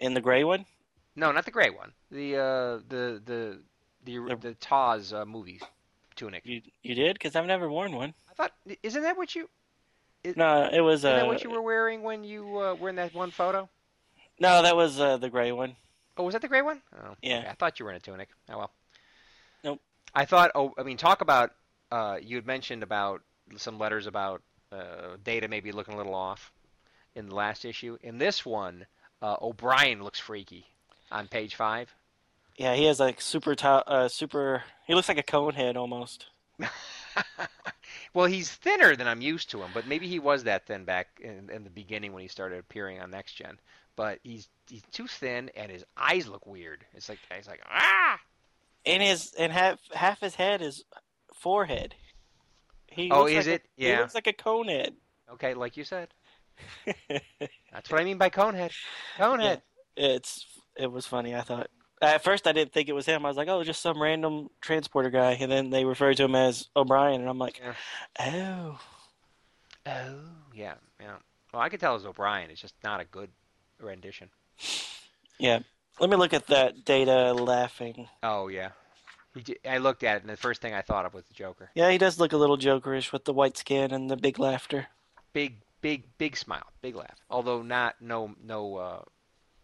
In 0.00 0.14
the 0.14 0.20
gray 0.20 0.44
one? 0.44 0.66
No, 1.16 1.30
not 1.32 1.44
the 1.44 1.50
gray 1.50 1.70
one. 1.70 1.92
The 2.10 2.36
uh, 2.36 2.76
the 2.88 3.22
the 3.24 3.60
the 4.04 4.18
The- 4.18 4.36
the 4.36 4.54
Taz 4.56 5.12
uh, 5.12 5.24
movie 5.24 5.60
tunic. 6.16 6.42
You 6.44 6.60
you 6.82 6.94
did? 6.94 7.14
Because 7.14 7.36
I've 7.36 7.46
never 7.46 7.68
worn 7.70 7.92
one. 7.94 8.14
I 8.30 8.34
thought, 8.34 8.52
isn't 8.82 9.02
that 9.02 9.16
what 9.16 9.34
you? 9.34 9.48
No, 10.36 10.68
it 10.72 10.80
was 10.80 11.00
Isn't 11.00 11.12
uh, 11.12 11.16
that 11.16 11.26
what 11.26 11.44
you 11.44 11.50
were 11.50 11.62
wearing 11.62 12.02
when 12.02 12.24
you 12.24 12.58
uh, 12.58 12.74
were 12.74 12.88
in 12.88 12.96
that 12.96 13.14
one 13.14 13.30
photo? 13.30 13.68
no, 14.40 14.62
that 14.62 14.74
was 14.74 14.98
uh, 14.98 15.16
the 15.18 15.28
gray 15.30 15.52
one. 15.52 15.76
Oh, 16.16 16.24
was 16.24 16.32
that 16.32 16.42
the 16.42 16.48
gray 16.48 16.62
one? 16.62 16.80
Oh, 16.96 17.14
Yeah. 17.22 17.38
okay. 17.38 17.48
I 17.48 17.54
thought 17.54 17.78
you 17.78 17.84
were 17.84 17.90
in 17.90 17.96
a 17.96 18.00
tunic. 18.00 18.28
Oh 18.48 18.58
well. 18.58 18.70
Nope. 19.62 19.80
I 20.14 20.24
thought. 20.24 20.50
Oh, 20.54 20.72
I 20.78 20.82
mean, 20.82 20.96
talk 20.96 21.20
about. 21.20 21.52
Uh, 21.94 22.18
you 22.20 22.34
had 22.34 22.44
mentioned 22.44 22.82
about 22.82 23.22
some 23.56 23.78
letters 23.78 24.08
about 24.08 24.42
uh, 24.72 25.16
Data 25.22 25.46
maybe 25.46 25.70
looking 25.70 25.94
a 25.94 25.96
little 25.96 26.16
off 26.16 26.52
in 27.14 27.28
the 27.28 27.34
last 27.36 27.64
issue. 27.64 27.96
In 28.02 28.18
this 28.18 28.44
one, 28.44 28.84
uh, 29.22 29.36
O'Brien 29.40 30.02
looks 30.02 30.18
freaky 30.18 30.66
on 31.12 31.28
page 31.28 31.54
five. 31.54 31.94
Yeah, 32.56 32.74
he 32.74 32.86
has 32.86 32.98
like 32.98 33.20
super 33.20 33.54
top, 33.54 33.84
uh, 33.86 34.08
super. 34.08 34.64
He 34.88 34.94
looks 34.96 35.08
like 35.08 35.18
a 35.18 35.22
cone 35.22 35.54
head 35.54 35.76
almost. 35.76 36.26
well, 38.12 38.26
he's 38.26 38.50
thinner 38.50 38.96
than 38.96 39.06
I'm 39.06 39.20
used 39.20 39.52
to 39.52 39.62
him, 39.62 39.70
but 39.72 39.86
maybe 39.86 40.08
he 40.08 40.18
was 40.18 40.42
that 40.44 40.66
thin 40.66 40.84
back 40.84 41.20
in, 41.22 41.48
in 41.48 41.62
the 41.62 41.70
beginning 41.70 42.12
when 42.12 42.22
he 42.22 42.28
started 42.28 42.58
appearing 42.58 42.98
on 42.98 43.12
Next 43.12 43.34
Gen. 43.34 43.56
But 43.94 44.18
he's 44.24 44.48
he's 44.68 44.82
too 44.90 45.06
thin, 45.06 45.48
and 45.56 45.70
his 45.70 45.84
eyes 45.96 46.26
look 46.26 46.44
weird. 46.44 46.84
It's 46.92 47.08
like 47.08 47.20
he's 47.32 47.46
like 47.46 47.62
ah. 47.70 48.18
And 48.84 49.00
his 49.00 49.32
and 49.38 49.52
half 49.52 49.78
half 49.92 50.18
his 50.18 50.34
head 50.34 50.60
is 50.60 50.82
forehead. 51.34 51.94
He 52.86 53.10
Oh, 53.10 53.20
looks 53.20 53.32
is 53.32 53.46
like 53.46 53.56
it? 53.56 53.62
A, 53.62 53.68
He 53.82 53.88
Yeah. 53.88 54.00
looks 54.00 54.14
like 54.14 54.26
a 54.26 54.32
cone 54.32 54.68
head. 54.68 54.94
Okay, 55.32 55.54
like 55.54 55.76
you 55.76 55.84
said. 55.84 56.08
That's 57.72 57.90
what 57.90 58.00
I 58.00 58.04
mean 58.04 58.18
by 58.18 58.30
conehead. 58.30 58.72
Conehead. 59.18 59.62
it's 59.96 60.46
it 60.76 60.90
was 60.90 61.06
funny. 61.06 61.34
I 61.34 61.40
thought 61.42 61.68
at 62.00 62.22
first 62.22 62.46
I 62.46 62.52
didn't 62.52 62.72
think 62.72 62.88
it 62.88 62.94
was 62.94 63.06
him. 63.06 63.24
I 63.24 63.28
was 63.28 63.36
like, 63.36 63.48
oh, 63.48 63.64
just 63.64 63.82
some 63.82 64.00
random 64.00 64.48
transporter 64.60 65.10
guy, 65.10 65.32
and 65.40 65.50
then 65.50 65.70
they 65.70 65.84
referred 65.84 66.16
to 66.18 66.24
him 66.24 66.34
as 66.34 66.68
O'Brien, 66.76 67.20
and 67.20 67.28
I'm 67.30 67.38
like, 67.38 67.60
oh, 68.20 68.78
Oh, 69.86 70.18
yeah, 70.54 70.74
yeah. 71.00 71.16
Well, 71.52 71.62
I 71.62 71.68
could 71.68 71.80
tell 71.80 71.94
it's 71.96 72.04
O'Brien. 72.04 72.50
It's 72.50 72.60
just 72.60 72.74
not 72.82 73.00
a 73.00 73.04
good 73.04 73.30
rendition. 73.80 74.30
yeah. 75.38 75.60
Let 76.00 76.10
me 76.10 76.16
look 76.16 76.32
at 76.32 76.48
that 76.48 76.84
data 76.84 77.32
laughing. 77.32 78.08
Oh, 78.22 78.48
yeah. 78.48 78.70
He 79.34 79.56
I 79.68 79.78
looked 79.78 80.02
at 80.04 80.16
it, 80.16 80.22
and 80.22 80.30
the 80.30 80.36
first 80.36 80.60
thing 80.62 80.74
I 80.74 80.82
thought 80.82 81.06
of 81.06 81.14
was 81.14 81.24
the 81.24 81.34
Joker. 81.34 81.70
Yeah, 81.74 81.90
he 81.90 81.98
does 81.98 82.18
look 82.20 82.32
a 82.32 82.36
little 82.36 82.58
jokerish 82.58 83.12
with 83.12 83.24
the 83.24 83.32
white 83.32 83.56
skin 83.56 83.92
and 83.92 84.10
the 84.10 84.16
big 84.16 84.38
laughter. 84.38 84.86
Big, 85.32 85.56
big, 85.80 86.04
big 86.18 86.36
smile, 86.36 86.66
big 86.82 86.94
laugh. 86.94 87.18
Although 87.28 87.62
not 87.62 87.96
no 88.00 88.34
no 88.42 88.76
uh, 88.76 89.02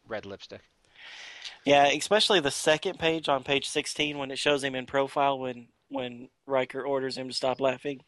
red 0.07 0.27
lipstick. 0.27 0.62
Yeah, 1.64 1.87
especially 1.87 2.41
the 2.41 2.51
second 2.51 2.99
page 2.99 3.29
on 3.29 3.45
page 3.45 3.68
16 3.68 4.16
when 4.18 4.31
it 4.31 4.39
shows 4.39 4.64
him 4.64 4.75
in 4.75 4.87
profile 4.87 5.39
when 5.39 5.68
when 5.89 6.29
Riker 6.47 6.83
orders 6.83 7.16
him 7.16 7.29
to 7.29 7.35
stop 7.35 7.61
laughing. 7.61 8.01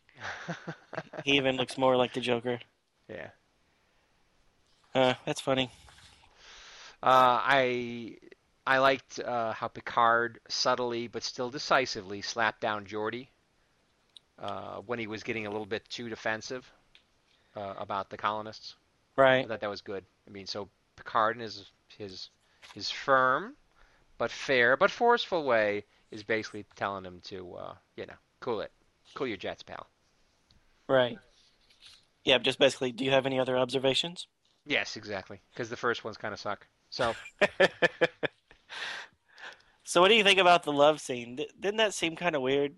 He 1.25 1.33
even 1.37 1.57
looks 1.57 1.79
more 1.79 1.97
like 1.97 2.13
the 2.13 2.21
Joker. 2.21 2.61
yeah. 3.09 3.29
Uh, 4.95 5.15
that's 5.25 5.41
funny. 5.41 5.71
Uh, 7.03 7.41
I 7.43 8.17
I 8.67 8.79
liked 8.79 9.21
uh, 9.21 9.53
how 9.53 9.69
Picard 9.69 10.41
subtly 10.49 11.07
but 11.07 11.23
still 11.23 11.51
decisively 11.51 12.23
slapped 12.23 12.61
down 12.61 12.87
Geordi 12.87 13.29
uh, 14.39 14.77
when 14.81 14.99
he 14.99 15.07
was 15.07 15.23
getting 15.23 15.47
a 15.47 15.51
little 15.51 15.67
bit 15.67 15.89
too 15.89 16.09
defensive 16.09 16.71
uh, 17.57 17.75
about 17.79 18.11
the 18.11 18.17
colonists. 18.19 18.77
I 19.43 19.47
Right. 19.47 19.49
thought 19.49 19.61
that 19.61 19.71
was 19.71 19.83
good. 19.83 20.05
I 20.29 20.31
mean, 20.31 20.47
so 20.47 20.71
Picard 20.97 21.37
in 21.37 21.43
his 21.43 21.71
his 21.99 22.31
his 22.75 22.91
firm 22.91 23.57
but 24.19 24.31
fair 24.31 24.77
but 24.77 24.91
forceful 24.91 25.45
way 25.45 25.85
is 26.11 26.23
basically 26.25 26.67
telling 26.77 27.05
him 27.05 27.21
to 27.23 27.55
uh, 27.57 27.75
you 27.97 28.07
know 28.07 28.15
cool 28.41 28.61
it, 28.63 28.73
cool 29.15 29.27
your 29.29 29.39
jets, 29.39 29.63
pal. 29.63 29.89
Right. 30.89 31.19
Yeah, 32.25 32.39
just 32.39 32.59
basically, 32.59 32.91
do 32.91 33.05
you 33.05 33.13
have 33.13 33.27
any 33.27 33.39
other 33.39 33.57
observations? 33.57 34.27
Yes, 34.65 34.97
exactly. 34.97 35.41
Because 35.53 35.71
the 35.71 35.77
first 35.77 36.05
ones 36.05 36.17
kind 36.17 36.35
of 36.35 36.41
suck. 36.41 36.67
So 36.91 37.17
so, 39.93 40.01
what 40.01 40.09
do 40.09 40.15
you 40.15 40.25
think 40.25 40.39
about 40.39 40.63
the 40.63 40.73
love 40.73 41.03
scene? 41.03 41.37
D- 41.37 41.51
didn't 41.61 41.77
that 41.77 41.93
seem 41.93 42.17
kind 42.17 42.35
of 42.35 42.41
weird? 42.41 42.75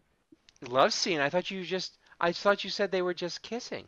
love 0.68 0.92
scene. 0.92 1.20
I 1.20 1.30
thought 1.30 1.48
you 1.48 1.62
just 1.62 1.96
I 2.20 2.32
thought 2.32 2.64
you 2.64 2.70
said 2.70 2.90
they 2.90 3.02
were 3.02 3.14
just 3.14 3.40
kissing. 3.40 3.84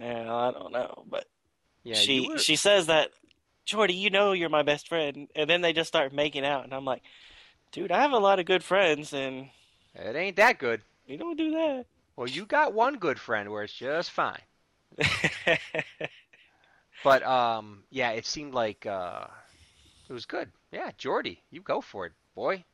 Yeah, 0.00 0.34
I 0.34 0.50
don't 0.50 0.72
know, 0.72 1.04
but 1.08 1.26
Yeah, 1.84 1.94
she 1.94 2.36
she 2.38 2.56
says 2.56 2.86
that, 2.86 3.10
Geordi, 3.64 3.96
you 3.96 4.10
know 4.10 4.32
you're 4.32 4.48
my 4.48 4.64
best 4.64 4.88
friend, 4.88 5.28
and 5.36 5.48
then 5.48 5.60
they 5.60 5.72
just 5.72 5.86
start 5.86 6.12
making 6.12 6.44
out, 6.44 6.64
and 6.64 6.74
I'm 6.74 6.84
like, 6.84 7.02
dude, 7.70 7.92
I 7.92 8.00
have 8.00 8.10
a 8.10 8.18
lot 8.18 8.40
of 8.40 8.46
good 8.46 8.64
friends, 8.64 9.12
and 9.12 9.50
It 9.94 10.16
ain't 10.16 10.34
that 10.34 10.58
good. 10.58 10.82
You 11.06 11.16
don't 11.16 11.38
do 11.38 11.52
that. 11.52 11.86
Well, 12.16 12.26
you 12.26 12.44
got 12.44 12.74
one 12.74 12.96
good 12.96 13.20
friend 13.20 13.52
where 13.52 13.62
it's 13.62 13.72
just 13.72 14.10
fine. 14.10 14.42
But 17.04 17.22
um, 17.22 17.84
yeah, 17.90 18.10
it 18.10 18.26
seemed 18.26 18.54
like 18.54 18.84
uh, 18.84 19.26
it 20.08 20.12
was 20.12 20.26
good. 20.26 20.50
Yeah, 20.72 20.90
Geordi, 20.98 21.38
you 21.50 21.60
go 21.60 21.80
for 21.80 22.06
it, 22.06 22.12
boy. 22.38 22.64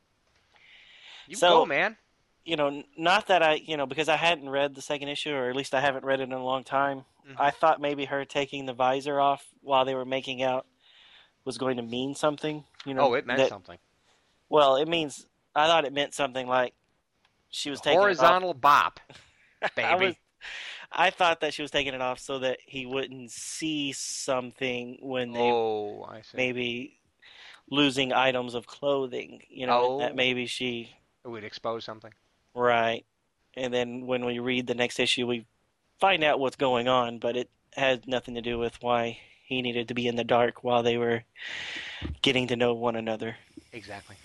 You 1.27 1.35
So- 1.35 1.49
go, 1.49 1.65
man. 1.65 1.97
you 2.43 2.55
know, 2.55 2.83
not 2.95 3.25
that 3.27 3.41
I, 3.41 3.55
you 3.55 3.75
know, 3.77 3.87
because 3.87 4.07
I 4.09 4.15
hadn't 4.15 4.47
read 4.49 4.75
the 4.75 4.81
second 4.81 5.07
issue, 5.07 5.31
or 5.33 5.49
at 5.49 5.55
least 5.55 5.73
I 5.73 5.81
haven't 5.81 6.05
read 6.05 6.19
it 6.19 6.23
in 6.23 6.33
a 6.33 6.43
long 6.43 6.63
time. 6.63 7.05
Mhm. 7.27 7.35
I 7.39 7.49
thought 7.49 7.81
maybe 7.81 8.05
her 8.05 8.23
taking 8.25 8.67
the 8.67 8.73
visor 8.73 9.19
off 9.19 9.43
while 9.61 9.83
they 9.85 9.95
were 9.95 10.05
making 10.05 10.43
out 10.43 10.67
was 11.43 11.57
going 11.57 11.77
to 11.77 11.83
mean 11.83 12.13
something. 12.13 12.63
You 12.85 12.93
know, 12.93 13.01
Oh, 13.09 13.13
it 13.15 13.25
meant 13.25 13.39
that- 13.39 13.49
something. 13.49 13.79
Well, 14.49 14.75
it 14.75 14.87
means 14.87 15.25
I 15.55 15.65
thought 15.67 15.85
it 15.85 15.93
meant 15.93 16.13
something 16.13 16.47
like 16.47 16.75
she 17.49 17.71
was 17.71 17.81
taking 17.81 17.99
Horizontal 17.99 18.53
bop, 18.53 18.99
It 19.09 19.15
off. 19.63 19.71
I, 19.79 19.95
baby. 19.95 20.05
was, 20.05 20.15
I 20.91 21.09
thought 21.09 21.39
that 21.39 21.55
she 21.55 21.63
was 21.63 21.71
taking 21.71 21.95
it 21.95 22.01
off 22.01 22.19
so 22.19 22.37
that 22.39 22.59
he 22.67 22.85
wouldn't 22.85 23.31
see 23.31 23.91
something 23.93 24.99
when 25.01 25.31
they 25.31 25.39
Oh, 25.51 26.03
I 26.03 26.21
see. 26.21 26.37
maybe 26.37 26.99
losing 27.69 28.13
items 28.13 28.53
of 28.53 28.67
clothing. 28.67 29.41
You 29.49 29.67
know, 29.67 29.81
Oh. 29.95 29.99
that 29.99 30.15
maybe 30.15 30.45
she 30.45 30.95
It 31.23 31.27
would 31.29 31.43
expose 31.43 31.83
something. 31.85 32.13
Right. 32.53 33.05
And 33.55 33.73
then 33.73 34.05
when 34.05 34.25
we 34.25 34.39
read 34.39 34.67
the 34.67 34.75
next 34.75 34.99
issue, 34.99 35.25
we 35.25 35.45
find 35.99 36.23
out 36.23 36.39
what's 36.39 36.55
going 36.57 36.87
on, 36.87 37.19
but 37.19 37.35
it 37.37 37.49
had 37.73 38.07
nothing 38.07 38.35
to 38.35 38.41
do 38.41 38.57
with 38.59 38.81
why 38.83 39.19
he 39.43 39.61
needed 39.61 39.87
to 39.87 39.93
be 39.93 40.07
in 40.07 40.15
the 40.15 40.23
dark 40.23 40.63
while 40.63 40.83
they 40.83 40.97
were 40.97 41.23
getting 42.21 42.47
to 42.47 42.55
know 42.55 42.73
one 42.73 42.95
another. 42.95 43.37
Exactly. 43.71 44.15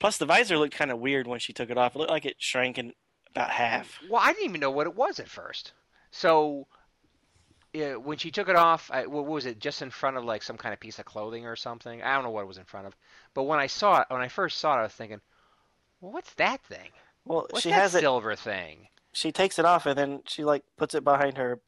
Plus, 0.00 0.16
the 0.16 0.26
visor 0.26 0.56
looked 0.56 0.76
kind 0.76 0.92
of 0.92 1.00
weird 1.00 1.26
when 1.26 1.40
she 1.40 1.52
took 1.52 1.70
it 1.70 1.76
off. 1.78 1.96
It 1.96 1.98
looked 1.98 2.10
like 2.12 2.24
it 2.24 2.36
shrank 2.38 2.78
in 2.78 2.92
about 3.34 3.50
half. 3.50 3.98
Well, 4.08 4.22
I 4.22 4.32
didn't 4.32 4.48
even 4.50 4.60
know 4.60 4.70
what 4.70 4.86
it 4.86 4.94
was 4.94 5.18
at 5.18 5.28
first. 5.28 5.72
So, 6.12 6.68
yeah, 7.72 7.96
when 7.96 8.18
she 8.18 8.30
took 8.30 8.48
it 8.48 8.56
off, 8.56 8.90
I, 8.92 9.06
what 9.06 9.26
was 9.26 9.46
it? 9.46 9.58
Just 9.58 9.82
in 9.82 9.90
front 9.90 10.16
of 10.16 10.24
like 10.24 10.42
some 10.42 10.56
kind 10.56 10.72
of 10.72 10.80
piece 10.80 10.98
of 10.98 11.04
clothing 11.04 11.46
or 11.46 11.56
something? 11.56 12.02
I 12.02 12.14
don't 12.14 12.24
know 12.24 12.30
what 12.30 12.42
it 12.42 12.48
was 12.48 12.58
in 12.58 12.64
front 12.64 12.86
of. 12.86 12.96
But 13.34 13.44
when 13.44 13.58
I 13.58 13.66
saw 13.66 14.00
it, 14.00 14.06
when 14.08 14.20
I 14.22 14.28
first 14.28 14.58
saw 14.58 14.74
it, 14.76 14.80
I 14.80 14.82
was 14.82 14.92
thinking, 14.92 15.20
well, 16.00 16.12
what's 16.12 16.32
that 16.34 16.62
thing? 16.62 16.90
Well, 17.24 17.46
What's 17.50 17.62
she 17.62 17.70
that 17.70 17.74
has 17.76 17.94
it. 17.94 18.00
silver 18.00 18.34
thing? 18.36 18.88
She 19.12 19.32
takes 19.32 19.58
it 19.58 19.64
off 19.64 19.86
and 19.86 19.98
then 19.98 20.22
she 20.26 20.44
like 20.44 20.64
puts 20.76 20.94
it 20.94 21.04
behind 21.04 21.36
her. 21.36 21.60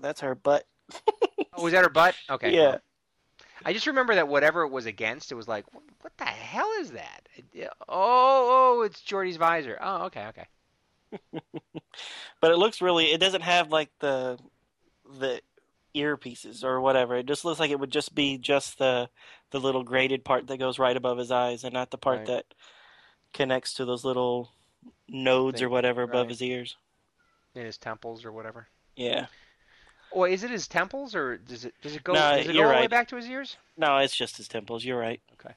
That's 0.00 0.20
her 0.20 0.34
butt. 0.34 0.64
Oh, 1.54 1.64
was 1.64 1.72
that 1.72 1.82
her 1.82 1.90
butt? 1.90 2.14
Okay. 2.30 2.54
Yeah. 2.54 2.76
I 3.64 3.72
just 3.72 3.88
remember 3.88 4.14
that 4.14 4.28
whatever 4.28 4.62
it 4.62 4.68
was 4.70 4.86
against, 4.86 5.32
it 5.32 5.34
was 5.34 5.48
like, 5.48 5.64
what, 5.74 5.82
what 6.02 6.16
the 6.16 6.24
hell 6.24 6.70
is 6.80 6.92
that? 6.92 7.28
Oh, 7.88 8.76
oh, 8.78 8.82
it's 8.82 9.00
Geordi's 9.00 9.38
visor. 9.38 9.76
Oh, 9.80 10.04
okay, 10.04 10.26
okay. 10.28 11.40
But 12.40 12.52
it 12.52 12.58
looks 12.58 12.80
really. 12.80 13.06
It 13.06 13.18
doesn't 13.18 13.40
have 13.40 13.72
like 13.72 13.90
the 13.98 14.38
the 15.08 15.40
earpieces 15.94 16.62
or 16.62 16.80
whatever. 16.80 17.16
It 17.16 17.26
just 17.26 17.44
looks 17.44 17.58
like 17.60 17.70
it 17.70 17.80
would 17.80 17.90
just 17.92 18.14
be 18.14 18.38
just 18.38 18.78
the 18.78 19.08
the 19.50 19.60
little 19.60 19.82
graded 19.82 20.24
part 20.24 20.46
that 20.46 20.58
goes 20.58 20.78
right 20.78 20.96
above 20.96 21.18
his 21.18 21.30
eyes, 21.30 21.64
and 21.64 21.72
not 21.72 21.90
the 21.90 21.98
part 21.98 22.18
Right. 22.18 22.26
that 22.26 22.44
connects 23.32 23.74
to 23.74 23.84
those 23.84 24.04
little 24.04 24.50
nodes 25.08 25.62
or 25.62 25.66
Thing, 25.66 25.72
whatever 25.72 26.02
above 26.02 26.26
right. 26.26 26.30
his 26.30 26.42
ears. 26.42 26.76
In 27.54 27.64
his 27.64 27.78
temples 27.78 28.24
or 28.24 28.32
whatever. 28.32 28.68
Yeah. 28.94 29.26
Or 30.10 30.28
is 30.28 30.44
it 30.44 30.50
his 30.50 30.68
temples, 30.68 31.14
or 31.14 31.38
does 31.38 31.64
it 31.64 31.74
does 31.82 31.96
it 31.96 32.04
go 32.04 32.12
No, 32.12 32.36
does 32.36 32.46
it 32.48 32.52
go 32.52 32.62
all 32.64 32.68
the 32.68 32.74
way 32.76 32.86
back 32.86 33.08
to 33.08 33.16
his 33.16 33.28
ears? 33.28 33.56
No, 33.76 33.96
it's 33.98 34.16
just 34.16 34.36
his 34.36 34.48
temples. 34.48 34.84
You're 34.84 34.98
right. 34.98 35.20
Okay. 35.34 35.54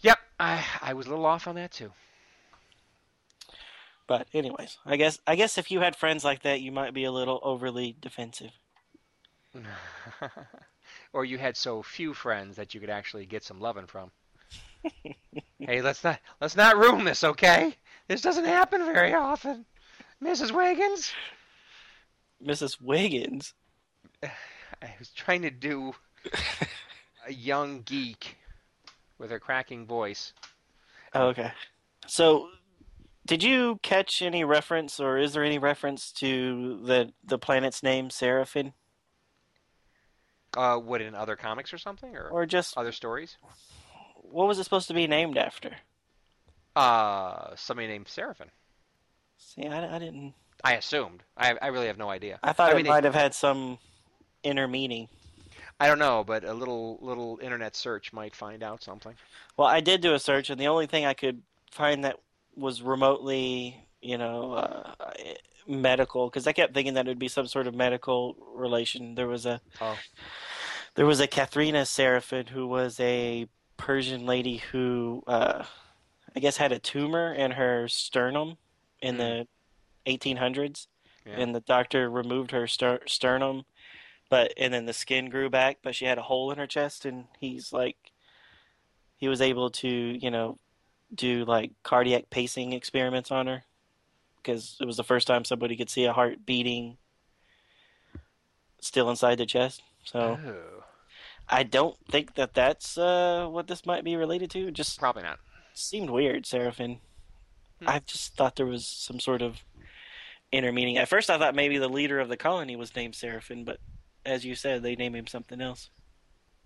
Yep, 0.00 0.18
I 0.38 0.64
I 0.80 0.94
was 0.94 1.06
a 1.06 1.10
little 1.10 1.26
off 1.26 1.46
on 1.46 1.54
that 1.56 1.72
too. 1.72 1.92
But 4.10 4.26
anyways, 4.34 4.76
I 4.84 4.96
guess 4.96 5.20
I 5.24 5.36
guess 5.36 5.56
if 5.56 5.70
you 5.70 5.78
had 5.78 5.94
friends 5.94 6.24
like 6.24 6.42
that, 6.42 6.60
you 6.60 6.72
might 6.72 6.92
be 6.92 7.04
a 7.04 7.12
little 7.12 7.38
overly 7.44 7.94
defensive. 8.00 8.50
or 11.12 11.24
you 11.24 11.38
had 11.38 11.56
so 11.56 11.80
few 11.80 12.12
friends 12.12 12.56
that 12.56 12.74
you 12.74 12.80
could 12.80 12.90
actually 12.90 13.24
get 13.24 13.44
some 13.44 13.60
loving 13.60 13.86
from. 13.86 14.10
hey, 15.60 15.80
let's 15.80 16.02
not 16.02 16.18
let's 16.40 16.56
not 16.56 16.76
ruin 16.76 17.04
this, 17.04 17.22
okay? 17.22 17.76
This 18.08 18.20
doesn't 18.20 18.46
happen 18.46 18.84
very 18.84 19.14
often, 19.14 19.64
Mrs. 20.20 20.50
Wiggins. 20.50 21.12
Mrs. 22.44 22.80
Wiggins. 22.80 23.54
I 24.24 24.92
was 24.98 25.10
trying 25.10 25.42
to 25.42 25.52
do 25.52 25.94
a 27.28 27.32
young 27.32 27.82
geek 27.82 28.38
with 29.18 29.30
her 29.30 29.38
cracking 29.38 29.86
voice. 29.86 30.32
Oh, 31.14 31.28
okay. 31.28 31.52
So, 32.08 32.48
did 33.30 33.44
you 33.44 33.78
catch 33.84 34.22
any 34.22 34.42
reference, 34.42 34.98
or 34.98 35.16
is 35.16 35.34
there 35.34 35.44
any 35.44 35.56
reference 35.56 36.10
to 36.14 36.80
the 36.84 37.12
the 37.22 37.38
planet's 37.38 37.80
name, 37.80 38.08
Serafin? 38.08 38.72
Uh, 40.56 40.76
what 40.78 41.00
in 41.00 41.14
other 41.14 41.36
comics 41.36 41.72
or 41.72 41.78
something, 41.78 42.16
or 42.16 42.28
or 42.28 42.44
just 42.44 42.76
other 42.76 42.90
stories? 42.90 43.36
what 44.32 44.48
was 44.48 44.58
it 44.58 44.64
supposed 44.64 44.88
to 44.88 44.94
be 44.94 45.06
named 45.06 45.38
after? 45.38 45.76
Uh, 46.74 47.54
somebody 47.54 47.86
named 47.86 48.08
Serafin. 48.08 48.50
See, 49.38 49.64
I, 49.64 49.94
I 49.94 49.98
didn't. 50.00 50.34
I 50.64 50.74
assumed. 50.74 51.22
I 51.36 51.54
I 51.62 51.68
really 51.68 51.86
have 51.86 51.98
no 51.98 52.10
idea. 52.10 52.40
I 52.42 52.52
thought 52.52 52.70
I 52.70 52.72
it 52.72 52.76
mean, 52.78 52.84
they- 52.86 52.90
might 52.90 53.04
have 53.04 53.14
had 53.14 53.32
some 53.32 53.78
inner 54.42 54.66
meaning. 54.66 55.08
I 55.78 55.86
don't 55.86 56.00
know, 56.00 56.24
but 56.24 56.42
a 56.42 56.52
little 56.52 56.98
little 57.00 57.38
internet 57.40 57.76
search 57.76 58.12
might 58.12 58.34
find 58.34 58.64
out 58.64 58.82
something. 58.82 59.14
Well, 59.56 59.68
I 59.68 59.78
did 59.78 60.00
do 60.00 60.14
a 60.14 60.18
search, 60.18 60.50
and 60.50 60.60
the 60.60 60.66
only 60.66 60.86
thing 60.88 61.04
I 61.06 61.14
could 61.14 61.42
find 61.70 62.02
that 62.04 62.16
was 62.56 62.82
remotely, 62.82 63.86
you 64.00 64.18
know, 64.18 64.52
uh, 64.54 64.92
medical, 65.66 66.28
because 66.28 66.46
I 66.46 66.52
kept 66.52 66.74
thinking 66.74 66.94
that 66.94 67.06
it 67.06 67.10
would 67.10 67.18
be 67.18 67.28
some 67.28 67.46
sort 67.46 67.66
of 67.66 67.74
medical 67.74 68.36
relation. 68.54 69.14
There 69.14 69.28
was 69.28 69.46
a, 69.46 69.60
Oh. 69.80 69.98
there 70.94 71.06
was 71.06 71.20
a 71.20 71.26
Katharina 71.26 71.82
Serafin 71.86 72.48
who 72.48 72.66
was 72.66 72.98
a 73.00 73.46
Persian 73.76 74.26
lady 74.26 74.58
who, 74.58 75.22
uh, 75.26 75.64
I 76.34 76.40
guess, 76.40 76.56
had 76.56 76.72
a 76.72 76.78
tumor 76.78 77.32
in 77.32 77.52
her 77.52 77.88
sternum 77.88 78.56
in 79.00 79.16
the 79.16 79.46
1800s, 80.06 80.86
Yeah. 81.24 81.40
and 81.40 81.54
the 81.54 81.60
doctor 81.60 82.10
removed 82.10 82.50
her 82.50 82.66
ster- 82.66 83.06
sternum, 83.06 83.64
but 84.28 84.52
and 84.56 84.72
then 84.74 84.86
the 84.86 84.92
skin 84.92 85.30
grew 85.30 85.48
back, 85.50 85.78
but 85.82 85.94
she 85.94 86.04
had 86.04 86.18
a 86.18 86.22
hole 86.22 86.50
in 86.50 86.58
her 86.58 86.66
chest, 86.66 87.04
and 87.04 87.26
he's 87.38 87.72
like, 87.72 88.12
he 89.16 89.28
was 89.28 89.40
able 89.40 89.70
to, 89.70 89.88
you 89.88 90.30
know, 90.30 90.58
do 91.14 91.44
like 91.44 91.72
cardiac 91.82 92.30
pacing 92.30 92.72
experiments 92.72 93.30
on 93.30 93.46
her 93.46 93.64
because 94.36 94.76
it 94.80 94.86
was 94.86 94.96
the 94.96 95.04
first 95.04 95.26
time 95.26 95.44
somebody 95.44 95.76
could 95.76 95.90
see 95.90 96.04
a 96.04 96.12
heart 96.12 96.46
beating 96.46 96.96
still 98.80 99.10
inside 99.10 99.36
the 99.38 99.46
chest. 99.46 99.82
So 100.04 100.38
Oh. 100.42 100.84
I 101.48 101.62
don't 101.64 101.96
think 102.08 102.34
that 102.36 102.54
that's 102.54 102.96
uh, 102.96 103.46
what 103.50 103.66
this 103.66 103.84
might 103.84 104.04
be 104.04 104.16
related 104.16 104.50
to. 104.52 104.70
Just 104.70 104.98
Probably 104.98 105.22
not. 105.24 105.38
seemed 105.74 106.10
weird, 106.10 106.44
Serafin. 106.46 107.00
Hmm. 107.80 107.88
I 107.88 107.98
just 108.06 108.36
thought 108.36 108.56
there 108.56 108.66
was 108.66 108.86
some 108.86 109.18
sort 109.20 109.42
of 109.42 109.64
inner 110.52 110.72
meaning. 110.72 110.96
At 110.96 111.08
first, 111.08 111.28
I 111.28 111.38
thought 111.38 111.54
maybe 111.54 111.78
the 111.78 111.88
leader 111.88 112.20
of 112.20 112.28
the 112.28 112.36
colony 112.36 112.76
was 112.76 112.94
named 112.94 113.14
Serafin, 113.14 113.64
but 113.64 113.78
as 114.24 114.44
you 114.44 114.54
said, 114.54 114.82
they 114.82 114.94
named 114.96 115.16
him 115.16 115.26
something 115.26 115.60
else. 115.60 115.90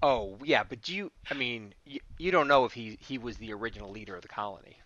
Oh 0.02 0.38
yeah, 0.44 0.64
but 0.64 0.82
do 0.82 0.94
you? 0.94 1.12
I 1.30 1.34
mean, 1.34 1.74
you, 1.84 2.00
you 2.18 2.30
don't 2.30 2.48
know 2.48 2.64
if 2.64 2.72
he 2.72 2.98
he 3.00 3.18
was 3.18 3.36
the 3.38 3.52
original 3.52 3.90
leader 3.90 4.16
of 4.16 4.22
the 4.22 4.28
colony. 4.28 4.78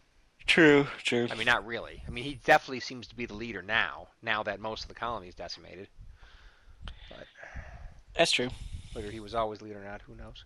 True, 0.47 0.87
true. 1.03 1.29
I 1.31 1.35
mean, 1.35 1.47
not 1.47 1.67
really. 1.67 2.03
I 2.07 2.11
mean, 2.11 2.25
he 2.25 2.41
definitely 2.45 2.81
seems 2.81 3.07
to 3.09 3.15
be 3.15 3.27
the 3.27 3.35
leader 3.35 3.61
now. 3.61 4.09
Now 4.23 4.43
that 4.45 4.61
most 4.61 4.83
of 4.83 4.89
the 4.89 4.95
colony 4.95 5.29
is 5.29 5.35
decimated. 5.35 5.89
But 7.11 7.27
That's 8.17 8.33
true. 8.33 8.49
Whether 8.95 9.11
he 9.11 9.21
was 9.21 9.35
always 9.35 9.61
leader 9.61 9.81
or 9.81 9.85
not, 9.85 10.01
who 10.03 10.15
knows? 10.15 10.45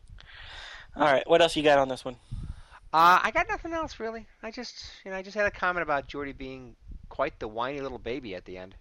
All 0.97 1.05
right, 1.05 1.29
what 1.29 1.41
else 1.41 1.55
you 1.57 1.63
got 1.63 1.79
on 1.79 1.89
this 1.89 2.05
one? 2.05 2.17
Uh, 2.93 3.21
I 3.23 3.31
got 3.33 3.49
nothing 3.49 3.73
else 3.73 4.01
really. 4.01 4.27
I 4.43 4.51
just, 4.51 4.75
you 5.05 5.11
know, 5.11 5.17
I 5.17 5.23
just 5.23 5.37
had 5.37 5.47
a 5.47 5.51
comment 5.51 5.83
about 5.83 6.09
Geordi 6.09 6.37
being 6.37 6.77
quite 7.09 7.39
the 7.39 7.49
whiny 7.49 7.81
little 7.81 7.99
baby 7.99 8.35
at 8.35 8.45
the 8.45 8.59
end. 8.59 8.75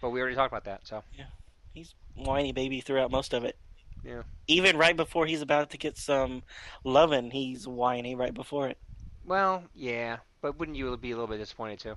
But 0.00 0.10
we 0.10 0.20
already 0.20 0.36
talked 0.36 0.52
about 0.52 0.64
that, 0.64 0.86
so. 0.86 1.02
Yeah, 1.16 1.26
he's 1.74 1.94
whiny 2.14 2.52
baby 2.52 2.80
throughout 2.80 3.10
most 3.10 3.34
of 3.34 3.44
it. 3.44 3.56
Yeah. 4.04 4.22
Even 4.46 4.76
right 4.76 4.96
before 4.96 5.26
he's 5.26 5.42
about 5.42 5.70
to 5.70 5.78
get 5.78 5.98
some 5.98 6.42
loving, 6.84 7.30
he's 7.30 7.66
whiny 7.66 8.14
right 8.14 8.34
before 8.34 8.68
it. 8.68 8.78
Well, 9.24 9.64
yeah, 9.74 10.18
but 10.40 10.58
wouldn't 10.58 10.76
you 10.76 10.96
be 10.96 11.10
a 11.10 11.14
little 11.14 11.26
bit 11.26 11.38
disappointed 11.38 11.80
too? 11.80 11.96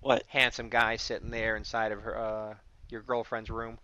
What? 0.00 0.22
Handsome 0.28 0.68
guy 0.68 0.96
sitting 0.96 1.30
there 1.30 1.56
inside 1.56 1.90
of 1.92 2.02
her, 2.02 2.18
uh, 2.18 2.54
your 2.90 3.02
girlfriend's 3.02 3.50
room. 3.50 3.78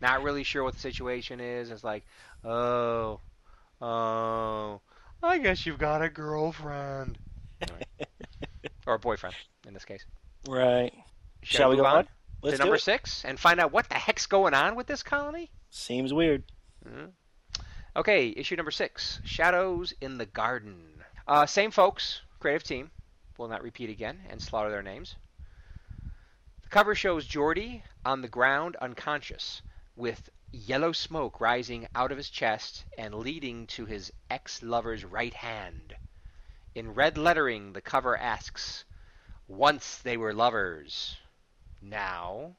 Not 0.00 0.22
really 0.22 0.42
sure 0.42 0.64
what 0.64 0.74
the 0.74 0.80
situation 0.80 1.40
is. 1.40 1.70
It's 1.70 1.84
like, 1.84 2.04
oh, 2.44 3.20
oh, 3.80 4.80
I 5.22 5.38
guess 5.38 5.66
you've 5.66 5.78
got 5.78 6.02
a 6.02 6.08
girlfriend. 6.08 7.18
Or 8.86 8.94
a 8.94 8.98
boyfriend, 8.98 9.36
in 9.68 9.74
this 9.74 9.84
case. 9.84 10.04
Right. 10.48 10.92
Shall, 11.42 11.68
we 11.68 11.76
move 11.76 11.84
go 11.84 11.90
on? 11.90 11.96
on? 11.98 12.08
To 12.40 12.46
Let's 12.46 12.58
do 12.58 12.62
number 12.64 12.76
it. 12.76 12.80
six 12.80 13.24
and 13.24 13.38
find 13.38 13.60
out 13.60 13.70
what 13.72 13.88
the 13.88 13.96
heck's 13.96 14.26
going 14.26 14.54
on 14.54 14.74
with 14.74 14.86
this 14.86 15.02
colony? 15.02 15.50
Seems 15.68 16.12
weird. 16.12 16.42
Mhm. 16.86 17.12
Okay, 17.96 18.28
issue 18.36 18.56
number 18.56 18.70
six 18.70 19.20
Shadows 19.24 19.92
in 20.00 20.16
the 20.16 20.26
Garden. 20.26 21.04
Uh, 21.28 21.44
same 21.46 21.70
folks, 21.70 22.22
creative 22.38 22.62
team. 22.62 22.90
Will 23.36 23.48
not 23.48 23.62
repeat 23.62 23.90
again 23.90 24.20
and 24.28 24.40
slaughter 24.42 24.70
their 24.70 24.82
names. 24.82 25.16
The 26.62 26.68
cover 26.68 26.94
shows 26.94 27.26
Geordi 27.28 27.82
on 28.04 28.22
the 28.22 28.28
ground 28.28 28.76
unconscious, 28.76 29.62
with 29.96 30.30
yellow 30.52 30.92
smoke 30.92 31.40
rising 31.40 31.88
out 31.94 32.10
of 32.10 32.16
his 32.16 32.30
chest 32.30 32.84
and 32.98 33.14
leading 33.14 33.66
to 33.68 33.84
his 33.86 34.12
ex 34.30 34.62
lover's 34.62 35.04
right 35.04 35.34
hand. 35.34 35.94
In 36.74 36.94
red 36.94 37.18
lettering, 37.18 37.72
the 37.72 37.80
cover 37.80 38.16
asks, 38.16 38.84
Once 39.46 39.98
they 39.98 40.16
were 40.16 40.32
lovers. 40.32 41.16
Now. 41.82 42.56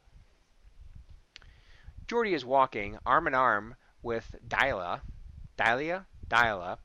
Geordi 2.08 2.34
is 2.34 2.44
walking 2.44 2.98
arm 3.06 3.28
in 3.28 3.34
arm 3.34 3.76
with 4.02 4.36
Dyla, 4.48 5.02
Dylia, 5.58 6.06
Dyla, 6.28 6.78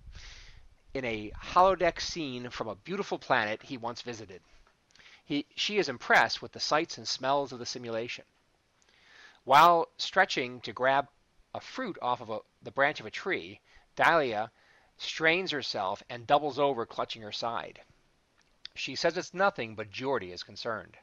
in 0.94 1.04
a 1.04 1.30
holodeck 1.30 2.00
scene 2.00 2.50
from 2.50 2.68
a 2.68 2.74
beautiful 2.74 3.18
planet 3.18 3.62
he 3.62 3.76
once 3.76 4.02
visited. 4.02 4.42
He, 5.24 5.46
she 5.56 5.78
is 5.78 5.88
impressed 5.88 6.40
with 6.40 6.52
the 6.52 6.60
sights 6.60 6.98
and 6.98 7.08
smells 7.08 7.52
of 7.52 7.58
the 7.58 7.66
simulation. 7.66 8.24
While 9.44 9.88
stretching 9.98 10.60
to 10.60 10.72
grab 10.72 11.08
a 11.54 11.60
fruit 11.60 11.98
off 12.02 12.20
of 12.20 12.30
a, 12.30 12.40
the 12.62 12.70
branch 12.70 13.00
of 13.00 13.06
a 13.06 13.10
tree, 13.10 13.60
Dahlia 13.96 14.50
strains 14.98 15.50
herself 15.50 16.02
and 16.08 16.26
doubles 16.26 16.58
over, 16.58 16.86
clutching 16.86 17.22
her 17.22 17.32
side. 17.32 17.80
She 18.74 18.94
says 18.94 19.16
it's 19.16 19.34
nothing, 19.34 19.74
but 19.74 19.90
Geordi 19.90 20.32
is 20.32 20.42
concerned. 20.42 20.96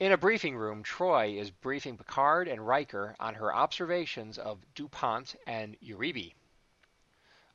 In 0.00 0.12
a 0.12 0.16
briefing 0.16 0.56
room, 0.56 0.84
Troi 0.84 1.40
is 1.40 1.50
briefing 1.50 1.98
Picard 1.98 2.46
and 2.46 2.64
Riker 2.64 3.16
on 3.18 3.34
her 3.34 3.52
observations 3.52 4.38
of 4.38 4.62
DuPont 4.74 5.34
and 5.44 5.76
Uribe. 5.80 6.34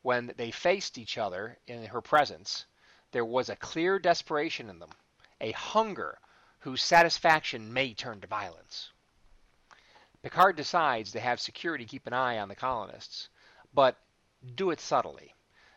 When 0.01 0.27
they 0.35 0.51
faced 0.51 0.97
each 0.97 1.17
other 1.17 1.57
in 1.67 1.85
her 1.85 2.01
presence, 2.01 2.65
there 3.11 3.23
was 3.23 3.47
a 3.47 3.55
clear 3.55 3.97
desperation 3.97 4.69
in 4.69 4.79
them, 4.79 4.91
a 5.39 5.53
hunger 5.53 6.19
whose 6.59 6.83
satisfaction 6.83 7.71
may 7.71 7.93
turn 7.93 8.19
to 8.19 8.27
violence. 8.27 8.91
Picard 10.21 10.57
decides 10.57 11.13
to 11.13 11.21
have 11.21 11.39
security 11.39 11.85
keep 11.85 12.05
an 12.07 12.13
eye 12.13 12.39
on 12.39 12.49
the 12.49 12.55
colonists, 12.55 13.29
but 13.73 13.97
do 14.55 14.69
it 14.69 14.81
subtly, 14.81 15.33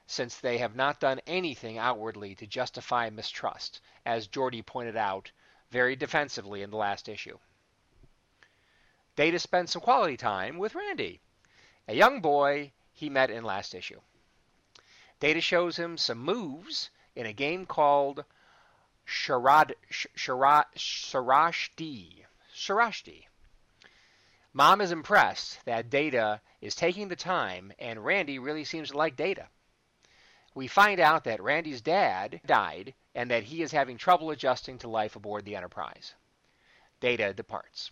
since 0.08 0.38
they 0.38 0.58
have 0.58 0.74
not 0.74 0.98
done 0.98 1.20
anything 1.28 1.78
outwardly 1.78 2.34
to 2.34 2.46
justify 2.48 3.08
mistrust, 3.08 3.80
as 4.04 4.26
Geordi 4.26 4.66
pointed 4.66 4.96
out 4.96 5.30
very 5.70 5.96
defensively 5.96 6.62
in 6.62 6.70
the 6.70 6.76
last 6.76 7.08
issue. 7.08 7.38
Data 9.16 9.38
spends 9.38 9.72
some 9.72 9.82
quality 9.82 10.16
time 10.16 10.58
with 10.58 10.74
Randy, 10.74 11.20
a 11.88 11.94
young 11.94 12.20
boy 12.20 12.72
he 12.92 13.08
met 13.08 13.30
in 13.30 13.44
last 13.44 13.74
issue. 13.74 14.00
Data 15.20 15.40
shows 15.40 15.78
him 15.78 15.96
some 15.96 16.18
moves 16.18 16.90
in 17.14 17.26
a 17.26 17.32
game 17.32 17.64
called 17.64 18.24
Sharad, 19.06 19.72
Sharad, 19.90 20.66
Sarashti. 20.76 22.24
Sarashti. 22.54 23.26
Mom 24.52 24.80
is 24.80 24.90
impressed 24.90 25.64
that 25.64 25.90
Data 25.90 26.40
is 26.60 26.74
taking 26.74 27.08
the 27.08 27.16
time, 27.16 27.72
and 27.78 28.04
Randy 28.04 28.38
really 28.38 28.64
seems 28.64 28.90
to 28.90 28.96
like 28.96 29.16
Data. 29.16 29.48
We 30.56 30.68
find 30.68 31.00
out 31.00 31.24
that 31.24 31.42
Randy's 31.42 31.82
dad 31.82 32.40
died 32.46 32.94
and 33.14 33.30
that 33.30 33.42
he 33.42 33.60
is 33.60 33.72
having 33.72 33.98
trouble 33.98 34.30
adjusting 34.30 34.78
to 34.78 34.88
life 34.88 35.14
aboard 35.14 35.44
the 35.44 35.54
Enterprise. 35.54 36.14
Data 36.98 37.34
departs. 37.34 37.90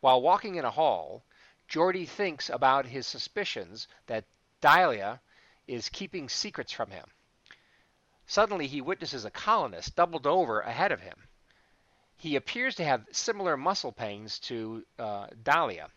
While 0.00 0.22
walking 0.22 0.54
in 0.54 0.64
a 0.64 0.70
hall, 0.70 1.26
Geordi 1.68 2.08
thinks 2.08 2.48
about 2.48 2.86
his 2.86 3.06
suspicions 3.06 3.86
that 4.06 4.24
Dahlia 4.62 5.20
is 5.66 5.90
keeping 5.90 6.30
secrets 6.30 6.72
from 6.72 6.90
him. 6.90 7.04
Suddenly, 8.26 8.66
he 8.66 8.80
witnesses 8.80 9.26
a 9.26 9.30
colonist 9.30 9.94
doubled 9.94 10.26
over 10.26 10.62
ahead 10.62 10.90
of 10.90 11.02
him. 11.02 11.28
He 12.16 12.34
appears 12.34 12.76
to 12.76 12.84
have 12.84 13.06
similar 13.12 13.58
muscle 13.58 13.92
pains 13.92 14.38
to 14.38 14.86
uh, 14.98 15.26
Dahlia. 15.42 15.90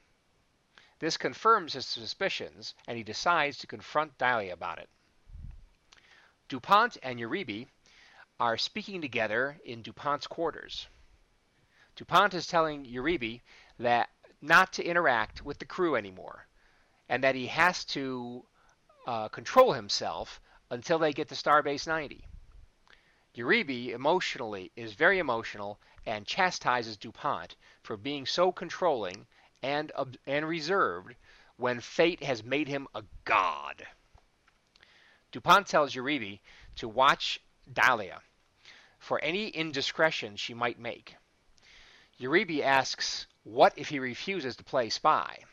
This 0.99 1.15
confirms 1.15 1.71
his 1.71 1.85
suspicions, 1.85 2.73
and 2.89 2.97
he 2.97 3.05
decides 3.05 3.57
to 3.59 3.67
confront 3.67 4.17
Dahlia 4.17 4.51
about 4.51 4.79
it. 4.79 4.89
DuPont 6.47 6.97
and 7.01 7.19
Uribe 7.19 7.67
are 8.39 8.57
speaking 8.57 9.01
together 9.01 9.59
in 9.65 9.81
DuPont's 9.81 10.27
quarters. 10.27 10.87
DuPont 11.95 12.35
is 12.35 12.45
telling 12.45 12.85
Uribe 12.85 13.41
that 13.79 14.09
not 14.41 14.73
to 14.73 14.83
interact 14.83 15.43
with 15.43 15.57
the 15.57 15.65
crew 15.65 15.95
anymore, 15.95 16.47
and 17.09 17.23
that 17.23 17.33
he 17.33 17.47
has 17.47 17.83
to 17.85 18.45
uh, 19.07 19.27
control 19.29 19.73
himself 19.73 20.39
until 20.69 20.99
they 20.99 21.13
get 21.13 21.29
to 21.29 21.35
Starbase 21.35 21.87
90. 21.87 22.27
Uribe 23.35 23.89
emotionally 23.89 24.71
is 24.75 24.93
very 24.93 25.17
emotional 25.17 25.79
and 26.05 26.27
chastises 26.27 26.95
DuPont 26.95 27.55
for 27.81 27.97
being 27.97 28.27
so 28.27 28.51
controlling 28.51 29.25
and 29.63 29.91
and 30.27 30.47
reserved 30.47 31.15
when 31.57 31.79
fate 31.79 32.21
has 32.21 32.43
made 32.43 32.67
him 32.67 32.87
a 32.93 33.03
god. 33.23 33.87
DuPont 35.35 35.67
tells 35.67 35.93
Uribe 35.93 36.39
to 36.77 36.87
watch 36.87 37.41
Dahlia 37.73 38.21
for 38.99 39.19
any 39.19 39.49
indiscretion 39.49 40.37
she 40.37 40.53
might 40.53 40.79
make. 40.79 41.17
Uribe 42.17 42.61
asks 42.63 43.27
what 43.43 43.73
if 43.75 43.89
he 43.89 43.99
refuses 43.99 44.55
to 44.55 44.63
play 44.63 44.89
spy. 44.89 45.43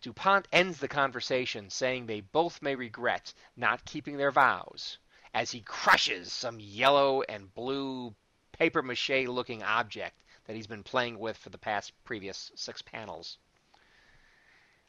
DuPont 0.00 0.48
ends 0.50 0.80
the 0.80 0.88
conversation 0.88 1.70
saying 1.70 2.06
they 2.06 2.20
both 2.20 2.60
may 2.62 2.74
regret 2.74 3.32
not 3.54 3.84
keeping 3.84 4.16
their 4.16 4.32
vows 4.32 4.98
as 5.32 5.52
he 5.52 5.60
crushes 5.60 6.32
some 6.32 6.58
yellow 6.58 7.22
and 7.22 7.54
blue 7.54 8.12
papier 8.50 8.82
mache 8.82 9.28
looking 9.28 9.62
object 9.62 10.20
that 10.46 10.56
he's 10.56 10.66
been 10.66 10.82
playing 10.82 11.16
with 11.16 11.36
for 11.36 11.50
the 11.50 11.58
past 11.58 11.92
previous 12.02 12.50
six 12.56 12.82
panels. 12.82 13.38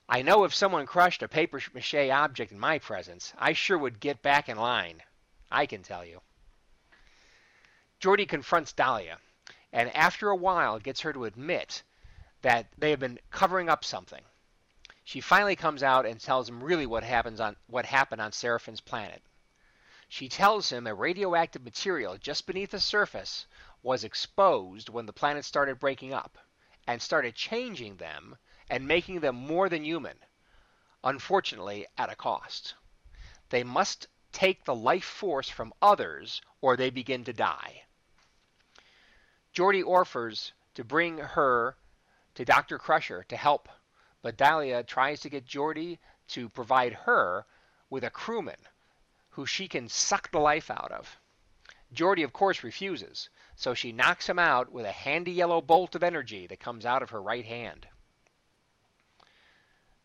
I 0.09 0.21
know 0.21 0.43
if 0.43 0.53
someone 0.53 0.85
crushed 0.85 1.23
a 1.23 1.27
paper 1.27 1.61
mache 1.73 2.09
object 2.09 2.51
in 2.51 2.59
my 2.59 2.77
presence, 2.79 3.33
I 3.37 3.53
sure 3.53 3.77
would 3.77 3.99
get 3.99 4.21
back 4.21 4.49
in 4.49 4.57
line. 4.57 5.01
I 5.49 5.65
can 5.65 5.81
tell 5.81 6.03
you. 6.03 6.21
Geordi 8.01 8.27
confronts 8.27 8.73
Dahlia, 8.73 9.17
and 9.71 9.95
after 9.95 10.29
a 10.29 10.35
while 10.35 10.77
gets 10.77 11.01
her 11.01 11.13
to 11.13 11.23
admit 11.23 11.83
that 12.41 12.67
they 12.77 12.89
have 12.89 12.99
been 12.99 13.19
covering 13.31 13.69
up 13.69 13.85
something. 13.85 14.23
She 15.05 15.21
finally 15.21 15.55
comes 15.55 15.83
out 15.83 16.05
and 16.05 16.19
tells 16.19 16.49
him 16.49 16.63
really 16.63 16.85
what 16.85 17.03
happens 17.03 17.39
on 17.39 17.55
what 17.67 17.85
happened 17.85 18.21
on 18.21 18.33
Serafin's 18.33 18.81
planet. 18.81 19.21
She 20.09 20.27
tells 20.27 20.69
him 20.69 20.85
a 20.85 20.93
radioactive 20.93 21.63
material 21.63 22.17
just 22.17 22.45
beneath 22.45 22.71
the 22.71 22.79
surface 22.81 23.45
was 23.81 24.03
exposed 24.03 24.89
when 24.89 25.05
the 25.05 25.13
planet 25.13 25.45
started 25.45 25.79
breaking 25.79 26.13
up 26.13 26.37
and 26.85 27.01
started 27.01 27.35
changing 27.35 27.95
them 27.95 28.37
and 28.73 28.87
making 28.87 29.19
them 29.19 29.35
more 29.35 29.69
than 29.69 29.85
human, 29.85 30.17
unfortunately 31.03 31.85
at 31.95 32.11
a 32.11 32.15
cost. 32.15 32.73
They 33.51 33.63
must 33.63 34.07
take 34.31 34.65
the 34.65 34.73
life 34.73 35.03
force 35.03 35.47
from 35.47 35.75
others 35.79 36.41
or 36.59 36.75
they 36.75 36.89
begin 36.89 37.23
to 37.25 37.33
die. 37.33 37.83
Geordi 39.53 39.83
offers 39.83 40.53
to 40.73 40.83
bring 40.83 41.19
her 41.19 41.77
to 42.33 42.45
Dr. 42.45 42.79
Crusher 42.79 43.21
to 43.25 43.37
help, 43.37 43.69
but 44.23 44.37
Dahlia 44.37 44.81
tries 44.81 45.19
to 45.19 45.29
get 45.29 45.45
Geordi 45.45 45.99
to 46.29 46.49
provide 46.49 46.93
her 46.93 47.45
with 47.91 48.03
a 48.03 48.09
crewman 48.09 48.67
who 49.29 49.45
she 49.45 49.67
can 49.67 49.87
suck 49.87 50.31
the 50.31 50.39
life 50.39 50.71
out 50.71 50.91
of. 50.91 51.19
Geordi, 51.93 52.23
of 52.23 52.33
course, 52.33 52.63
refuses, 52.63 53.29
so 53.55 53.75
she 53.75 53.91
knocks 53.91 54.27
him 54.27 54.39
out 54.39 54.71
with 54.71 54.87
a 54.87 54.91
handy 54.91 55.31
yellow 55.31 55.61
bolt 55.61 55.93
of 55.93 56.01
energy 56.01 56.47
that 56.47 56.59
comes 56.59 56.87
out 56.87 57.03
of 57.03 57.11
her 57.11 57.21
right 57.21 57.45
hand. 57.45 57.87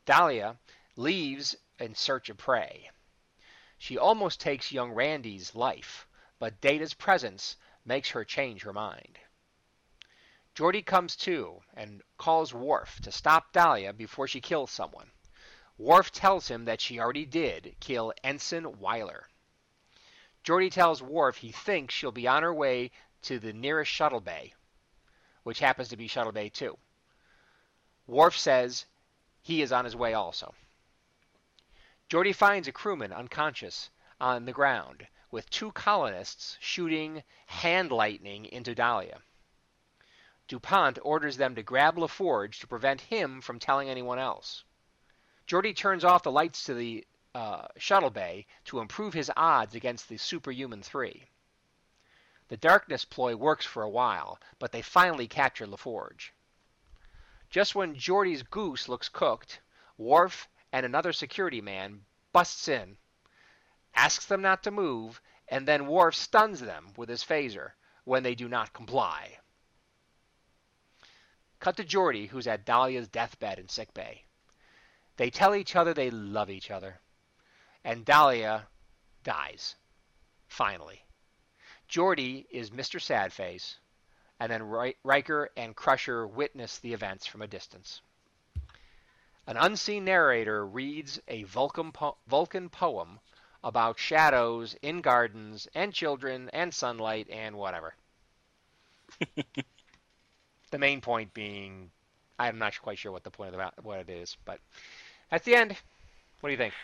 Dahlia 0.09 0.57
leaves 0.97 1.55
in 1.79 1.95
search 1.95 2.31
of 2.31 2.39
prey. 2.39 2.91
She 3.77 3.99
almost 3.99 4.41
takes 4.41 4.73
young 4.73 4.93
Randy's 4.93 5.55
life, 5.55 6.09
but 6.39 6.63
Data's 6.63 6.95
presence 6.95 7.57
makes 7.85 8.09
her 8.09 8.25
change 8.25 8.63
her 8.63 8.73
mind. 8.73 9.19
Geordi 10.55 10.81
comes 10.81 11.15
to 11.17 11.61
and 11.75 12.03
calls 12.17 12.55
Worf 12.55 12.99
to 13.03 13.13
stop 13.13 13.53
Dahlia 13.53 13.93
before 13.93 14.27
she 14.27 14.41
kills 14.41 14.71
someone. 14.71 15.13
Worf 15.77 16.11
tells 16.11 16.49
him 16.49 16.65
that 16.65 16.81
she 16.81 16.99
already 16.99 17.27
did 17.27 17.77
kill 17.79 18.15
Ensign 18.25 18.79
Weiler. 18.79 19.29
Geordi 20.43 20.71
tells 20.71 21.03
Worf 21.03 21.37
he 21.37 21.53
thinks 21.53 21.93
she'll 21.93 22.13
be 22.13 22.27
on 22.27 22.43
her 22.43 22.55
way 22.55 22.93
to 23.25 23.39
the 23.39 23.53
nearest 23.53 23.91
shuttle 23.91 24.23
bay, 24.23 24.55
which 25.43 25.59
happens 25.59 25.91
to 25.91 25.99
be 25.99 26.09
Shuttle 26.09 26.33
Bay 26.33 26.49
2. 26.49 26.79
Worf 28.07 28.39
says 28.39 28.87
he 29.49 29.63
is 29.63 29.73
on 29.73 29.87
his 29.87 29.97
way 29.97 30.13
also. 30.13 30.55
Geordi 32.11 32.35
finds 32.35 32.69
a 32.69 32.73
crewman 32.73 33.15
unconscious 33.15 33.89
on 34.21 34.45
the 34.45 34.53
ground, 34.53 35.07
with 35.31 35.49
two 35.49 35.73
colonists 35.73 36.59
shooting 36.61 37.25
hand 37.47 37.91
lightning 37.91 38.45
into 38.45 38.75
Dahlia. 38.75 39.23
DuPont 40.49 40.99
orders 41.01 41.39
them 41.39 41.55
to 41.55 41.63
grab 41.63 41.97
LaForge 41.97 42.61
to 42.61 42.67
prevent 42.67 43.01
him 43.01 43.41
from 43.41 43.59
telling 43.59 43.89
anyone 43.89 44.19
else. 44.19 44.65
Geordi 45.47 45.75
turns 45.75 46.05
off 46.05 46.23
the 46.23 46.31
lights 46.31 46.65
to 46.65 46.75
the 46.75 47.07
uh, 47.35 47.69
shuttle 47.79 48.11
bay 48.11 48.47
to 48.67 48.81
improve 48.81 49.15
his 49.15 49.33
odds 49.35 49.75
against 49.75 50.11
the 50.11 50.19
superhuman 50.19 50.83
three. 50.83 51.25
The 52.49 52.59
darkness 52.59 53.07
ploy 53.07 53.35
works 53.35 53.65
for 53.65 53.83
a 53.83 53.89
while, 53.89 54.39
but 54.59 54.73
they 54.73 54.83
finally 54.83 55.27
capture 55.27 55.67
LaForge. 55.67 56.33
Just 57.51 57.75
when 57.75 57.97
Geordi's 57.97 58.43
goose 58.43 58.89
looks 58.89 59.09
cooked, 59.09 59.61
Worf 59.97 60.49
and 60.73 60.85
another 60.85 61.13
security 61.13 61.61
man 61.61 62.05
busts 62.33 62.69
in, 62.69 62.99
asks 63.95 64.27
them 64.27 64.43
not 64.43 64.63
to 64.65 64.71
move, 64.71 65.21
and 65.49 65.67
then 65.67 65.87
Worf 65.87 66.15
stuns 66.15 66.61
them 66.61 66.93
with 66.97 67.09
his 67.09 67.25
phaser 67.25 67.73
when 68.05 68.23
they 68.23 68.35
do 68.35 68.49
not 68.49 68.73
comply. 68.73 69.39
Cut 71.59 71.77
to 71.79 71.85
Geordi, 71.85 72.29
who's 72.29 72.47
at 72.47 72.65
Dahlia's 72.65 73.09
deathbed 73.09 73.59
in 73.59 73.69
sickbay. 73.69 74.25
They 75.17 75.31
tell 75.31 75.55
each 75.55 75.75
other 75.75 75.93
they 75.93 76.11
love 76.11 76.51
each 76.51 76.71
other, 76.71 77.01
and 77.83 78.05
Dahlia 78.05 78.69
dies. 79.25 79.75
Finally. 80.47 81.03
Geordi 81.89 82.47
is 82.51 82.71
Mr. 82.71 83.01
Sadface, 83.01 83.79
and 84.41 84.51
then 84.51 84.95
Riker 85.05 85.51
and 85.57 85.75
Crusher 85.75 86.27
witness 86.27 86.79
the 86.79 86.93
events 86.93 87.27
from 87.27 87.43
a 87.43 87.47
distance. 87.47 88.01
An 89.47 89.57
unseen 89.57 90.05
narrator 90.05 90.65
reads 90.67 91.21
a 91.27 91.45
Vulcan, 91.45 91.91
po- 91.91 92.19
Vulcan 92.27 92.69
poem 92.69 93.19
about 93.65 93.99
shadows 93.99 94.77
in 94.83 95.01
gardens 95.01 95.67
and 95.75 95.93
children 95.93 96.51
and 96.53 96.73
sunlight 96.73 97.29
and 97.31 97.57
whatever. 97.57 97.95
the 100.71 100.79
main 100.79 101.01
point 101.01 101.33
being, 101.35 101.91
I'm 102.39 102.59
not 102.59 102.81
quite 102.81 102.99
sure 102.99 103.11
what 103.11 103.25
the 103.25 103.31
point 103.31 103.55
of 103.55 103.73
the, 103.75 103.83
what 103.83 104.01
it 104.01 104.11
is, 104.11 104.37
but 104.45 104.61
at 105.33 105.45
the 105.45 105.57
end, 105.57 105.77
what 106.41 106.49
do 106.49 106.53
you 106.53 106.59
think? 106.59 106.75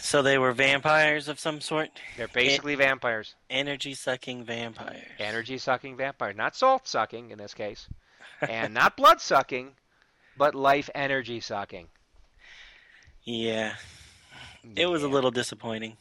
So 0.00 0.22
they 0.22 0.38
were 0.38 0.52
vampires 0.52 1.28
of 1.28 1.40
some 1.40 1.60
sort. 1.60 1.90
They're 2.16 2.28
basically 2.28 2.74
vampires. 2.74 3.34
Energy 3.48 3.94
sucking 3.94 4.44
vampires. 4.44 5.02
Energy 5.18 5.58
sucking 5.58 5.96
vampires, 5.96 6.36
not 6.36 6.54
salt 6.54 6.86
sucking 6.86 7.30
in 7.30 7.38
this 7.38 7.54
case, 7.54 7.88
and 8.46 8.74
not 8.74 8.96
blood 8.96 9.20
sucking, 9.20 9.72
but 10.36 10.54
life 10.54 10.90
energy 10.94 11.40
sucking. 11.40 11.88
Yeah. 13.24 13.74
It 14.76 14.86
was 14.86 15.02
a 15.02 15.08
little 15.08 15.30
disappointing. 15.30 15.96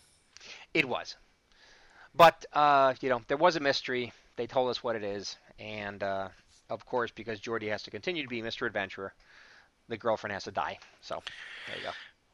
It 0.73 0.87
was. 0.87 1.15
But, 2.15 2.45
uh, 2.53 2.93
you 3.01 3.09
know, 3.09 3.21
there 3.27 3.37
was 3.37 3.55
a 3.55 3.59
mystery. 3.59 4.11
They 4.35 4.47
told 4.47 4.69
us 4.69 4.83
what 4.83 4.95
it 4.95 5.03
is. 5.03 5.37
And, 5.59 6.03
uh, 6.03 6.29
of 6.69 6.85
course, 6.85 7.11
because 7.11 7.39
Geordi 7.39 7.69
has 7.69 7.83
to 7.83 7.91
continue 7.91 8.23
to 8.23 8.29
be 8.29 8.41
Mr. 8.41 8.67
Adventurer, 8.67 9.13
the 9.87 9.97
girlfriend 9.97 10.33
has 10.33 10.43
to 10.43 10.51
die. 10.51 10.79
So, 11.01 11.21
there 11.67 11.77
you 11.77 11.83
go. 11.83 11.91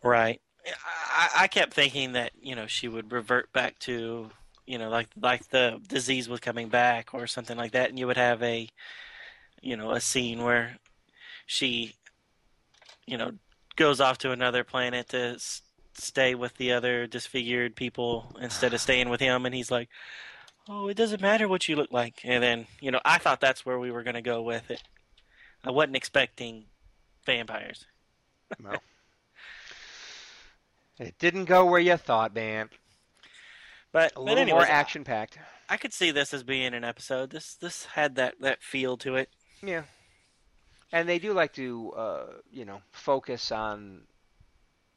Right. 0.08 0.42
I, 0.66 1.30
I 1.42 1.48
kept 1.48 1.74
thinking 1.74 2.14
that, 2.14 2.32
you 2.42 2.56
know, 2.56 2.68
she 2.68 2.88
would 2.88 3.12
revert 3.12 3.52
back 3.54 3.80
to, 3.80 4.30
you 4.66 4.78
know, 4.78 4.90
like 4.90 5.08
like 5.20 5.50
the 5.50 5.80
disease 5.88 6.30
was 6.30 6.40
coming 6.40 6.70
back 6.70 7.14
or 7.14 7.28
something 7.28 7.58
like 7.58 7.72
that, 7.72 7.90
and 7.90 7.98
you 7.98 8.08
would 8.08 8.18
have 8.18 8.42
a, 8.44 8.70
you 9.62 9.76
know, 9.78 9.92
a 9.92 10.02
scene 10.02 10.44
where 10.44 10.78
she, 11.46 11.96
you 13.06 13.18
know, 13.18 13.32
goes 13.76 14.00
off 14.02 14.18
to 14.20 14.32
another 14.32 14.64
planet 14.64 15.10
to 15.10 15.36
s- 15.36 15.62
stay 15.94 16.36
with 16.36 16.56
the 16.58 16.72
other 16.72 17.08
disfigured 17.08 17.76
people 17.76 18.36
instead 18.42 18.74
of 18.74 18.82
staying 18.82 19.10
with 19.10 19.20
him, 19.22 19.46
and 19.46 19.56
he's 19.56 19.72
like, 19.72 19.90
"Oh, 20.68 20.88
it 20.88 20.98
doesn't 20.98 21.22
matter 21.22 21.48
what 21.48 21.68
you 21.68 21.76
look 21.76 21.92
like." 21.92 22.22
And 22.24 22.44
then, 22.44 22.68
you 22.82 22.92
know, 22.92 23.02
I 23.06 23.18
thought 23.18 23.42
that's 23.42 23.66
where 23.66 23.80
we 23.80 23.92
were 23.92 24.04
going 24.04 24.16
to 24.16 24.22
go 24.22 24.42
with 24.42 24.70
it. 24.70 24.84
I 25.64 25.72
wasn't 25.72 25.96
expecting 25.98 26.66
vampires. 27.26 27.86
No. 28.62 28.76
It 31.00 31.18
didn't 31.18 31.46
go 31.46 31.66
where 31.66 31.80
you 31.80 31.98
thought, 31.98 32.34
man. 32.36 32.70
But, 33.92 34.12
A 34.12 34.16
but 34.16 34.24
little 34.24 34.40
anyways, 34.40 34.66
more 34.66 34.72
action 34.72 35.04
packed. 35.04 35.40
I 35.70 35.78
could 35.78 35.94
see 35.94 36.12
this 36.12 36.34
as 36.34 36.44
being 36.44 36.74
an 36.74 36.84
episode. 36.84 37.32
This 37.32 37.56
this 37.56 37.86
had 37.86 38.16
that 38.16 38.36
that 38.42 38.62
feel 38.62 38.98
to 38.98 39.16
it. 39.16 39.30
Yeah. 39.64 39.84
And 40.92 41.08
they 41.08 41.20
do 41.20 41.34
like 41.34 41.54
to, 41.54 41.92
uh, 41.92 42.26
you 42.52 42.66
know, 42.66 42.82
focus 42.92 43.52
on 43.52 44.02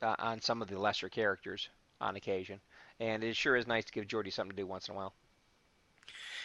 uh, 0.02 0.16
on 0.18 0.40
some 0.40 0.60
of 0.60 0.68
the 0.68 0.78
lesser 0.78 1.08
characters 1.08 1.68
on 2.00 2.16
occasion, 2.16 2.60
and 3.00 3.22
it 3.22 3.36
sure 3.36 3.56
is 3.56 3.66
nice 3.66 3.84
to 3.84 3.92
give 3.92 4.06
Geordi 4.06 4.32
something 4.32 4.56
to 4.56 4.62
do 4.62 4.66
once 4.66 4.88
in 4.88 4.94
a 4.94 4.96
while. 4.96 5.14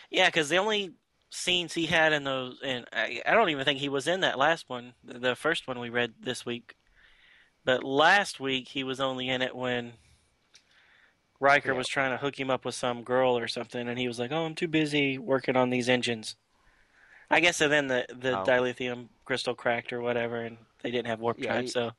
Yeah, 0.09 0.27
because 0.27 0.47
the 0.49 0.57
only 0.57 0.93
scenes 1.29 1.73
he 1.73 1.85
had 1.85 2.13
in 2.13 2.23
those, 2.23 2.59
and 2.63 2.85
I, 2.93 3.21
I 3.25 3.33
don't 3.33 3.49
even 3.49 3.65
think 3.65 3.79
he 3.79 3.89
was 3.89 4.07
in 4.07 4.21
that 4.21 4.37
last 4.37 4.69
one, 4.69 4.93
the 5.03 5.35
first 5.35 5.67
one 5.67 5.79
we 5.79 5.89
read 5.89 6.13
this 6.21 6.45
week. 6.45 6.75
But 7.67 7.83
last 7.83 8.39
week 8.39 8.69
he 8.69 8.85
was 8.85 9.01
only 9.01 9.27
in 9.27 9.41
it 9.41 9.53
when 9.53 9.91
Riker 11.41 11.73
Yeah. 11.73 11.77
was 11.77 11.89
trying 11.89 12.11
to 12.11 12.17
hook 12.17 12.39
him 12.39 12.49
up 12.49 12.63
with 12.63 12.75
some 12.75 13.03
girl 13.03 13.37
or 13.37 13.49
something, 13.49 13.89
and 13.89 13.99
he 13.99 14.07
was 14.07 14.17
like, 14.19 14.31
"Oh, 14.31 14.45
I'm 14.45 14.55
too 14.55 14.69
busy 14.69 15.17
working 15.17 15.57
on 15.57 15.69
these 15.69 15.89
engines." 15.89 16.37
I 17.29 17.41
guess, 17.41 17.59
and 17.59 17.69
then 17.69 17.87
the 17.87 18.05
the 18.07 18.39
Oh. 18.39 18.43
dilithium 18.45 19.09
crystal 19.25 19.53
cracked 19.53 19.91
or 19.91 19.99
whatever, 19.99 20.37
and 20.45 20.57
they 20.81 20.91
didn't 20.91 21.07
have 21.07 21.19
warp 21.19 21.39
Yeah, 21.39 21.51
drive, 21.51 21.65
he- 21.65 21.67
so 21.71 21.91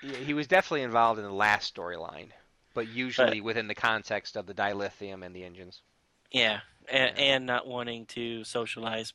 Yeah, 0.00 0.18
He 0.18 0.32
was 0.32 0.46
definitely 0.46 0.82
involved 0.82 1.18
in 1.18 1.24
the 1.24 1.32
last 1.32 1.74
storyline, 1.74 2.30
but 2.72 2.86
usually 2.86 3.40
within 3.40 3.66
the 3.66 3.74
context 3.74 4.36
of 4.36 4.46
the 4.46 4.54
dilithium 4.54 5.26
and 5.26 5.34
the 5.34 5.42
engines. 5.42 5.82
yeah, 6.30 6.60
and, 6.88 7.18
Yeah. 7.18 7.24
and 7.24 7.46
not 7.46 7.66
wanting 7.66 8.06
to 8.06 8.44
socialize 8.44 9.12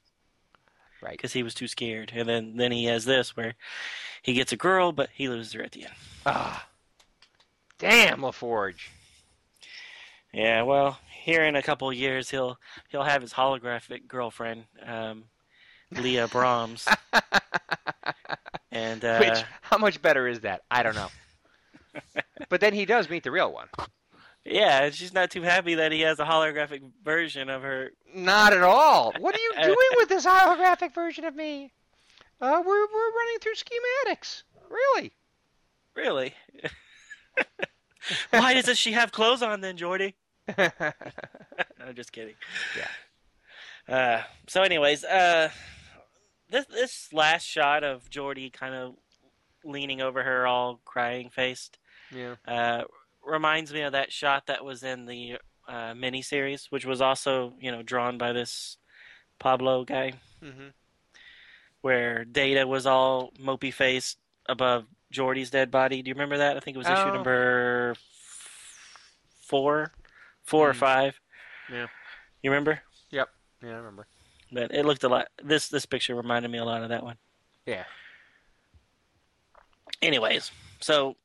Right. 1.01 1.11
because 1.11 1.33
he 1.33 1.43
was 1.43 1.53
too 1.53 1.67
scared. 1.67 2.11
And 2.15 2.27
then 2.27 2.57
then 2.57 2.71
he 2.71 2.85
has 2.85 3.05
this 3.05 3.35
where 3.35 3.55
he 4.21 4.33
gets 4.33 4.51
a 4.51 4.57
girl, 4.57 4.91
but 4.91 5.09
he 5.13 5.27
loses 5.29 5.53
her 5.53 5.63
at 5.63 5.71
the 5.71 5.85
end. 5.85 5.93
Ah. 6.25 6.67
Damn, 7.79 8.19
LaForge. 8.19 8.89
Yeah, 10.31 10.61
well, 10.61 10.99
here 11.23 11.43
in 11.43 11.55
a 11.55 11.63
couple 11.63 11.89
of 11.89 11.95
years, 11.95 12.29
he'll 12.29 12.59
he'll 12.89 13.03
have 13.03 13.21
his 13.21 13.33
holographic 13.33 14.07
girlfriend, 14.07 14.65
um, 14.85 15.25
Leah 15.91 16.27
Brahms, 16.27 16.87
and 18.71 19.03
uh, 19.03 19.17
Which, 19.17 19.43
how 19.61 19.77
much 19.77 20.01
better 20.01 20.27
is 20.27 20.41
that? 20.41 20.61
I 20.69 20.83
don't 20.83 20.95
know. 20.95 21.09
but 22.49 22.61
then 22.61 22.73
he 22.73 22.85
does 22.85 23.09
meet 23.09 23.23
the 23.23 23.31
real 23.31 23.51
one. 23.51 23.67
Yeah, 24.45 24.89
she's 24.89 25.13
not 25.13 25.29
too 25.29 25.43
happy 25.43 25.75
that 25.75 25.91
he 25.91 26.01
has 26.01 26.19
a 26.19 26.25
holographic 26.25 26.81
version 27.03 27.49
of 27.49 27.61
her. 27.61 27.91
Not 28.13 28.53
at 28.53 28.63
all. 28.63 29.13
What 29.19 29.35
are 29.35 29.39
you 29.39 29.53
doing 29.63 29.89
with 29.97 30.09
this 30.09 30.25
holographic 30.25 30.93
version 30.93 31.25
of 31.25 31.35
me? 31.35 31.71
Uh, 32.39 32.61
we're 32.65 32.87
we're 32.87 33.11
running 33.15 33.37
through 33.39 33.53
schematics. 33.53 34.43
Really? 34.69 35.13
Really? 35.95 36.33
Why 38.31 38.53
doesn't 38.55 38.77
she 38.77 38.93
have 38.93 39.11
clothes 39.11 39.43
on 39.43 39.61
then, 39.61 39.77
Geordi? 39.77 40.13
I'm 40.57 41.95
just 41.95 42.11
kidding. 42.11 42.33
Yeah. 42.75 43.95
Uh, 43.95 44.23
so, 44.47 44.63
anyways, 44.63 45.03
uh, 45.03 45.49
this 46.49 46.65
this 46.65 47.09
last 47.13 47.43
shot 47.43 47.83
of 47.83 48.09
Geordi 48.09 48.51
kind 48.51 48.73
of 48.73 48.95
leaning 49.63 50.01
over 50.01 50.23
her, 50.23 50.47
all 50.47 50.81
crying 50.83 51.29
faced, 51.29 51.77
yeah. 52.11 52.35
uh, 52.47 52.83
reminds 53.25 53.73
me 53.73 53.81
of 53.81 53.91
that 53.93 54.11
shot 54.11 54.47
that 54.47 54.63
was 54.65 54.83
in 54.83 55.05
the 55.05 55.37
uh, 55.67 55.93
miniseries, 55.93 56.67
which 56.71 56.85
was 56.85 57.01
also 57.01 57.53
you 57.59 57.71
know 57.71 57.81
drawn 57.83 58.17
by 58.17 58.33
this 58.33 58.77
Pablo 59.39 59.83
guy, 59.85 60.13
hmm 60.41 60.69
where 61.81 62.25
Data 62.25 62.67
was 62.67 62.85
all 62.85 63.31
mopey 63.39 63.73
faced 63.73 64.19
above 64.47 64.85
Geordi's 65.11 65.49
dead 65.49 65.71
body. 65.71 66.03
Do 66.03 66.09
you 66.09 66.13
remember 66.13 66.37
that? 66.37 66.55
I 66.55 66.59
think 66.59 66.75
it 66.75 66.77
was 66.77 66.87
issue 66.87 67.09
Oh. 67.09 67.13
number 67.13 67.95
four, 69.47 69.91
four 70.43 70.69
or 70.69 70.73
Hmm. 70.73 70.79
five. 70.79 71.19
Yeah. 71.71 71.87
You 72.43 72.51
remember? 72.51 72.81
Yep. 73.09 73.29
Yeah, 73.63 73.69
I 73.69 73.73
remember. 73.73 74.05
But 74.51 74.71
it 74.75 74.85
looked 74.85 75.03
a 75.03 75.09
lot. 75.09 75.29
This 75.43 75.69
this 75.69 75.85
picture 75.87 76.13
reminded 76.13 76.51
me 76.51 76.59
a 76.59 76.65
lot 76.65 76.83
of 76.83 76.89
that 76.89 77.03
one. 77.03 77.17
Yeah. 77.65 77.85
Anyways, 80.01 80.51
so 80.79 81.15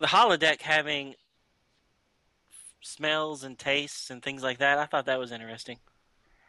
the 0.00 0.06
holodeck 0.06 0.62
having 0.62 1.14
smells 2.80 3.42
and 3.44 3.58
tastes 3.58 4.10
and 4.10 4.22
things 4.22 4.42
like 4.42 4.58
that, 4.58 4.78
I 4.78 4.86
thought 4.86 5.06
that 5.06 5.18
was 5.18 5.32
interesting. 5.32 5.78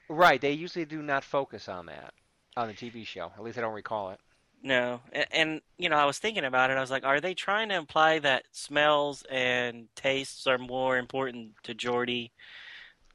Right. 0.08 0.39
They 0.39 0.52
usually 0.54 0.86
do 0.86 1.02
not 1.02 1.24
focus 1.24 1.68
on 1.70 1.88
that 1.88 2.14
on 2.58 2.68
the 2.68 2.74
TV 2.74 3.06
show. 3.06 3.32
At 3.36 3.43
least 3.43 3.58
I 3.58 3.62
don't 3.62 3.74
recall 3.74 4.12
it. 4.12 4.20
No, 4.62 5.00
and, 5.14 5.26
and 5.32 5.62
you 5.78 5.88
know, 5.88 5.95
I 5.95 6.04
was 6.04 6.20
thinking 6.20 6.43
about 6.43 6.70
it. 6.70 6.76
I 6.78 6.82
was 6.82 6.91
like, 6.91 7.06
are 7.06 7.22
they 7.22 7.34
trying 7.34 7.70
to 7.70 7.76
imply 7.76 8.20
that 8.20 8.43
smells 8.52 9.24
and 9.32 9.88
tastes 9.95 10.45
are 10.47 10.58
more 10.58 10.97
important 10.97 11.52
to 11.64 11.74
Geordi 11.74 12.32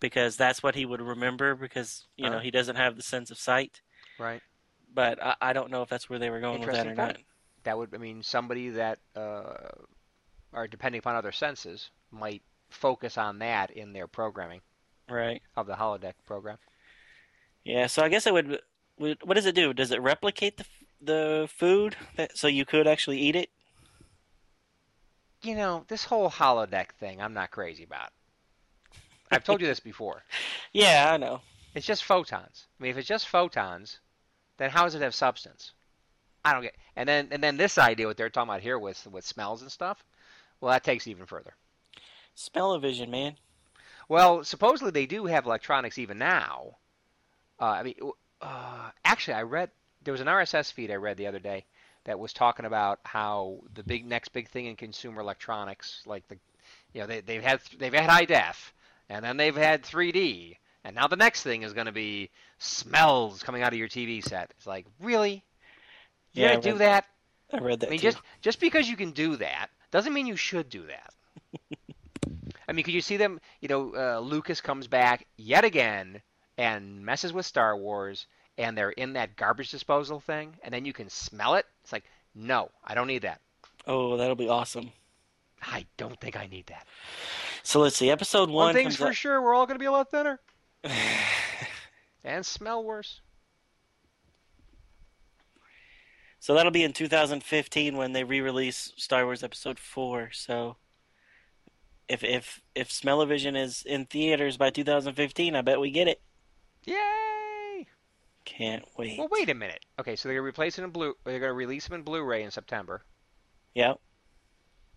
because 0.00 0.36
that's 0.36 0.62
what 0.62 0.74
he 0.74 0.86
would 0.86 1.02
remember 1.02 1.54
because 1.54 2.06
you 2.16 2.30
know 2.30 2.36
Huh. 2.36 2.40
he 2.40 2.50
doesn't 2.50 2.76
have 2.76 2.96
the 2.96 3.02
sense 3.02 3.30
of 3.30 3.38
sight. 3.38 3.82
Right. 4.18 4.40
But 4.94 5.22
I, 5.22 5.34
I 5.40 5.52
don't 5.52 5.70
know 5.70 5.82
if 5.82 5.88
that's 5.90 6.08
where 6.08 6.18
they 6.18 6.30
were 6.30 6.40
going 6.40 6.60
with 6.60 6.70
that 6.72 6.86
or 6.86 6.90
Interesting 6.90 6.96
not. 6.96 7.18
That 7.64 7.76
would 7.76 7.94
I 7.94 7.98
mean 7.98 8.22
somebody 8.22 8.70
that 8.70 9.00
uh, 9.14 9.68
are 10.54 10.66
depending 10.68 11.00
upon 11.00 11.16
other 11.16 11.32
senses 11.32 11.90
might 12.10 12.42
focus 12.70 13.18
on 13.18 13.38
that 13.40 13.70
in 13.70 13.92
their 13.92 14.06
programming 14.06 14.60
Right. 15.08 15.42
of 15.56 15.66
the 15.66 15.74
holodeck 15.74 16.14
program. 16.26 16.58
Yeah. 17.64 17.86
So 17.88 18.02
I 18.02 18.08
guess 18.08 18.26
it 18.26 18.32
would. 18.32 18.60
would 18.98 19.18
what 19.22 19.34
does 19.34 19.46
it 19.46 19.54
do? 19.54 19.72
Does 19.74 19.90
it 19.90 20.00
replicate 20.00 20.56
the 20.56 20.64
the 21.00 21.48
food 21.54 21.96
that 22.16 22.38
so 22.38 22.46
you 22.46 22.64
could 22.64 22.86
actually 22.86 23.18
eat 23.18 23.36
it? 23.36 23.50
You 25.42 25.54
know, 25.56 25.84
this 25.88 26.04
whole 26.04 26.30
holodeck 26.30 26.92
thing, 26.92 27.20
I'm 27.20 27.34
not 27.34 27.50
crazy 27.50 27.84
about. 27.84 28.10
I've 29.30 29.44
told 29.44 29.60
you 29.60 29.66
this 29.66 29.80
before. 29.80 30.22
Yeah, 30.72 31.10
I 31.12 31.16
know. 31.18 31.40
It's 31.74 31.86
just 31.86 32.02
photons. 32.04 32.66
I 32.78 32.82
mean, 32.82 32.90
if 32.90 32.96
it's 32.98 33.06
just 33.08 33.28
photons, 33.28 34.00
then 34.56 34.70
how 34.70 34.82
does 34.84 34.94
it 34.96 35.02
have 35.02 35.14
substance? 35.14 35.72
I 36.44 36.52
don't 36.52 36.62
get. 36.62 36.74
And 36.96 37.08
then 37.08 37.28
and 37.30 37.42
then 37.42 37.56
this 37.56 37.78
idea, 37.78 38.06
what 38.06 38.16
they're 38.16 38.30
talking 38.30 38.48
about 38.50 38.60
here 38.62 38.78
with 38.78 39.06
with 39.08 39.24
smells 39.24 39.62
and 39.62 39.70
stuff, 39.70 40.02
well, 40.64 40.72
that 40.72 40.82
takes 40.82 41.06
even 41.06 41.26
further. 41.26 41.54
Smell-o-vision, 42.34 43.10
man. 43.10 43.36
Well, 44.08 44.44
supposedly 44.44 44.90
they 44.90 45.06
do 45.06 45.26
have 45.26 45.44
electronics 45.46 45.98
even 45.98 46.18
now. 46.18 46.76
Uh, 47.60 47.64
I 47.66 47.82
mean, 47.82 47.94
uh, 48.40 48.90
actually, 49.04 49.34
I 49.34 49.42
read 49.42 49.70
there 50.02 50.12
was 50.12 50.20
an 50.20 50.26
RSS 50.26 50.72
feed 50.72 50.90
I 50.90 50.94
read 50.96 51.16
the 51.16 51.26
other 51.26 51.38
day 51.38 51.64
that 52.04 52.18
was 52.18 52.32
talking 52.32 52.66
about 52.66 53.00
how 53.04 53.60
the 53.74 53.82
big 53.82 54.04
next 54.06 54.28
big 54.30 54.48
thing 54.48 54.66
in 54.66 54.76
consumer 54.76 55.20
electronics, 55.20 56.02
like 56.06 56.26
the, 56.28 56.36
you 56.92 57.00
know, 57.02 57.06
they, 57.06 57.20
they've 57.20 57.42
had 57.42 57.60
they've 57.78 57.92
had 57.94 58.08
high 58.10 58.24
def, 58.24 58.72
and 59.08 59.24
then 59.24 59.36
they've 59.36 59.56
had 59.56 59.82
3D, 59.82 60.56
and 60.84 60.96
now 60.96 61.06
the 61.06 61.16
next 61.16 61.42
thing 61.42 61.62
is 61.62 61.72
going 61.72 61.86
to 61.86 61.92
be 61.92 62.30
smells 62.58 63.42
coming 63.42 63.62
out 63.62 63.72
of 63.72 63.78
your 63.78 63.88
TV 63.88 64.22
set. 64.22 64.50
It's 64.56 64.66
like, 64.66 64.86
really? 65.00 65.44
You 66.32 66.42
Yeah, 66.44 66.48
I 66.48 66.50
gonna 66.54 66.62
do 66.62 66.70
read- 66.72 66.78
that? 66.80 67.04
I 67.52 67.58
read 67.58 67.80
that 67.80 67.86
I 67.86 67.90
mean, 67.90 68.00
too. 68.00 68.08
just 68.08 68.18
just 68.42 68.60
because 68.60 68.88
you 68.88 68.96
can 68.96 69.12
do 69.12 69.36
that 69.36 69.68
doesn't 69.94 70.12
mean 70.12 70.26
you 70.26 70.34
should 70.34 70.68
do 70.68 70.82
that. 70.88 71.14
I 72.68 72.72
mean, 72.72 72.84
could 72.84 72.94
you 72.94 73.00
see 73.00 73.16
them? 73.16 73.40
You 73.60 73.68
know, 73.68 73.94
uh, 73.94 74.18
Lucas 74.18 74.60
comes 74.60 74.88
back 74.88 75.24
yet 75.36 75.64
again 75.64 76.20
and 76.58 77.06
messes 77.06 77.32
with 77.32 77.46
Star 77.46 77.76
Wars, 77.76 78.26
and 78.58 78.76
they're 78.76 78.90
in 78.90 79.12
that 79.12 79.36
garbage 79.36 79.70
disposal 79.70 80.18
thing, 80.18 80.56
and 80.64 80.74
then 80.74 80.84
you 80.84 80.92
can 80.92 81.08
smell 81.08 81.54
it. 81.54 81.66
It's 81.84 81.92
like, 81.92 82.02
no, 82.34 82.72
I 82.84 82.96
don't 82.96 83.06
need 83.06 83.22
that. 83.22 83.40
Oh, 83.86 84.16
that'll 84.16 84.34
be 84.34 84.48
awesome. 84.48 84.90
I 85.62 85.86
don't 85.96 86.20
think 86.20 86.36
I 86.36 86.48
need 86.48 86.66
that. 86.66 86.88
So 87.62 87.78
let's 87.78 87.96
see. 87.96 88.10
Episode 88.10 88.48
One, 88.50 88.66
one. 88.66 88.74
thing's 88.74 88.96
for 88.96 89.12
sure, 89.12 89.40
we're 89.40 89.54
all 89.54 89.64
going 89.64 89.76
to 89.76 89.82
be 89.82 89.86
a 89.86 89.92
lot 89.92 90.10
thinner 90.10 90.40
and 92.24 92.44
smell 92.44 92.82
worse. 92.82 93.20
So 96.44 96.52
that'll 96.52 96.70
be 96.70 96.84
in 96.84 96.92
2015 96.92 97.96
when 97.96 98.12
they 98.12 98.22
re-release 98.22 98.92
Star 98.98 99.24
Wars 99.24 99.42
Episode 99.42 99.78
4. 99.78 100.28
So 100.32 100.76
if 102.06 102.22
if 102.22 102.60
if 102.74 102.92
Smell-O-Vision 102.92 103.56
is 103.56 103.82
in 103.82 104.04
theaters 104.04 104.58
by 104.58 104.68
2015, 104.68 105.56
I 105.56 105.62
bet 105.62 105.80
we 105.80 105.90
get 105.90 106.06
it. 106.06 106.20
Yay! 106.84 107.86
Can't 108.44 108.84
wait. 108.98 109.18
Well, 109.18 109.30
wait 109.30 109.48
a 109.48 109.54
minute. 109.54 109.86
Okay, 109.98 110.16
so 110.16 110.28
they're 110.28 110.36
gonna 110.36 110.46
replace 110.46 110.78
it 110.78 110.84
in 110.84 110.90
blue. 110.90 111.14
They're 111.24 111.40
going 111.40 111.48
to 111.48 111.54
release 111.54 111.88
them 111.88 111.94
in 111.94 112.02
Blu-ray 112.02 112.42
in 112.42 112.50
September. 112.50 113.06
Yeah, 113.74 113.94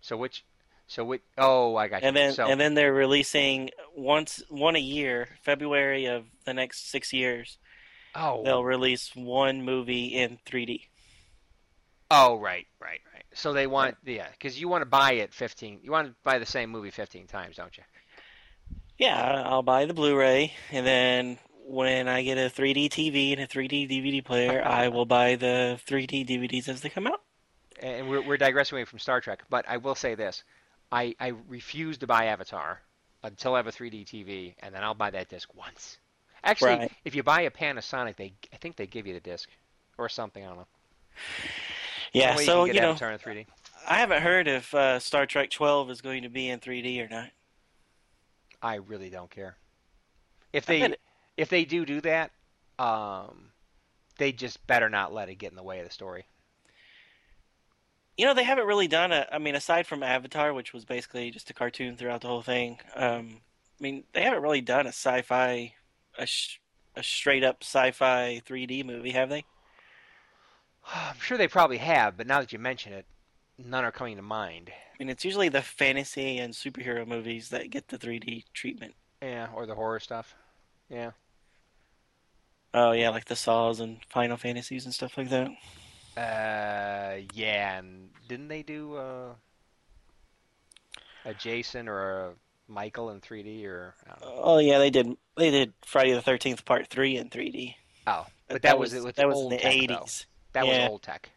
So 0.02 0.18
which? 0.18 0.44
So 0.86 1.02
which? 1.02 1.22
Oh, 1.38 1.76
I 1.76 1.88
got 1.88 2.02
you. 2.02 2.08
and 2.08 2.14
then 2.14 2.34
so, 2.34 2.46
and 2.46 2.60
then 2.60 2.74
they're 2.74 2.92
releasing 2.92 3.70
once 3.96 4.42
one 4.50 4.76
a 4.76 4.80
year, 4.80 5.38
February 5.42 6.04
of 6.04 6.26
the 6.44 6.52
next 6.52 6.90
six 6.90 7.14
years. 7.14 7.56
oh, 8.14 8.44
They'll 8.44 8.64
release 8.64 9.12
one 9.16 9.64
movie 9.64 10.08
in 10.08 10.40
3D. 10.44 10.88
Oh, 12.10 12.36
right, 12.38 12.66
right, 12.80 13.00
right. 13.12 13.24
So 13.34 13.52
they 13.52 13.66
want, 13.66 13.96
yeah, 14.04 14.28
because 14.30 14.58
you 14.60 14.68
want 14.68 14.82
to 14.82 14.86
buy 14.86 15.12
it 15.12 15.34
15, 15.34 15.80
you 15.82 15.90
want 15.90 16.08
to 16.08 16.14
buy 16.24 16.38
the 16.38 16.46
same 16.46 16.70
movie 16.70 16.90
15 16.90 17.26
times, 17.26 17.56
don't 17.56 17.76
you? 17.76 17.82
Yeah, 18.96 19.42
I'll 19.46 19.62
buy 19.62 19.84
the 19.84 19.94
Blu-ray, 19.94 20.52
and 20.72 20.86
then 20.86 21.38
when 21.66 22.08
I 22.08 22.22
get 22.22 22.38
a 22.38 22.50
3D 22.50 22.88
TV 22.88 23.32
and 23.32 23.40
a 23.42 23.46
3D 23.46 23.88
DVD 23.88 24.24
player, 24.24 24.62
I 24.64 24.88
will 24.88 25.04
buy 25.04 25.36
the 25.36 25.78
3D 25.86 26.26
DVDs 26.26 26.68
as 26.68 26.80
they 26.80 26.88
come 26.88 27.06
out. 27.06 27.20
And 27.80 28.08
we're, 28.08 28.22
we're 28.22 28.38
digressing 28.38 28.76
away 28.76 28.84
from 28.86 28.98
Star 28.98 29.20
Trek, 29.20 29.44
but 29.50 29.66
I 29.68 29.76
will 29.76 29.94
say 29.94 30.14
this. 30.14 30.42
I, 30.90 31.14
I 31.20 31.34
refuse 31.48 31.98
to 31.98 32.06
buy 32.06 32.24
Avatar 32.26 32.80
until 33.22 33.54
I 33.54 33.58
have 33.58 33.66
a 33.66 33.72
3D 33.72 34.06
TV, 34.06 34.54
and 34.60 34.74
then 34.74 34.82
I'll 34.82 34.94
buy 34.94 35.10
that 35.10 35.28
disc 35.28 35.48
once. 35.54 35.98
Actually, 36.42 36.70
Right. 36.78 36.92
if 37.04 37.14
you 37.14 37.22
buy 37.22 37.42
a 37.42 37.50
Panasonic, 37.50 38.16
they 38.16 38.32
I 38.52 38.56
think 38.56 38.76
they 38.76 38.86
give 38.86 39.06
you 39.06 39.14
the 39.14 39.20
disc 39.20 39.48
or 39.98 40.08
something. 40.08 40.42
I 40.42 40.48
don't 40.48 40.58
know. 40.58 40.66
Yeah, 42.12 42.34
Some 42.36 42.44
so 42.44 42.64
you, 42.64 42.74
you 42.74 42.80
know, 42.80 42.90
Avatar 42.90 43.12
in 43.12 43.18
3D. 43.18 43.46
I 43.88 43.94
haven't 43.98 44.22
heard 44.22 44.48
if 44.48 44.74
uh, 44.74 44.98
Star 44.98 45.26
Trek 45.26 45.50
12 45.50 45.90
is 45.90 46.00
going 46.00 46.22
to 46.22 46.28
be 46.28 46.48
in 46.48 46.60
3D 46.60 47.04
or 47.04 47.08
not. 47.08 47.30
I 48.60 48.76
really 48.76 49.10
don't 49.10 49.30
care. 49.30 49.56
If 50.52 50.66
they 50.66 50.82
it- 50.82 51.00
if 51.36 51.48
they 51.48 51.64
do 51.64 51.84
do 51.86 52.00
that, 52.00 52.32
um, 52.78 53.50
they 54.18 54.32
just 54.32 54.66
better 54.66 54.88
not 54.88 55.12
let 55.14 55.28
it 55.28 55.36
get 55.36 55.50
in 55.50 55.56
the 55.56 55.62
way 55.62 55.78
of 55.78 55.86
the 55.86 55.92
story. 55.92 56.24
You 58.16 58.26
know, 58.26 58.34
they 58.34 58.42
haven't 58.42 58.66
really 58.66 58.88
done 58.88 59.12
a. 59.12 59.26
I 59.30 59.38
mean, 59.38 59.54
aside 59.54 59.86
from 59.86 60.02
Avatar, 60.02 60.52
which 60.52 60.72
was 60.72 60.84
basically 60.84 61.30
just 61.30 61.50
a 61.50 61.54
cartoon 61.54 61.96
throughout 61.96 62.20
the 62.22 62.26
whole 62.26 62.42
thing. 62.42 62.80
Um, 62.96 63.40
I 63.78 63.82
mean, 63.82 64.02
they 64.12 64.22
haven't 64.22 64.42
really 64.42 64.60
done 64.60 64.86
a 64.86 64.88
sci-fi, 64.88 65.74
a, 66.18 66.26
sh- 66.26 66.58
a 66.96 67.02
straight 67.04 67.44
up 67.44 67.58
sci-fi 67.62 68.42
3D 68.44 68.84
movie, 68.84 69.12
have 69.12 69.28
they? 69.28 69.44
I'm 70.94 71.18
sure 71.20 71.38
they 71.38 71.48
probably 71.48 71.78
have, 71.78 72.16
but 72.16 72.26
now 72.26 72.40
that 72.40 72.52
you 72.52 72.58
mention 72.58 72.92
it, 72.92 73.06
none 73.58 73.84
are 73.84 73.92
coming 73.92 74.16
to 74.16 74.22
mind. 74.22 74.70
I 74.70 74.96
mean, 74.98 75.10
it's 75.10 75.24
usually 75.24 75.48
the 75.48 75.62
fantasy 75.62 76.38
and 76.38 76.54
superhero 76.54 77.06
movies 77.06 77.50
that 77.50 77.70
get 77.70 77.88
the 77.88 77.98
3D 77.98 78.44
treatment. 78.52 78.94
Yeah, 79.22 79.48
or 79.54 79.66
the 79.66 79.74
horror 79.74 80.00
stuff. 80.00 80.34
Yeah. 80.88 81.10
Oh 82.74 82.92
yeah, 82.92 83.10
like 83.10 83.24
the 83.24 83.36
Saws 83.36 83.80
and 83.80 83.98
Final 84.08 84.36
Fantasies 84.36 84.84
and 84.84 84.94
stuff 84.94 85.16
like 85.16 85.30
that. 85.30 85.48
Uh, 86.16 87.22
yeah, 87.32 87.78
and 87.78 88.10
didn't 88.28 88.48
they 88.48 88.62
do 88.62 88.96
uh, 88.96 89.32
a 91.24 91.34
Jason 91.34 91.88
or 91.88 92.20
a 92.20 92.30
Michael 92.68 93.10
in 93.10 93.20
3D 93.20 93.64
or? 93.64 93.94
I 94.04 94.10
don't 94.10 94.20
know. 94.20 94.40
Oh 94.42 94.58
yeah, 94.58 94.78
they 94.78 94.90
did. 94.90 95.16
They 95.36 95.50
did 95.50 95.72
Friday 95.84 96.12
the 96.12 96.22
Thirteenth 96.22 96.64
Part 96.64 96.88
Three 96.88 97.16
in 97.16 97.30
3D. 97.30 97.74
Oh, 98.06 98.26
but 98.48 98.62
that, 98.62 98.78
was, 98.78 98.94
with 98.94 99.16
that 99.16 99.28
was 99.28 99.40
in 99.40 99.48
the 99.50 99.58
80s. 99.58 99.88
though. 99.88 100.06
That 100.52 100.66
Yeah. 100.66 100.82
was 100.84 100.90
old 100.90 101.02
tech. 101.02 101.30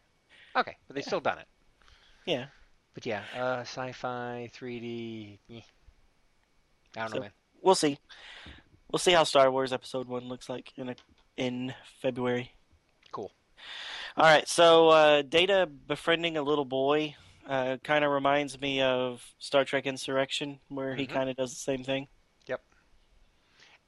Okay, 0.56 0.76
but 0.86 0.94
they 0.96 1.02
still 1.02 1.20
done 1.20 1.38
it. 1.38 1.48
Yeah. 2.26 2.46
But 2.94 3.06
yeah, 3.06 3.22
uh, 3.34 3.60
sci-fi, 3.60 4.50
3D. 4.52 5.38
eh. 5.50 5.60
I 6.96 7.00
don't 7.00 7.14
know, 7.14 7.20
man. 7.20 7.32
We'll 7.62 7.74
see. 7.74 7.98
We'll 8.90 8.98
see 8.98 9.12
how 9.12 9.24
Star 9.24 9.50
Wars 9.50 9.72
Episode 9.72 10.06
One 10.08 10.28
looks 10.28 10.48
like 10.50 10.72
in 10.76 10.90
a, 10.90 10.96
in 11.38 11.74
February. 12.02 12.52
Cool. 13.10 13.32
All 14.16 14.24
right, 14.24 14.46
so 14.46 14.88
uh, 14.90 15.22
Data 15.22 15.66
befriending 15.86 16.36
a 16.36 16.42
little 16.42 16.66
boy 16.66 17.16
uh, 17.48 17.78
kind 17.82 18.04
of 18.04 18.10
reminds 18.10 18.60
me 18.60 18.82
of 18.82 19.24
Star 19.38 19.64
Trek 19.64 19.86
Insurrection, 19.86 20.60
where 20.68 20.94
he 20.94 21.06
Mhm. 21.06 21.10
kind 21.12 21.30
of 21.30 21.36
does 21.36 21.50
the 21.50 21.56
same 21.60 21.82
thing. 21.82 22.08
Yep. 22.46 22.62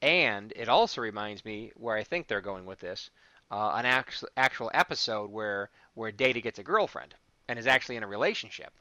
And 0.01 0.51
it 0.55 0.67
also 0.67 1.01
reminds 1.01 1.45
me 1.45 1.71
where 1.75 1.95
I 1.95 2.03
think 2.03 2.27
they're 2.27 2.41
going 2.41 2.65
with 2.65 2.79
this, 2.79 3.11
uh, 3.51 3.73
an 3.75 3.85
actual 3.85 4.29
actual 4.37 4.71
episode 4.73 5.31
where 5.31 5.69
where 5.93 6.11
Data 6.11 6.41
gets 6.41 6.59
a 6.59 6.63
girlfriend 6.63 7.15
and 7.47 7.59
is 7.59 7.67
actually 7.67 7.95
in 7.95 8.03
a 8.03 8.07
relationship, 8.07 8.73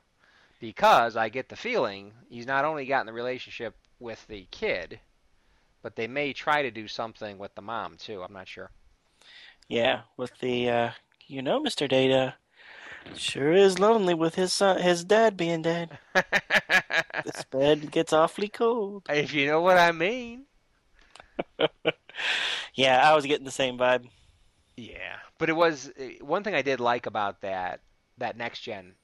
because 0.61 1.17
I 1.17 1.29
get 1.29 1.49
the 1.49 1.57
feeling 1.57 2.13
he's 2.29 2.47
not 2.47 2.65
only 2.65 2.87
got 2.87 3.01
in 3.01 3.07
the 3.07 3.13
relationship 3.13 3.77
with 4.01 4.27
the 4.27 4.47
kid, 4.51 5.01
but 5.83 5.97
they 5.97 6.07
may 6.07 6.33
try 6.33 6.63
to 6.63 6.71
do 6.71 6.89
something 6.89 7.39
with 7.39 7.55
the 7.55 7.63
mom 7.63 7.97
too. 7.97 8.23
I'm 8.23 8.33
not 8.33 8.49
sure. 8.49 8.71
Yeah, 9.69 10.03
with 10.17 10.39
the 10.39 10.69
uh, 10.69 10.91
you 11.27 11.43
know, 11.43 11.61
Mister 11.61 11.87
Data 11.87 12.35
sure 13.17 13.53
is 13.53 13.79
lonely 13.79 14.15
with 14.15 14.35
his 14.35 14.53
son, 14.53 14.81
his 14.81 15.05
dad 15.05 15.37
being 15.37 15.63
dead. 15.63 15.99
This 17.25 17.45
bed 17.51 17.91
gets 17.91 18.13
awfully 18.13 18.49
cold. 18.49 19.05
if 19.11 19.33
you 19.35 19.47
know 19.47 19.61
what 19.61 19.79
I 19.79 19.93
mean. 19.93 20.45
yeah, 22.75 23.09
I 23.09 23.15
was 23.15 23.27
getting 23.27 23.45
the 23.45 23.51
same 23.51 23.79
vibe. 23.79 24.09
Yeah, 24.77 25.19
but 25.39 25.49
it 25.49 25.55
was 25.55 25.93
eh, 25.97 26.19
one 26.21 26.43
thing 26.45 26.55
I 26.55 26.63
did 26.63 26.81
like 26.81 27.07
about 27.07 27.41
that 27.43 27.81
that 28.19 28.37
next 28.37 28.61
gen 28.61 28.95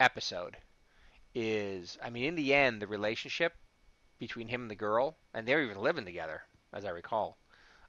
episode 0.00 0.56
is, 1.34 1.98
I 2.02 2.10
mean, 2.10 2.24
in 2.26 2.34
the 2.36 2.54
end, 2.54 2.82
the 2.82 2.86
relationship 2.88 3.54
between 4.18 4.48
him 4.48 4.62
and 4.62 4.70
the 4.70 4.74
girl, 4.76 5.16
and 5.34 5.46
they're 5.48 5.62
even 5.62 5.78
living 5.80 6.04
together, 6.06 6.42
as 6.72 6.84
I 6.84 6.90
recall. 6.90 7.38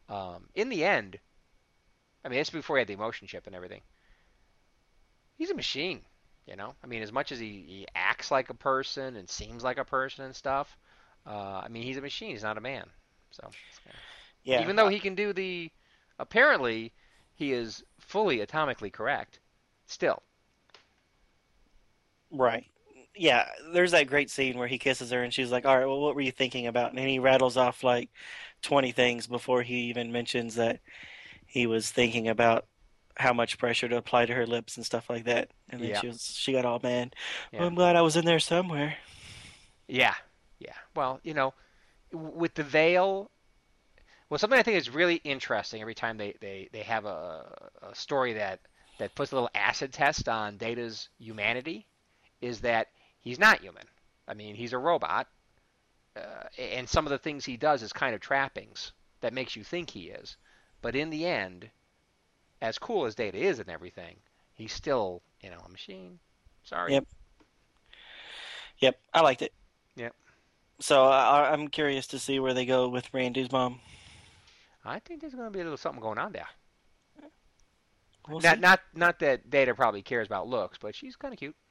Um, 0.10 0.50
in 0.56 0.70
the 0.70 0.86
end, 0.86 1.20
I 2.26 2.30
mean, 2.30 2.40
this 2.40 2.50
before 2.50 2.76
he 2.78 2.80
had 2.82 2.88
the 2.90 2.94
emotion 2.94 3.28
chip 3.28 3.48
and 3.48 3.56
everything. 3.56 3.84
He's 5.38 5.50
a 5.50 5.56
machine, 5.56 6.06
you 6.46 6.56
know. 6.58 6.76
I 6.84 6.88
mean, 6.88 7.02
as 7.02 7.12
much 7.12 7.32
as 7.32 7.40
he, 7.40 7.62
he 7.68 7.88
acts 7.96 8.32
like 8.32 8.50
a 8.50 8.54
person 8.54 9.16
and 9.16 9.30
seems 9.30 9.64
like 9.64 9.78
a 9.78 9.86
person 9.86 10.26
and 10.26 10.36
stuff, 10.36 10.78
uh, 11.26 11.62
I 11.64 11.68
mean, 11.70 11.84
he's 11.84 11.98
a 11.98 12.02
machine. 12.02 12.32
He's 12.32 12.44
not 12.44 12.58
a 12.58 12.62
man. 12.62 12.90
So, 13.32 13.54
Yeah. 14.44 14.62
even 14.62 14.76
though 14.76 14.88
he 14.88 15.00
can 15.00 15.16
do 15.16 15.34
the, 15.34 15.72
apparently, 16.20 16.94
he 17.36 17.52
is 17.54 17.84
fully 18.00 18.40
atomically 18.40 18.92
correct. 18.92 19.40
Still, 19.86 20.24
Right. 22.32 22.66
Yeah, 23.16 23.48
there's 23.72 23.92
that 23.92 24.08
great 24.08 24.30
scene 24.30 24.58
where 24.58 24.68
he 24.68 24.78
kisses 24.78 25.12
her 25.12 25.24
and 25.24 25.34
she's 25.34 25.52
like, 25.52 25.66
"All 25.66 25.78
right, 25.78 25.86
well, 25.86 26.02
what 26.02 26.16
were 26.16 26.22
you 26.22 26.32
thinking 26.32 26.68
about?" 26.68 26.92
And 26.94 27.00
he 27.00 27.20
rattles 27.20 27.56
off 27.58 27.84
like 27.84 28.10
20 28.62 28.92
things 28.92 29.28
before 29.28 29.62
he 29.64 29.76
even 29.86 30.12
mentions 30.12 30.56
that 30.56 30.82
he 31.46 31.68
was 31.68 31.92
thinking 31.92 32.28
about 32.28 32.68
how 33.18 33.34
much 33.34 33.58
pressure 33.58 33.88
to 33.90 33.98
apply 33.98 34.26
to 34.26 34.34
her 34.36 34.48
lips 34.48 34.78
and 34.78 34.86
stuff 34.86 35.10
like 35.10 35.26
that. 35.26 35.52
And 35.70 35.82
then 35.82 35.92
Yeah. 35.92 36.02
she 36.02 36.08
was 36.08 36.24
she 36.24 36.54
got 36.54 36.66
all 36.66 36.80
mad. 36.84 37.16
Yeah. 37.52 37.60
Well, 37.60 37.68
I'm 37.70 37.76
glad 37.76 37.96
I 37.96 38.02
was 38.02 38.18
in 38.18 38.26
there 38.26 38.40
somewhere. 38.40 38.98
Yeah, 39.88 40.16
yeah. 40.60 40.76
Well, 40.96 41.20
you 41.24 41.34
know, 41.34 41.54
with 42.12 42.56
the 42.56 42.64
veil, 42.64 43.32
well, 44.30 44.38
something 44.38 44.60
I 44.60 44.64
think 44.64 44.78
is 44.78 44.90
really 44.90 45.16
interesting 45.24 45.82
every 45.82 45.96
time 45.96 46.18
they, 46.18 46.34
they, 46.40 46.70
they 46.72 46.82
have 46.82 47.06
a, 47.06 47.70
a 47.90 47.96
story 47.96 48.34
that, 48.34 48.60
that 48.98 49.16
puts 49.16 49.32
a 49.32 49.36
little 49.36 49.50
acid 49.54 49.94
test 49.94 50.28
on 50.28 50.58
Data's 50.58 51.10
humanity 51.20 51.86
is 52.42 52.62
that 52.62 52.88
he's 53.22 53.40
not 53.40 53.62
human. 53.62 53.84
I 54.28 54.34
mean, 54.34 54.56
he's 54.56 54.74
a 54.74 54.78
robot, 54.78 55.28
uh, 56.16 56.44
and 56.58 56.90
some 56.90 57.06
of 57.06 57.12
the 57.12 57.18
things 57.18 57.46
he 57.46 57.58
does 57.58 57.84
is 57.84 57.94
kind 57.94 58.16
of 58.16 58.22
trappings 58.22 58.94
that 59.22 59.34
makes 59.34 59.56
you 59.56 59.64
think 59.64 59.90
he 59.90 60.06
is. 60.06 60.38
But 60.82 60.96
in 60.96 61.10
the 61.10 61.26
end, 61.26 61.70
as 62.62 62.78
cool 62.80 63.06
as 63.06 63.16
Data 63.16 63.38
is 63.38 63.60
and 63.60 63.70
everything, 63.70 64.16
he's 64.54 64.74
still, 64.74 65.22
you 65.42 65.50
know, 65.50 65.58
a 65.66 65.70
machine. 65.70 66.20
Sorry. 66.64 66.94
Yep. 66.94 67.06
Yep, 68.80 69.00
I 69.14 69.22
liked 69.22 69.42
it. 69.42 69.54
Yep. 69.96 70.14
So 70.80 71.06
I, 71.06 71.52
I'm 71.52 71.68
curious 71.68 72.08
to 72.08 72.20
see 72.20 72.40
where 72.40 72.54
they 72.54 72.66
go 72.66 72.90
with 72.90 73.14
Randy's 73.14 73.52
mom. 73.52 73.80
I 74.86 75.00
think 75.00 75.22
there's 75.22 75.34
going 75.34 75.46
to 75.46 75.52
be 75.52 75.60
a 75.62 75.64
little 75.64 75.78
something 75.78 76.02
going 76.02 76.20
on 76.20 76.32
there. 76.32 76.48
We'll 78.28 78.40
not 78.40 78.56
see. 78.56 78.62
not 78.62 78.80
not 78.96 79.20
that 79.20 79.50
Data 79.50 79.76
probably 79.76 80.02
cares 80.02 80.28
about 80.28 80.48
looks, 80.48 80.80
but 80.80 80.96
she's 80.96 81.16
kind 81.16 81.34
of 81.34 81.40
cute. 81.40 81.56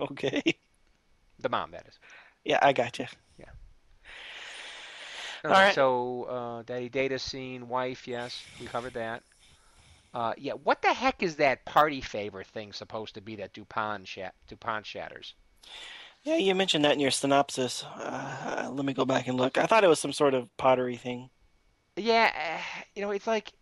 Okay. 0.00 0.42
The 1.38 1.48
mom, 1.48 1.72
that 1.72 1.86
is. 1.88 1.98
Yeah, 2.44 2.58
I 2.62 2.72
got 2.72 2.98
you. 2.98 3.06
All 5.44 5.50
All 5.50 5.56
right. 5.60 5.74
So, 5.74 6.24
uh, 6.24 6.62
Daddy 6.62 6.88
Data 6.88 7.18
scene, 7.18 7.68
wife, 7.68 8.06
yes, 8.06 8.42
we 8.60 8.66
covered 8.66 8.94
that. 8.94 9.22
Uh, 10.14 10.34
yeah, 10.36 10.52
what 10.52 10.82
the 10.82 10.92
heck 10.92 11.22
is 11.22 11.36
that 11.36 11.64
party 11.64 12.00
favor 12.00 12.44
thing 12.44 12.72
supposed 12.72 13.14
to 13.14 13.20
be 13.20 13.36
that 13.36 13.52
Dupont 13.52 14.06
shat 14.06 14.34
Dupont 14.46 14.86
shatters? 14.86 15.34
Yeah, 16.24 16.36
you 16.36 16.54
mentioned 16.54 16.84
that 16.84 16.92
in 16.92 17.00
your 17.00 17.10
synopsis. 17.10 17.84
Uh, 17.84 18.70
let 18.72 18.84
me 18.84 18.92
go 18.92 19.04
back 19.04 19.26
and 19.26 19.36
look. 19.36 19.58
I 19.58 19.66
thought 19.66 19.82
it 19.82 19.88
was 19.88 19.98
some 19.98 20.12
sort 20.12 20.34
of 20.34 20.54
pottery 20.56 20.96
thing. 20.96 21.30
Yeah, 21.96 22.32
uh, 22.34 22.82
you 22.94 23.02
know, 23.02 23.10
it's 23.10 23.26
like, 23.26 23.52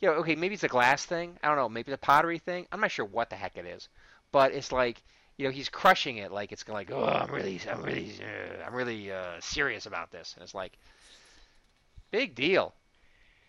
you 0.00 0.08
know, 0.08 0.14
okay, 0.16 0.34
maybe 0.34 0.54
it's 0.54 0.64
a 0.64 0.68
glass 0.68 1.04
thing. 1.04 1.38
I 1.42 1.48
don't 1.48 1.56
know. 1.56 1.68
Maybe 1.68 1.92
it's 1.92 2.02
a 2.02 2.04
pottery 2.04 2.38
thing. 2.38 2.66
I'm 2.72 2.80
not 2.80 2.90
sure 2.90 3.04
what 3.04 3.30
the 3.30 3.36
heck 3.36 3.56
it 3.56 3.66
is, 3.66 3.88
but 4.32 4.52
it's 4.52 4.72
like, 4.72 5.02
you 5.36 5.44
know, 5.44 5.52
he's 5.52 5.68
crushing 5.68 6.16
it 6.18 6.32
like 6.32 6.52
it's 6.52 6.68
like, 6.68 6.90
oh, 6.90 7.04
I'm 7.04 7.30
really, 7.30 7.60
I'm 7.70 7.82
really, 7.82 8.12
uh, 8.20 8.66
I'm 8.66 8.74
really 8.74 9.10
uh, 9.12 9.38
serious 9.40 9.86
about 9.86 10.10
this, 10.10 10.34
and 10.34 10.42
it's 10.42 10.54
like, 10.54 10.76
big 12.10 12.34
deal. 12.34 12.74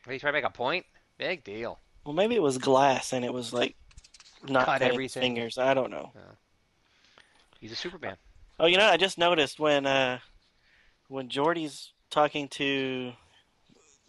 Are 0.08 0.14
you 0.14 0.20
trying 0.20 0.34
to 0.34 0.38
make 0.38 0.46
a 0.46 0.52
point? 0.52 0.86
Big 1.18 1.44
deal. 1.44 1.80
Well, 2.06 2.14
maybe 2.14 2.36
it 2.36 2.42
was 2.42 2.58
glass 2.58 3.14
and 3.14 3.24
it 3.24 3.34
was 3.34 3.54
like 3.54 3.76
not 4.48 4.66
Cut 4.66 4.82
everything. 4.82 5.22
fingers. 5.22 5.58
I 5.58 5.74
don't 5.74 5.92
know. 5.92 6.12
He's 7.62 7.72
a 7.72 7.76
Superman. 7.76 8.18
Oh, 8.60 8.66
you 8.66 8.76
know, 8.78 8.88
I 8.88 8.98
just 8.98 9.18
noticed 9.18 9.60
when 9.60 9.86
uh, 9.86 10.20
when 11.08 11.30
Geordi's 11.30 11.94
talking 12.10 12.48
to 12.50 13.14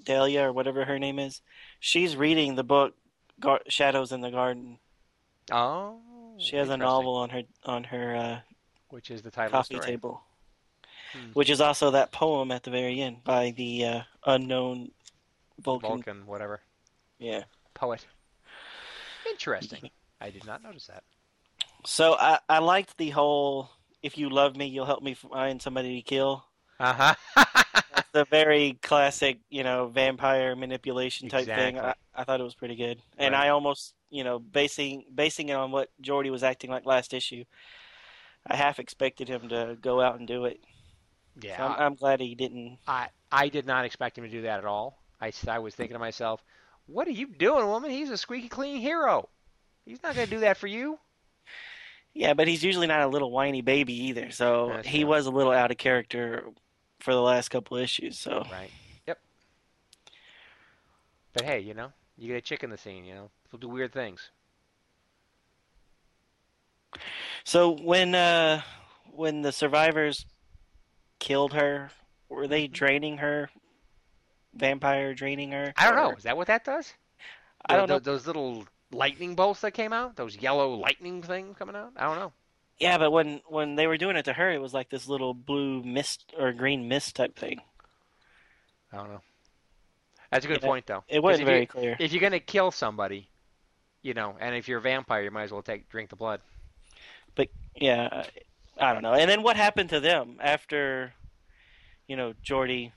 Dahlia 0.03 0.49
or 0.49 0.53
whatever 0.53 0.85
her 0.87 0.99
name 0.99 1.19
is, 1.19 1.41
she's 1.79 2.17
reading 2.17 2.55
the 2.57 2.65
book 2.65 2.95
Gar- 3.39 3.61
Shadows 3.69 4.11
in 4.11 4.21
the 4.23 4.31
Garden. 4.31 4.79
Oh, 5.53 6.01
She 6.39 6.57
has 6.57 6.71
a 6.71 6.77
novel 6.77 7.15
on 7.15 7.29
her 7.31 7.43
on 7.65 7.85
her 7.85 8.17
uh, 8.17 8.41
which 8.89 9.11
is 9.11 9.23
the 9.23 9.31
title 9.31 9.49
of 9.59 9.65
coffee 9.65 9.75
story. 9.77 9.87
table, 9.87 10.23
Hmm. 11.13 11.31
which 11.35 11.51
is 11.51 11.61
also 11.61 11.91
that 11.91 12.11
poem 12.11 12.51
at 12.51 12.63
the 12.63 12.71
very 12.71 13.01
end 13.03 13.23
by 13.23 13.51
the 13.51 13.85
uh, 13.85 14.01
unknown 14.27 14.93
Vulcan. 15.61 15.89
Vulcan, 15.91 16.27
whatever 16.27 16.61
Yeah. 17.19 17.45
poet. 17.75 18.07
Interesting. 19.29 19.91
I 20.21 20.31
did 20.31 20.45
not 20.47 20.63
notice 20.63 20.87
that. 20.87 21.05
So 21.85 22.15
I 22.15 22.39
I 22.49 22.59
liked 22.59 22.97
the 22.99 23.11
whole 23.11 23.71
"if 24.03 24.19
you 24.19 24.29
love 24.31 24.57
me, 24.57 24.67
you'll 24.67 24.87
help 24.87 25.03
me 25.03 25.15
find 25.15 25.61
somebody 25.63 25.97
to 25.97 26.03
kill." 26.03 26.45
Uh 26.81 26.93
huh. 26.93 27.15
That's 27.95 28.09
the 28.13 28.25
very 28.25 28.79
classic, 28.83 29.41
you 29.51 29.63
know, 29.65 29.87
vampire 29.89 30.57
manipulation 30.57 31.29
type 31.29 31.53
thing. 31.55 31.79
I, 31.79 31.95
I 32.15 32.25
thought 32.25 32.41
it 32.41 32.45
was 32.45 32.55
pretty 32.55 32.77
good, 32.77 33.03
and 33.19 33.35
Right. 33.35 33.47
I 33.47 33.49
almost, 33.51 33.95
you 34.11 34.25
know, 34.25 34.39
basing 34.39 35.05
basing 35.15 35.49
it 35.51 35.55
on 35.55 35.71
what 35.73 35.91
Geordi 36.03 36.31
was 36.31 36.43
acting 36.43 36.71
like 36.71 36.87
last 36.87 37.13
issue. 37.15 37.45
I 38.47 38.57
half 38.57 38.79
expected 38.79 39.29
him 39.29 39.49
to 39.49 39.77
go 39.81 40.01
out 40.01 40.19
and 40.19 40.29
do 40.29 40.45
it. 40.45 40.61
yeah. 41.41 41.57
So 41.57 41.65
I'm, 41.65 41.81
I'm 41.81 41.95
glad 41.95 42.21
he 42.21 42.35
didn't. 42.35 42.79
I 42.87 43.09
I 43.31 43.49
did 43.49 43.67
not 43.67 43.85
expect 43.85 44.19
him 44.19 44.25
to 44.25 44.31
do 44.31 44.43
that 44.43 44.59
at 44.59 44.65
all. 44.65 44.99
I 45.21 45.33
I 45.49 45.59
was 45.59 45.75
thinking 45.75 45.95
to 45.95 45.99
myself, 45.99 46.43
what 46.87 47.07
are 47.09 47.13
you 47.13 47.27
doing, 47.27 47.67
woman? 47.67 47.91
He's 47.91 48.11
a 48.11 48.17
squeaky 48.19 48.49
clean 48.49 48.81
hero. 48.81 49.29
He's 49.85 50.03
not 50.03 50.15
going 50.15 50.27
to 50.29 50.35
do 50.35 50.41
that 50.41 50.57
for 50.57 50.67
you. 50.67 50.99
Yeah, 52.15 52.35
but 52.35 52.47
he's 52.49 52.63
usually 52.63 52.87
not 52.87 53.01
a 53.01 53.07
little 53.09 53.31
whiny 53.31 53.63
baby 53.63 53.95
either. 54.09 54.31
So 54.31 54.69
That's 54.69 54.89
he 54.89 55.01
true. 55.01 55.09
was 55.09 55.27
a 55.27 55.31
little 55.31 55.53
out 55.53 55.71
of 55.71 55.79
character 55.79 56.45
for 57.01 57.15
the 57.15 57.21
last 57.23 57.49
couple 57.49 57.77
issues. 57.79 58.19
So 58.19 58.45
Right. 58.53 58.71
Yep. 59.07 59.19
But 61.33 61.45
hey, 61.45 61.61
you 61.61 61.73
know, 61.75 61.93
you 62.19 62.29
get 62.29 62.37
a 62.37 62.41
chick 62.43 62.63
in 62.63 62.71
the 62.71 62.77
scene, 62.79 63.05
you 63.05 63.15
know, 63.15 63.31
he'll 63.51 63.59
do 63.61 63.69
weird 63.69 63.93
things. 63.93 64.31
So 67.45 67.71
when 67.71 68.15
uh 68.15 68.63
when 69.11 69.43
the 69.43 69.53
survivors 69.53 70.27
killed 71.19 71.53
her, 71.55 71.91
were 72.29 72.47
they 72.47 72.65
Mm-hmm. 72.65 72.73
draining 72.73 73.19
her? 73.19 73.51
Vampire 74.55 75.15
draining 75.15 75.53
her? 75.53 75.73
I 75.77 75.89
don't 75.91 75.99
Or- 75.99 76.11
know. 76.13 76.17
Is 76.17 76.25
that 76.25 76.37
what 76.37 76.47
that 76.49 76.65
does? 76.65 76.93
I 77.67 77.77
don't 77.77 77.89
know. 77.89 77.99
Those 77.99 78.27
little 78.27 78.67
lightning 78.93 79.35
bolts 79.35 79.61
that 79.63 79.73
came 79.73 79.93
out, 79.93 80.17
those 80.17 80.37
yellow 80.37 80.75
lightning 80.75 81.23
things 81.23 81.57
coming 81.59 81.77
out. 81.77 81.93
I 81.97 82.05
don't 82.05 82.19
know. 82.19 82.33
Yeah, 82.79 82.99
but 82.99 83.11
when 83.13 83.41
when 83.49 83.77
they 83.77 83.87
were 83.87 83.97
doing 83.97 84.17
it 84.17 84.25
to 84.25 84.33
her, 84.33 84.51
it 84.51 84.61
was 84.61 84.75
like 84.75 84.91
this 84.91 85.09
little 85.09 85.35
blue 85.35 85.83
mist 85.83 86.33
or 86.39 86.53
green 86.53 86.89
mist 86.89 87.17
type 87.17 87.37
thing. 87.37 87.61
I 88.93 88.97
don't 88.99 89.09
know. 89.09 89.23
That's 90.31 90.45
a 90.45 90.49
good 90.49 90.63
Yeah, 90.63 90.69
point, 90.69 90.87
though. 90.87 91.05
It 91.09 91.23
wasn't 91.23 91.47
very 91.47 91.61
you, 91.63 91.67
clear. 91.67 91.97
If 91.99 92.13
you're 92.13 92.21
gonna 92.21 92.41
kill 92.41 92.71
somebody, 92.71 93.29
you 94.03 94.15
know, 94.15 94.37
and 94.41 94.55
if 94.57 94.69
you're 94.69 94.79
a 94.79 94.83
vampire, 94.83 95.23
you 95.23 95.31
might 95.31 95.45
as 95.45 95.53
well 95.53 95.63
take 95.63 95.89
drink 95.89 96.11
the 96.11 96.17
blood. 96.17 96.41
But 97.35 97.49
yeah, 97.77 98.09
I 98.79 98.89
I 98.91 98.93
don't 98.95 99.03
know. 99.03 99.15
And 99.15 99.31
then 99.31 99.43
what 99.43 99.57
happened 99.57 99.91
to 99.91 100.01
them 100.01 100.39
after, 100.41 101.13
you 102.07 102.17
know, 102.17 102.35
Geordi? 102.45 102.93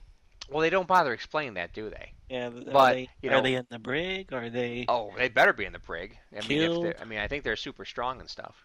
Well, 0.48 0.60
they 0.60 0.70
don't 0.70 0.86
bother 0.86 1.12
explaining 1.12 1.54
that, 1.54 1.72
do 1.72 1.90
they? 1.90 2.12
Yeah, 2.28 2.48
are 2.48 2.50
But, 2.50 2.92
they 2.94 3.10
you 3.20 3.30
are 3.30 3.42
they 3.42 3.54
in 3.54 3.66
the 3.68 3.78
brig? 3.78 4.32
Are 4.32 4.48
they? 4.48 4.84
Oh, 4.88 5.12
they 5.16 5.28
better 5.28 5.52
be 5.52 5.64
in 5.64 5.72
the 5.72 5.78
brig. 5.78 6.16
I 6.32 6.46
mean, 6.46 6.60
if 6.60 6.70
Killed. 6.70 6.84
they're- 6.84 6.96
I 7.00 7.04
mean, 7.04 7.18
I 7.18 7.28
think 7.28 7.44
they're 7.44 7.56
super 7.56 7.84
strong 7.84 8.20
and 8.20 8.28
stuff. 8.30 8.64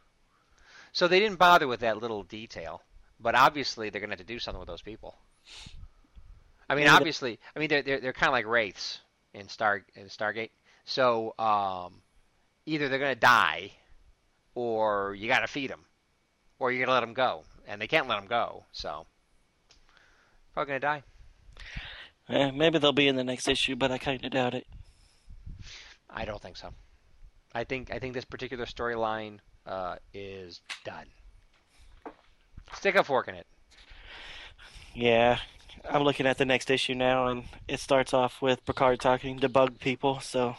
So 0.93 1.07
they 1.07 1.19
didn't 1.19 1.37
bother 1.39 1.67
with 1.67 1.79
that 1.81 1.97
little 1.97 2.23
detail, 2.23 2.83
but 3.19 3.33
obviously 3.35 3.89
they're 3.89 4.01
gonna 4.01 4.11
have 4.11 4.19
to 4.19 4.25
do 4.25 4.39
something 4.39 4.59
with 4.59 4.67
those 4.67 4.81
people. 4.81 5.17
I 6.69 6.75
mean, 6.75 6.87
obviously, 6.87 7.39
I 7.55 7.59
mean 7.59 7.69
they're 7.69 7.81
they're, 7.81 7.99
they're 7.99 8.13
kind 8.13 8.29
of 8.29 8.33
like 8.33 8.45
wraiths 8.45 8.99
in 9.33 9.47
Star 9.47 9.83
in 9.95 10.05
Stargate. 10.07 10.51
So 10.85 11.33
um, 11.39 12.01
either 12.65 12.89
they're 12.89 12.99
gonna 12.99 13.15
die, 13.15 13.71
or 14.55 15.15
you 15.15 15.27
gotta 15.27 15.47
feed 15.47 15.69
them, 15.69 15.85
or 16.59 16.71
you're 16.71 16.85
gonna 16.85 16.93
let 16.93 17.01
them 17.01 17.13
go, 17.13 17.43
and 17.67 17.81
they 17.81 17.87
can't 17.87 18.07
let 18.07 18.17
them 18.19 18.27
go. 18.27 18.65
So 18.71 19.05
probably 20.53 20.71
gonna 20.71 20.79
die. 20.79 21.03
Eh, 22.29 22.51
maybe 22.51 22.79
they'll 22.79 22.93
be 22.93 23.07
in 23.07 23.15
the 23.15 23.23
next 23.23 23.47
issue, 23.47 23.75
but 23.75 23.91
I 23.91 23.97
kind 23.97 24.23
of 24.23 24.31
doubt 24.31 24.53
it. 24.53 24.67
I 26.09 26.25
don't 26.25 26.41
think 26.41 26.57
so. 26.57 26.69
I 27.53 27.63
think 27.63 27.93
I 27.93 27.99
think 27.99 28.13
this 28.13 28.25
particular 28.25 28.65
storyline 28.65 29.39
uh, 29.65 29.95
is 30.13 30.61
done. 30.85 31.07
Stick 32.73 32.95
a 32.95 33.03
fork 33.03 33.27
in 33.27 33.35
it. 33.35 33.47
Yeah, 34.93 35.39
I'm 35.89 36.03
looking 36.03 36.25
at 36.25 36.37
the 36.37 36.45
next 36.45 36.69
issue 36.69 36.95
now, 36.95 37.27
and 37.27 37.43
it 37.67 37.79
starts 37.79 38.13
off 38.13 38.41
with 38.41 38.65
Picard 38.65 38.99
talking 38.99 39.39
to 39.39 39.49
bug 39.49 39.79
people. 39.79 40.19
So 40.19 40.55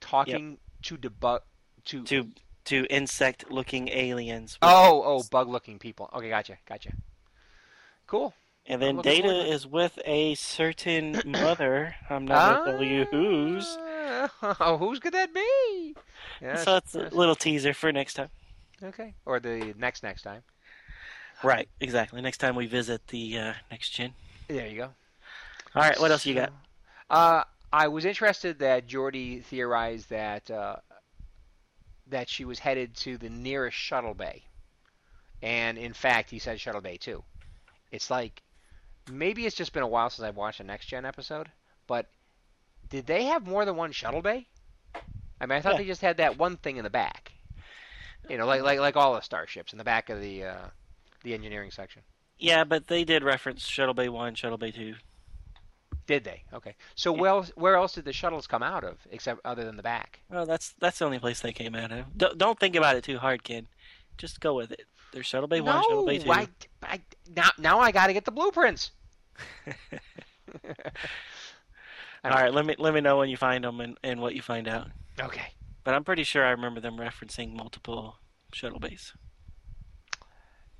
Talking 0.00 0.58
to 0.82 0.98
debug 0.98 1.40
to. 1.86 2.04
to 2.04 2.28
to 2.64 2.86
insect-looking 2.90 3.88
aliens. 3.88 4.56
Oh, 4.62 5.02
oh, 5.04 5.22
bug-looking 5.32 5.80
people. 5.80 6.08
Okay, 6.14 6.28
gotcha, 6.28 6.58
gotcha. 6.64 6.92
Cool. 8.06 8.32
And 8.66 8.80
then 8.80 8.96
Data 8.98 9.28
to 9.28 9.52
is 9.52 9.66
with 9.66 9.98
a 10.04 10.34
certain 10.36 11.20
mother. 11.26 11.96
I'm 12.08 12.26
not 12.26 12.64
gonna 12.64 12.78
tell 12.78 12.86
you 12.86 13.04
who's. 13.10 13.76
Ah, 13.80 14.30
Oh, 14.60 14.78
who's 14.78 14.98
could 14.98 15.14
that 15.14 15.34
be? 15.34 15.96
Yes, 16.40 16.64
so 16.64 16.76
it's 16.76 16.94
yes. 16.94 17.12
a 17.12 17.14
little 17.14 17.34
teaser 17.34 17.74
for 17.74 17.90
next 17.92 18.14
time. 18.14 18.28
Okay, 18.82 19.14
or 19.26 19.40
the 19.40 19.74
next 19.76 20.02
next 20.02 20.22
time. 20.22 20.42
Right, 21.42 21.68
exactly. 21.80 22.20
Next 22.20 22.38
time 22.38 22.54
we 22.54 22.66
visit 22.66 23.06
the 23.08 23.38
uh, 23.38 23.52
next 23.70 23.90
gen. 23.90 24.14
There 24.48 24.66
you 24.66 24.76
go. 24.76 24.90
All 25.74 25.82
right, 25.82 25.98
what 25.98 26.10
else 26.10 26.24
you 26.24 26.34
got? 26.34 26.52
Uh, 27.10 27.44
I 27.72 27.88
was 27.88 28.04
interested 28.04 28.58
that 28.60 28.86
Geordi 28.86 29.42
theorized 29.44 30.10
that 30.10 30.50
uh, 30.50 30.76
that 32.08 32.28
she 32.28 32.44
was 32.44 32.58
headed 32.58 32.94
to 32.98 33.18
the 33.18 33.28
nearest 33.30 33.76
shuttle 33.76 34.14
bay, 34.14 34.42
and 35.42 35.78
in 35.78 35.92
fact, 35.92 36.30
he 36.30 36.38
said 36.38 36.60
shuttle 36.60 36.80
bay 36.80 36.96
too. 36.96 37.24
It's 37.90 38.10
like 38.10 38.42
maybe 39.10 39.46
it's 39.46 39.56
just 39.56 39.72
been 39.72 39.82
a 39.82 39.88
while 39.88 40.10
since 40.10 40.24
I've 40.26 40.36
watched 40.36 40.60
a 40.60 40.64
next 40.64 40.86
gen 40.86 41.04
episode, 41.04 41.50
but 41.86 42.06
did 42.88 43.06
they 43.06 43.24
have 43.24 43.46
more 43.46 43.64
than 43.64 43.76
one 43.76 43.92
shuttle 43.92 44.22
bay? 44.22 44.46
I 45.40 45.46
mean, 45.46 45.58
I 45.58 45.60
thought 45.60 45.72
Yeah. 45.72 45.78
they 45.78 45.86
just 45.86 46.02
had 46.02 46.18
that 46.18 46.38
one 46.38 46.56
thing 46.56 46.76
in 46.76 46.84
the 46.84 46.90
back. 46.90 47.32
You 48.28 48.38
know, 48.38 48.46
like 48.46 48.62
like 48.62 48.78
like 48.78 48.96
all 48.96 49.14
the 49.14 49.20
starships 49.20 49.72
in 49.72 49.78
the 49.78 49.84
back 49.84 50.08
of 50.08 50.20
the 50.20 50.44
uh, 50.44 50.66
the 51.24 51.34
engineering 51.34 51.70
section. 51.72 52.02
Yeah, 52.38 52.64
but 52.64 52.86
they 52.86 53.04
did 53.04 53.24
reference 53.24 53.66
Shuttle 53.66 53.94
Bay 53.94 54.08
One, 54.08 54.34
Shuttle 54.34 54.58
Bay 54.58 54.70
Two. 54.70 54.94
Did 56.06 56.24
they? 56.24 56.42
Okay. 56.52 56.74
So 56.94 57.14
Yeah. 57.14 57.20
where 57.20 57.30
else, 57.30 57.52
where 57.54 57.76
else 57.76 57.92
did 57.94 58.04
the 58.04 58.12
shuttles 58.12 58.46
come 58.46 58.62
out 58.62 58.84
of, 58.84 58.98
except 59.10 59.40
other 59.44 59.64
than 59.64 59.76
the 59.76 59.82
back? 59.82 60.20
Well, 60.28 60.46
that's 60.46 60.72
that's 60.78 60.98
the 60.98 61.04
only 61.04 61.18
place 61.18 61.40
they 61.40 61.52
came 61.52 61.74
out 61.74 61.92
of. 61.92 62.16
Don't, 62.16 62.38
don't 62.38 62.58
think 62.58 62.76
about 62.76 62.96
it 62.96 63.04
too 63.04 63.18
hard, 63.18 63.42
kid. 63.44 63.66
Just 64.18 64.40
go 64.40 64.54
with 64.54 64.70
it. 64.72 64.86
There's 65.12 65.26
Shuttle 65.26 65.48
Bay 65.48 65.60
One, 65.60 65.82
Shuttle 65.82 66.06
Bay 66.06 66.18
Two. 66.18 66.30
I, 66.32 66.48
I, 66.82 67.00
now, 67.34 67.50
now 67.58 67.80
I 67.80 67.92
got 67.92 68.06
to 68.08 68.12
get 68.12 68.24
the 68.24 68.32
blueprints. 68.32 68.90
All 72.24 72.30
right, 72.30 72.52
let 72.52 72.64
me 72.64 72.76
let 72.78 72.94
me 72.94 73.00
know 73.00 73.18
when 73.18 73.28
you 73.28 73.36
find 73.36 73.64
them 73.64 73.80
and, 73.80 73.98
and 74.02 74.20
what 74.20 74.34
you 74.34 74.42
find 74.42 74.68
out. 74.68 74.88
Okay. 75.20 75.54
But 75.84 75.94
I'm 75.94 76.04
pretty 76.04 76.22
sure 76.22 76.44
I 76.44 76.50
remember 76.50 76.80
them 76.80 76.96
referencing 76.96 77.54
multiple 77.54 78.16
shuttle 78.52 78.78
bays. 78.78 79.12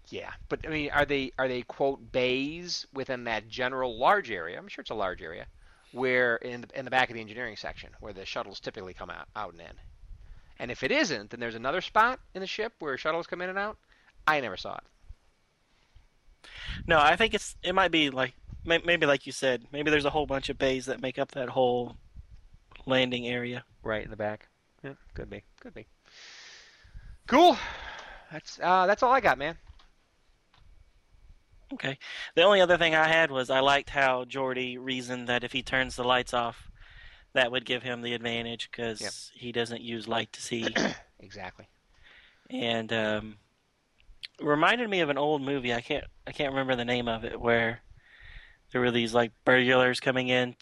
Yeah, 0.09 0.31
but 0.49 0.61
I 0.65 0.69
mean, 0.69 0.91
are 0.91 1.05
they 1.05 1.33
are 1.39 1.49
they 1.49 1.63
quote 1.63 2.13
bays 2.13 2.87
within 2.93 3.25
that 3.25 3.49
general 3.49 3.99
large 3.99 4.31
area? 4.31 4.59
I'm 4.59 4.69
sure 4.69 4.83
it's 4.83 4.91
a 4.91 4.95
large 4.95 5.23
area, 5.23 5.47
where 5.93 6.37
in 6.37 6.61
the, 6.63 6.79
in 6.79 6.85
the 6.85 6.91
back 6.91 7.09
of 7.11 7.15
the 7.15 7.21
engineering 7.21 7.57
section 7.57 7.91
where 8.01 8.13
the 8.13 8.25
shuttles 8.25 8.61
typically 8.61 8.95
come 8.95 9.11
out 9.11 9.29
out 9.35 9.53
and 9.53 9.61
in. 9.61 9.81
And 10.59 10.71
if 10.71 10.83
it 10.85 10.93
isn't, 10.93 11.31
then 11.31 11.41
there's 11.41 11.55
another 11.55 11.81
spot 11.81 12.21
in 12.35 12.41
the 12.41 12.47
ship 12.47 12.75
where 12.79 12.97
shuttles 12.97 13.27
come 13.27 13.43
in 13.43 13.49
and 13.49 13.59
out. 13.59 13.79
I 14.27 14.41
never 14.41 14.57
saw 14.57 14.77
it. 14.77 14.85
No, 16.87 16.99
I 16.99 17.17
think 17.17 17.35
it's 17.35 17.57
it 17.63 17.75
might 17.75 17.91
be 17.91 18.11
like 18.11 18.35
maybe 18.65 19.07
like 19.07 19.27
you 19.27 19.33
said, 19.33 19.65
maybe 19.73 19.91
there's 19.91 20.05
a 20.05 20.11
whole 20.11 20.27
bunch 20.27 20.49
of 20.49 20.59
bays 20.59 20.87
that 20.87 21.01
make 21.01 21.19
up 21.19 21.33
that 21.33 21.49
whole 21.49 21.97
landing 22.87 23.27
area. 23.29 23.65
Right 23.83 24.05
in 24.05 24.11
the 24.11 24.17
back. 24.17 24.49
Yeah, 24.83 24.95
could 25.15 25.31
be. 25.31 25.43
Could 25.61 25.75
be. 25.75 25.87
Cool. 27.27 27.57
That's 28.31 28.59
uh, 28.63 28.87
that's 28.87 29.03
all 29.03 29.13
I 29.13 29.21
got, 29.21 29.39
man. 29.39 29.57
Okay. 31.73 31.99
The 32.35 32.43
only 32.43 32.61
other 32.61 32.77
thing 32.77 32.95
I 32.95 33.09
had 33.09 33.31
was 33.31 33.49
I 33.51 33.61
liked 33.61 33.91
how 33.91 34.25
Geordi 34.25 34.77
reasoned 34.79 35.29
that 35.29 35.43
if 35.45 35.53
he 35.53 35.63
turns 35.63 35.97
the 35.97 36.05
lights 36.05 36.35
off, 36.35 36.71
that 37.33 37.51
would 37.51 37.65
give 37.65 37.83
him 37.83 38.03
the 38.03 38.13
advantage 38.15 38.71
because 38.71 39.01
Yep. 39.01 39.13
he 39.35 39.53
doesn't 39.53 39.81
use 39.81 40.07
light 40.07 40.33
to 40.33 40.43
see. 40.43 40.67
Exactly. 41.21 41.69
and 42.51 42.93
um, 42.93 43.37
reminded 44.41 44.89
me 44.89 45.01
of 45.01 45.11
an 45.11 45.19
old 45.19 45.43
movie. 45.43 45.73
I 45.75 45.81
can't 45.81 46.05
I 46.27 46.33
can't 46.33 46.53
remember 46.53 46.77
the 46.77 46.85
name 46.85 47.09
of 47.09 47.25
it 47.25 47.41
where 47.41 47.81
there 48.73 48.81
were 48.81 48.91
these 48.91 49.13
like 49.15 49.33
burglars 49.45 50.01
coming 50.01 50.29
in 50.29 50.57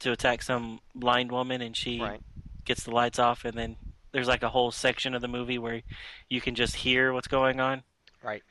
to 0.00 0.12
attack 0.12 0.42
some 0.42 0.80
blind 0.94 1.30
woman, 1.32 1.60
and 1.62 1.76
she 1.76 2.00
Right. 2.00 2.20
gets 2.64 2.84
the 2.84 2.90
lights 2.90 3.18
off, 3.18 3.44
and 3.44 3.56
then 3.56 3.76
there's 4.12 4.28
like 4.28 4.42
a 4.42 4.48
whole 4.48 4.70
section 4.70 5.14
of 5.14 5.22
the 5.22 5.28
movie 5.28 5.58
where 5.58 5.82
you 6.28 6.40
can 6.40 6.54
just 6.54 6.76
hear 6.76 7.12
what's 7.12 7.28
going 7.28 7.60
on. 7.60 7.82
Right. 8.22 8.42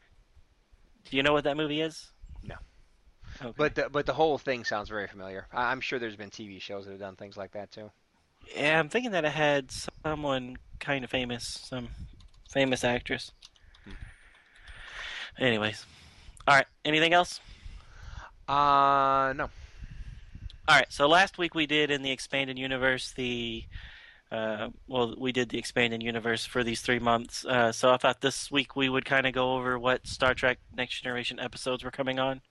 Do 1.09 1.17
you 1.17 1.23
know 1.23 1.33
what 1.33 1.43
that 1.45 1.57
movie 1.57 1.81
is? 1.81 2.11
No. 2.43 2.55
Okay. 3.41 3.53
But 3.57 3.75
the, 3.75 3.89
but 3.89 4.05
the 4.05 4.13
whole 4.13 4.37
thing 4.37 4.63
sounds 4.65 4.89
very 4.89 5.07
familiar. 5.07 5.47
I'm 5.53 5.81
sure 5.81 5.99
there's 5.99 6.15
been 6.15 6.29
TV 6.29 6.61
shows 6.61 6.85
that 6.85 6.91
have 6.91 6.99
done 6.99 7.15
things 7.15 7.37
like 7.37 7.51
that 7.51 7.71
too. 7.71 7.91
yeah, 8.55 8.79
I'm 8.79 8.89
thinking 8.89 9.11
that 9.11 9.25
it 9.25 9.31
had 9.31 9.71
someone 10.03 10.57
kind 10.79 11.03
of 11.03 11.09
famous, 11.09 11.59
some 11.63 11.89
famous 12.51 12.83
actress. 12.83 13.31
Anyways, 15.41 15.85
all 16.47 16.55
right. 16.55 16.67
Anything 16.85 17.13
else? 17.13 17.39
Uh, 18.47 19.33
no. 19.35 19.49
All 20.67 20.77
right. 20.77 20.85
So 20.89 21.07
last 21.07 21.39
week 21.39 21.55
we 21.55 21.65
did 21.65 21.89
in 21.89 22.03
the 22.03 22.11
expanded 22.11 22.59
universe 22.59 23.11
the, 23.13 23.63
uh, 24.31 24.69
well, 24.87 25.15
we 25.17 25.31
did 25.31 25.49
the 25.49 25.57
expanded 25.57 26.03
universe 26.03 26.45
for 26.45 26.63
these 26.63 26.81
three 26.81 26.99
months. 26.99 27.43
Uh, 27.43 27.71
so 27.71 27.91
I 27.91 27.97
thought 27.97 28.21
this 28.21 28.51
week 28.51 28.75
we 28.75 28.87
would 28.87 29.03
kind 29.03 29.25
of 29.25 29.33
go 29.33 29.55
over 29.55 29.79
what 29.79 30.05
Star 30.05 30.35
Trek 30.35 30.59
Next 30.77 31.01
Generation 31.01 31.39
episodes 31.39 31.83
were 31.83 31.91
coming 31.91 32.19
on. 32.19 32.41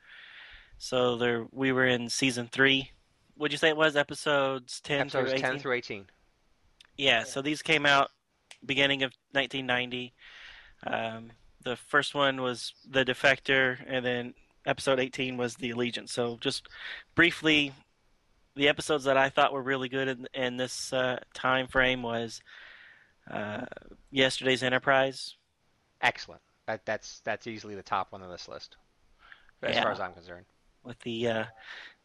So 0.78 1.16
there, 1.16 1.46
we 1.52 1.70
were 1.70 1.86
in 1.86 2.08
season 2.08 2.48
three. 2.50 2.90
Would 3.36 3.52
you 3.52 3.58
say 3.58 3.68
it 3.68 3.76
was 3.76 3.94
episodes 3.96 4.80
ten 4.80 5.02
Episodes 5.02 5.30
through 5.30 5.38
eighteen? 5.38 5.50
10 5.50 5.58
through 5.60 5.72
18. 5.74 6.06
Yeah, 6.96 7.22
so 7.22 7.40
these 7.40 7.62
came 7.62 7.86
out 7.86 8.10
beginning 8.66 9.04
of 9.04 9.12
1990. 9.32 10.12
Um, 10.86 11.30
the 11.64 11.76
first 11.76 12.14
one 12.14 12.40
was 12.40 12.72
The 12.88 13.04
Defector, 13.04 13.78
and 13.86 14.04
then 14.04 14.34
episode 14.66 15.00
18 15.00 15.36
was 15.36 15.54
The 15.56 15.70
Allegiance. 15.70 16.12
So 16.12 16.38
just 16.40 16.68
briefly, 17.14 17.72
the 18.56 18.68
episodes 18.68 19.04
that 19.04 19.16
I 19.16 19.28
thought 19.28 19.52
were 19.52 19.62
really 19.62 19.88
good 19.88 20.08
in, 20.08 20.26
in 20.34 20.56
this 20.56 20.92
uh, 20.92 21.18
time 21.34 21.66
frame 21.66 22.02
was 22.02 22.40
uh, 23.30 23.64
Yesterday's 24.10 24.62
Enterprise. 24.62 25.36
Excellent. 26.02 26.40
That, 26.66 26.84
that's 26.86 27.20
that's 27.24 27.46
easily 27.46 27.74
the 27.74 27.82
top 27.82 28.12
one 28.12 28.22
on 28.22 28.30
this 28.30 28.48
list, 28.48 28.76
as 29.62 29.74
Yeah. 29.74 29.82
far 29.82 29.92
as 29.92 30.00
I'm 30.00 30.12
concerned. 30.12 30.46
With 30.84 30.98
the 31.00 31.28
uh, 31.28 31.44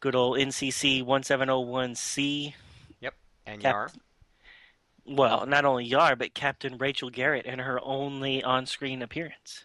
good 0.00 0.14
old 0.14 0.38
NCC 0.38 1.02
1701C. 1.04 2.52
Yep. 3.00 3.14
And 3.46 3.62
Cap- 3.62 3.72
Yar. 3.74 3.90
Well, 5.08 5.46
not 5.46 5.64
only 5.64 5.84
Yar, 5.84 6.16
but 6.16 6.34
Captain 6.34 6.78
Rachel 6.78 7.10
Garrett 7.10 7.46
in 7.46 7.60
her 7.60 7.78
only 7.82 8.42
on 8.42 8.66
screen 8.66 9.02
appearance. 9.02 9.64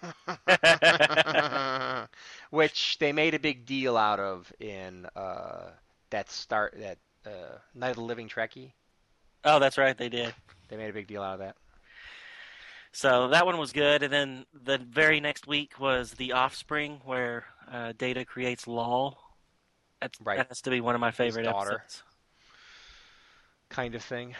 Which 2.50 2.98
they 2.98 3.12
made 3.12 3.34
a 3.34 3.38
big 3.38 3.66
deal 3.66 3.96
out 3.96 4.20
of 4.20 4.52
in 4.60 5.06
uh, 5.14 5.70
that 6.10 6.30
start 6.30 6.74
that 6.78 6.98
uh, 7.26 7.58
Night 7.74 7.90
of 7.90 7.96
the 7.96 8.02
Living 8.02 8.28
Trekkie. 8.28 8.72
Oh, 9.44 9.58
that's 9.58 9.76
right, 9.76 9.96
they 9.96 10.08
did. 10.08 10.34
They 10.68 10.76
made 10.76 10.90
a 10.90 10.94
big 10.94 11.06
deal 11.06 11.22
out 11.22 11.34
of 11.34 11.38
that. 11.40 11.56
So 12.92 13.28
that 13.28 13.44
one 13.44 13.58
was 13.58 13.72
good, 13.72 14.02
and 14.02 14.12
then 14.12 14.46
the 14.52 14.78
very 14.78 15.20
next 15.20 15.46
week 15.46 15.78
was 15.78 16.12
the 16.12 16.32
Offspring, 16.32 17.00
where 17.04 17.44
uh, 17.70 17.92
Data 17.96 18.24
creates 18.24 18.66
Lal. 18.66 19.18
That's, 20.00 20.18
Right. 20.22 20.38
That 20.38 20.48
has 20.48 20.62
to 20.62 20.70
be 20.70 20.80
one 20.80 20.94
of 20.94 21.00
my 21.00 21.10
favorite 21.10 21.46
episodes. 21.46 22.02
Kind 23.68 23.94
of 23.94 24.02
thing. 24.02 24.34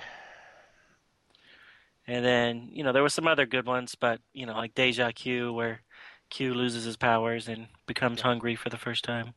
And 2.08 2.24
then 2.24 2.70
you 2.72 2.82
know 2.82 2.92
there 2.92 3.02
were 3.04 3.08
some 3.10 3.28
other 3.28 3.46
good 3.46 3.66
ones, 3.66 3.94
but 3.94 4.20
you 4.32 4.46
know 4.46 4.54
like 4.54 4.74
Deja 4.74 5.12
Q, 5.12 5.52
where 5.52 5.82
Q 6.30 6.54
loses 6.54 6.84
his 6.84 6.96
powers 6.96 7.48
and 7.48 7.68
becomes 7.86 8.20
Yeah. 8.20 8.24
hungry 8.24 8.56
for 8.56 8.70
the 8.70 8.78
first 8.78 9.04
time. 9.04 9.34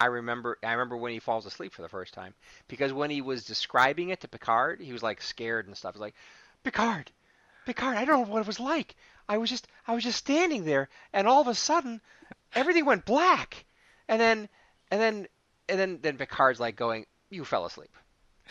I 0.00 0.06
remember 0.06 0.58
I 0.62 0.72
remember 0.72 0.96
when 0.96 1.12
he 1.12 1.20
falls 1.20 1.46
asleep 1.46 1.72
for 1.74 1.82
the 1.82 1.88
first 1.88 2.14
time 2.14 2.34
because 2.68 2.92
when 2.92 3.10
he 3.10 3.22
was 3.22 3.44
describing 3.44 4.10
it 4.10 4.20
to 4.20 4.28
Picard, 4.28 4.80
he 4.80 4.92
was 4.92 5.02
like 5.02 5.22
scared 5.22 5.66
and 5.66 5.76
stuff. 5.76 5.94
He's 5.94 6.00
like, 6.00 6.14
"Picard, 6.64 7.12
Picard, 7.66 7.96
I 7.96 8.04
don't 8.04 8.28
know 8.28 8.32
what 8.32 8.42
it 8.42 8.46
was 8.46 8.60
like. 8.60 8.96
I 9.28 9.38
was 9.38 9.50
just 9.50 9.68
I 9.86 9.94
was 9.94 10.04
just 10.04 10.18
standing 10.18 10.64
there 10.64 10.88
and 11.12 11.28
all 11.28 11.40
of 11.42 11.48
a 11.48 11.54
sudden 11.54 12.00
everything 12.54 12.84
went 12.86 13.06
black." 13.06 13.64
And 14.08 14.20
then 14.20 14.48
and 14.90 15.00
then 15.00 15.28
and 15.68 15.78
then 15.80 16.00
then 16.02 16.18
Picard's 16.18 16.60
like 16.60 16.76
going, 16.76 17.06
"You 17.30 17.44
fell 17.44 17.66
asleep." 17.66 17.90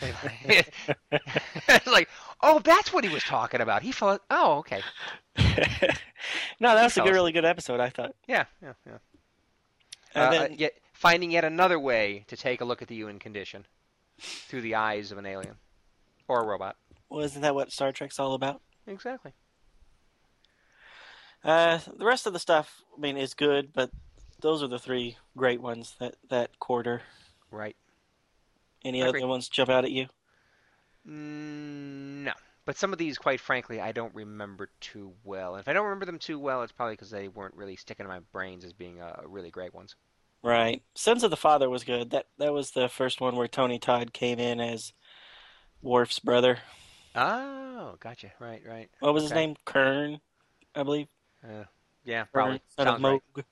it's 1.68 1.86
like, 1.86 2.08
"Oh, 2.40 2.58
that's 2.60 2.92
what 2.92 3.04
he 3.04 3.10
was 3.12 3.22
talking 3.24 3.60
about. 3.60 3.82
He 3.82 3.92
fell 3.92 4.18
Oh, 4.30 4.58
okay. 4.58 4.82
no, 6.60 6.74
that 6.74 6.84
was 6.84 6.96
a 6.96 7.02
good, 7.02 7.12
really 7.12 7.32
good 7.32 7.44
episode. 7.44 7.80
I 7.80 7.88
thought. 7.90 8.14
Yeah, 8.26 8.44
yeah, 8.62 8.72
yeah." 8.86 8.98
And 10.14 10.24
Uh, 10.24 10.30
then, 10.30 10.52
uh, 10.52 10.54
yet 10.56 10.72
finding 10.92 11.30
yet 11.30 11.44
another 11.44 11.78
way 11.78 12.24
to 12.28 12.36
take 12.36 12.60
a 12.60 12.64
look 12.64 12.80
at 12.82 12.88
the 12.88 12.94
human 12.96 13.18
condition 13.18 13.66
through 14.18 14.62
the 14.62 14.74
eyes 14.74 15.12
of 15.12 15.18
an 15.18 15.26
alien 15.26 15.56
or 16.28 16.40
a 16.42 16.46
robot. 16.46 16.76
wasn't 17.10 17.42
that 17.42 17.54
what 17.54 17.70
Star 17.70 17.92
Trek's 17.92 18.18
all 18.18 18.32
about? 18.34 18.62
Exactly. 18.86 19.32
Uh, 21.44 21.78
the 21.96 22.04
rest 22.04 22.26
of 22.26 22.32
the 22.32 22.38
stuff, 22.38 22.82
I 22.96 23.00
mean, 23.00 23.16
is 23.16 23.34
good, 23.34 23.72
but 23.72 23.90
those 24.40 24.62
are 24.62 24.68
the 24.68 24.78
three 24.78 25.16
great 25.36 25.60
ones 25.60 25.94
that 26.00 26.16
that 26.30 26.58
quarter. 26.58 27.02
Right. 27.50 27.76
Any 28.84 29.02
I 29.02 29.08
other 29.08 29.18
agree. 29.18 29.28
ones 29.28 29.48
jump 29.48 29.70
out 29.70 29.84
at 29.84 29.90
you? 29.90 30.06
Mm, 31.08 32.24
no. 32.24 32.32
But 32.64 32.76
some 32.76 32.92
of 32.92 32.98
these, 32.98 33.16
quite 33.16 33.40
frankly, 33.40 33.80
I 33.80 33.92
don't 33.92 34.14
remember 34.14 34.70
too 34.80 35.12
well. 35.22 35.54
And 35.54 35.60
if 35.60 35.68
I 35.68 35.72
don't 35.72 35.84
remember 35.84 36.04
them 36.06 36.18
too 36.18 36.38
well, 36.38 36.62
it's 36.62 36.72
probably 36.72 36.94
because 36.94 37.10
they 37.10 37.28
weren't 37.28 37.54
really 37.54 37.76
sticking 37.76 38.04
in 38.04 38.08
my 38.08 38.20
brains 38.32 38.64
as 38.64 38.72
being 38.72 39.00
uh, 39.00 39.22
really 39.24 39.50
great 39.50 39.72
ones. 39.72 39.94
Right. 40.42 40.82
Sons 40.94 41.22
of 41.22 41.30
the 41.30 41.36
Father 41.36 41.70
was 41.70 41.84
good. 41.84 42.10
That 42.10 42.26
that 42.38 42.52
was 42.52 42.72
the 42.72 42.88
first 42.88 43.20
one 43.20 43.36
where 43.36 43.48
Tony 43.48 43.78
Todd 43.78 44.12
came 44.12 44.38
in 44.38 44.60
as 44.60 44.92
Worf's 45.80 46.18
brother. 46.18 46.58
Oh, 47.14 47.96
gotcha. 48.00 48.32
Right, 48.40 48.62
right. 48.66 48.90
What 49.00 49.14
was 49.14 49.22
his 49.22 49.32
name? 49.32 49.56
Kurn, 49.64 50.20
I 50.74 50.82
believe. 50.82 51.06
Uh, 51.42 51.64
yeah, 52.04 52.24
Kurn, 52.24 52.28
probably. 52.32 52.56
of 52.56 52.86
Sounds 52.86 53.02
right. 53.02 53.44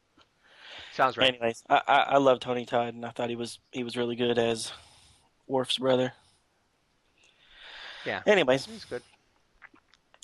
Sounds 0.92 1.16
right. 1.16 1.28
Anyways, 1.28 1.62
I, 1.68 1.80
I 1.86 1.96
I 2.00 2.16
love 2.18 2.40
Tony 2.40 2.66
Todd, 2.66 2.94
and 2.94 3.04
I 3.06 3.10
thought 3.10 3.30
he 3.30 3.36
was 3.36 3.58
he 3.72 3.84
was 3.84 3.96
really 3.96 4.16
good 4.16 4.38
as 4.38 4.72
Worf's 5.46 5.78
brother. 5.78 6.12
Yeah. 8.04 8.22
Anyways, 8.26 8.66
He's 8.66 8.84
good. 8.84 9.02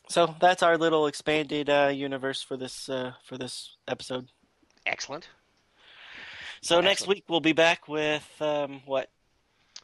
so 0.09 0.35
that's 0.41 0.63
our 0.63 0.77
little 0.77 1.07
expanded 1.07 1.71
uh, 1.71 1.91
universe 1.95 2.43
for 2.43 2.57
this 2.57 2.89
uh, 2.89 3.13
for 3.25 3.39
this 3.39 3.77
episode. 3.89 4.29
Excellent. 4.87 5.29
So 6.63 6.81
next 6.81 7.03
Excellent. 7.03 7.09
week 7.17 7.25
we'll 7.29 7.41
be 7.41 7.53
back 7.53 7.89
with 7.89 8.29
um, 8.41 8.83
what 8.85 9.09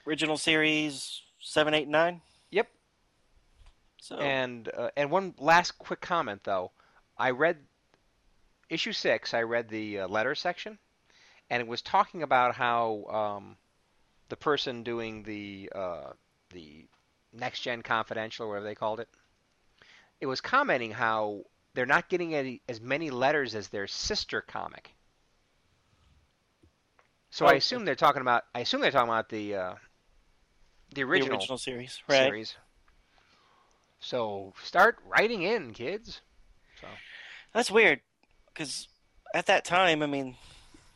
original 0.06 0.36
series 0.36 1.22
seven, 1.40 1.72
eight, 1.74 1.84
and 1.84 1.92
nine. 1.92 2.20
Yep. 2.50 2.68
So 4.00 4.16
And 4.18 4.68
uh, 4.76 4.90
and 4.96 5.10
one 5.10 5.34
last 5.38 5.78
quick 5.78 6.00
comment 6.00 6.42
though, 6.44 6.72
I 7.16 7.30
read 7.30 7.56
issue 8.68 8.92
six. 8.92 9.32
I 9.32 9.42
read 9.42 9.68
the 9.68 10.00
uh, 10.00 10.08
letter 10.08 10.34
section, 10.34 10.78
and 11.48 11.60
it 11.62 11.66
was 11.66 11.80
talking 11.82 12.22
about 12.22 12.54
how 12.56 13.04
um, 13.38 13.56
the 14.28 14.36
person 14.36 14.82
doing 14.82 15.22
the 15.22 15.70
uh, 15.74 16.10
the 16.50 16.86
next 17.36 17.60
gen 17.60 17.82
confidential 17.82 18.46
or 18.46 18.48
whatever 18.50 18.66
they 18.66 18.74
called 18.74 19.00
it, 19.00 19.08
it 20.20 20.26
was 20.26 20.40
commenting 20.40 20.90
how 20.92 21.44
they're 21.74 21.86
not 21.86 22.08
getting 22.08 22.34
any, 22.34 22.62
as 22.68 22.80
many 22.80 23.10
letters 23.10 23.54
as 23.54 23.68
their 23.68 23.86
sister 23.86 24.40
comic. 24.40 24.94
So 27.30 27.46
I 27.46 27.54
Oh. 27.54 27.56
assume 27.56 27.84
they're 27.84 27.94
talking 27.94 28.22
about. 28.22 28.44
I 28.54 28.60
assume 28.60 28.80
they're 28.80 28.90
talking 28.90 29.08
about 29.10 29.28
the 29.28 29.54
uh, 29.54 29.74
the 30.94 31.02
the 31.12 31.22
original, 31.22 31.30
original 31.30 31.58
series, 31.58 32.02
right? 32.08 32.34
series. 32.34 32.56
So 34.00 34.54
start 34.62 34.98
writing 35.04 35.42
in, 35.42 35.72
kids. 35.74 36.22
So 36.80 36.88
That's 37.52 37.70
weird 37.70 38.00
because 38.48 38.88
at 39.34 39.46
that 39.46 39.64
time, 39.64 40.02
I 40.02 40.06
mean, 40.06 40.36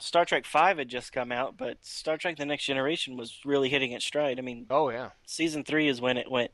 Star 0.01 0.25
Trek 0.25 0.47
Five 0.47 0.79
had 0.79 0.89
just 0.89 1.13
come 1.13 1.31
out, 1.31 1.57
but 1.57 1.79
Star 1.83 2.17
Trek: 2.17 2.37
The 2.37 2.47
Next 2.47 2.65
Generation 2.65 3.17
was 3.17 3.41
really 3.45 3.69
hitting 3.69 3.93
its 3.93 4.05
stride. 4.05 4.39
I 4.39 4.43
mean, 4.43 4.67
oh 4.71 4.91
yeah, 4.91 5.11
season 5.27 5.63
three 5.65 5.89
is 5.89 6.01
when 6.01 6.17
it 6.17 6.31
went 6.31 6.51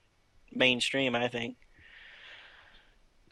mainstream. 0.53 1.15
I 1.15 1.29
think. 1.29 1.57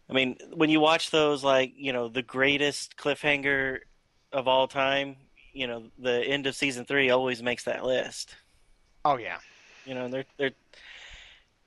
I 0.09 0.13
mean, 0.13 0.37
when 0.53 0.71
you 0.71 0.81
watch 0.81 1.11
those, 1.11 1.43
like 1.43 1.73
you 1.77 1.93
know, 1.93 2.09
the 2.09 2.23
greatest 2.23 2.97
cliffhanger 2.97 3.81
of 4.33 4.47
all 4.49 4.69
time, 4.69 5.17
you 5.53 5.67
know, 5.67 5.85
the 5.99 6.23
end 6.25 6.47
of 6.47 6.55
season 6.55 6.85
three 6.85 7.11
always 7.11 7.43
makes 7.43 7.65
that 7.65 7.85
list. 7.85 8.37
oh 9.05 9.17
yeah, 9.17 9.39
You 9.85 9.95
know, 9.95 10.09
they're 10.09 10.25
they're, 10.37 10.53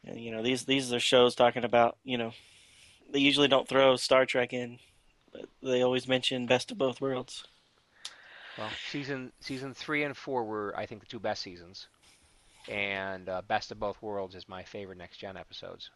you 0.03 0.31
know, 0.31 0.43
these 0.43 0.65
these 0.65 0.93
are 0.93 0.99
shows 0.99 1.35
talking 1.35 1.63
about, 1.63 1.97
you 2.03 2.17
know, 2.17 2.31
they 3.11 3.19
usually 3.19 3.47
don't 3.47 3.67
throw 3.67 3.95
Star 3.95 4.25
Trek 4.25 4.53
in, 4.53 4.79
but 5.33 5.47
they 5.63 5.81
always 5.81 6.07
mention 6.07 6.45
Best 6.45 6.71
of 6.71 6.77
Both 6.77 7.01
Worlds. 7.01 7.45
Well 8.57 8.69
season 8.89 9.31
season 9.39 9.73
three 9.73 10.03
and 10.03 10.15
four 10.15 10.43
were 10.43 10.73
I 10.77 10.85
think 10.85 11.01
the 11.01 11.07
two 11.07 11.19
best 11.19 11.41
seasons, 11.41 11.87
and 12.67 13.29
uh, 13.29 13.41
Best 13.47 13.71
of 13.71 13.79
Both 13.79 14.01
Worlds 14.01 14.35
is 14.35 14.47
my 14.47 14.63
favorite 14.63 14.97
next 14.97 15.17
gen 15.17 15.37
episodes, 15.37 15.89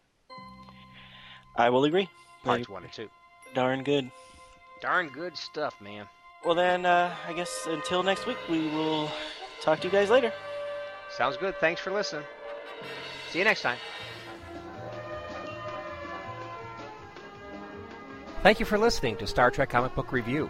I 1.56 1.70
will 1.70 1.84
agree. 1.86 2.10
parts 2.44 2.70
one 2.70 2.84
and 2.84 2.94
two. 2.94 3.10
Darn 3.54 3.84
good. 3.84 4.10
Darn 4.82 5.10
good 5.10 5.38
stuff, 5.38 5.80
man. 5.82 6.08
Well, 6.44 6.56
then, 6.56 6.88
uh, 6.88 7.14
I 7.28 7.34
guess 7.34 7.68
until 7.68 8.02
next 8.02 8.26
week, 8.26 8.38
we 8.50 8.68
will 8.70 9.12
talk 9.62 9.80
to 9.82 9.88
you 9.88 9.92
guys 9.92 10.10
later. 10.10 10.34
Sounds 11.16 11.38
good. 11.38 11.56
Thanks 11.60 11.80
for 11.80 11.92
listening. 11.92 12.26
See 13.30 13.40
you 13.40 13.46
next 13.46 13.62
time. 13.62 13.78
Thank 18.42 18.60
you 18.60 18.66
for 18.66 18.80
listening 18.80 19.18
to 19.18 19.28
Star 19.28 19.52
Trek 19.52 19.70
Comic 19.70 19.94
Book 19.94 20.12
Review. 20.12 20.50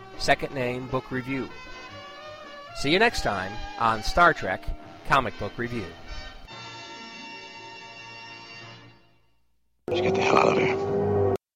second 0.21 0.53
name 0.53 0.85
Book 0.87 1.11
Review. 1.11 1.49
See 2.75 2.91
you 2.91 2.99
next 2.99 3.23
time 3.23 3.51
on 3.79 4.03
Star 4.03 4.33
Trek 4.33 4.63
Comic 5.07 5.37
Book 5.39 5.57
Review. 5.57 5.85
Let's 9.87 10.01
get 10.01 10.13
the 10.13 10.21
hell 10.21 10.37
out 10.37 10.47
of 10.49 10.57
here. 10.57 10.90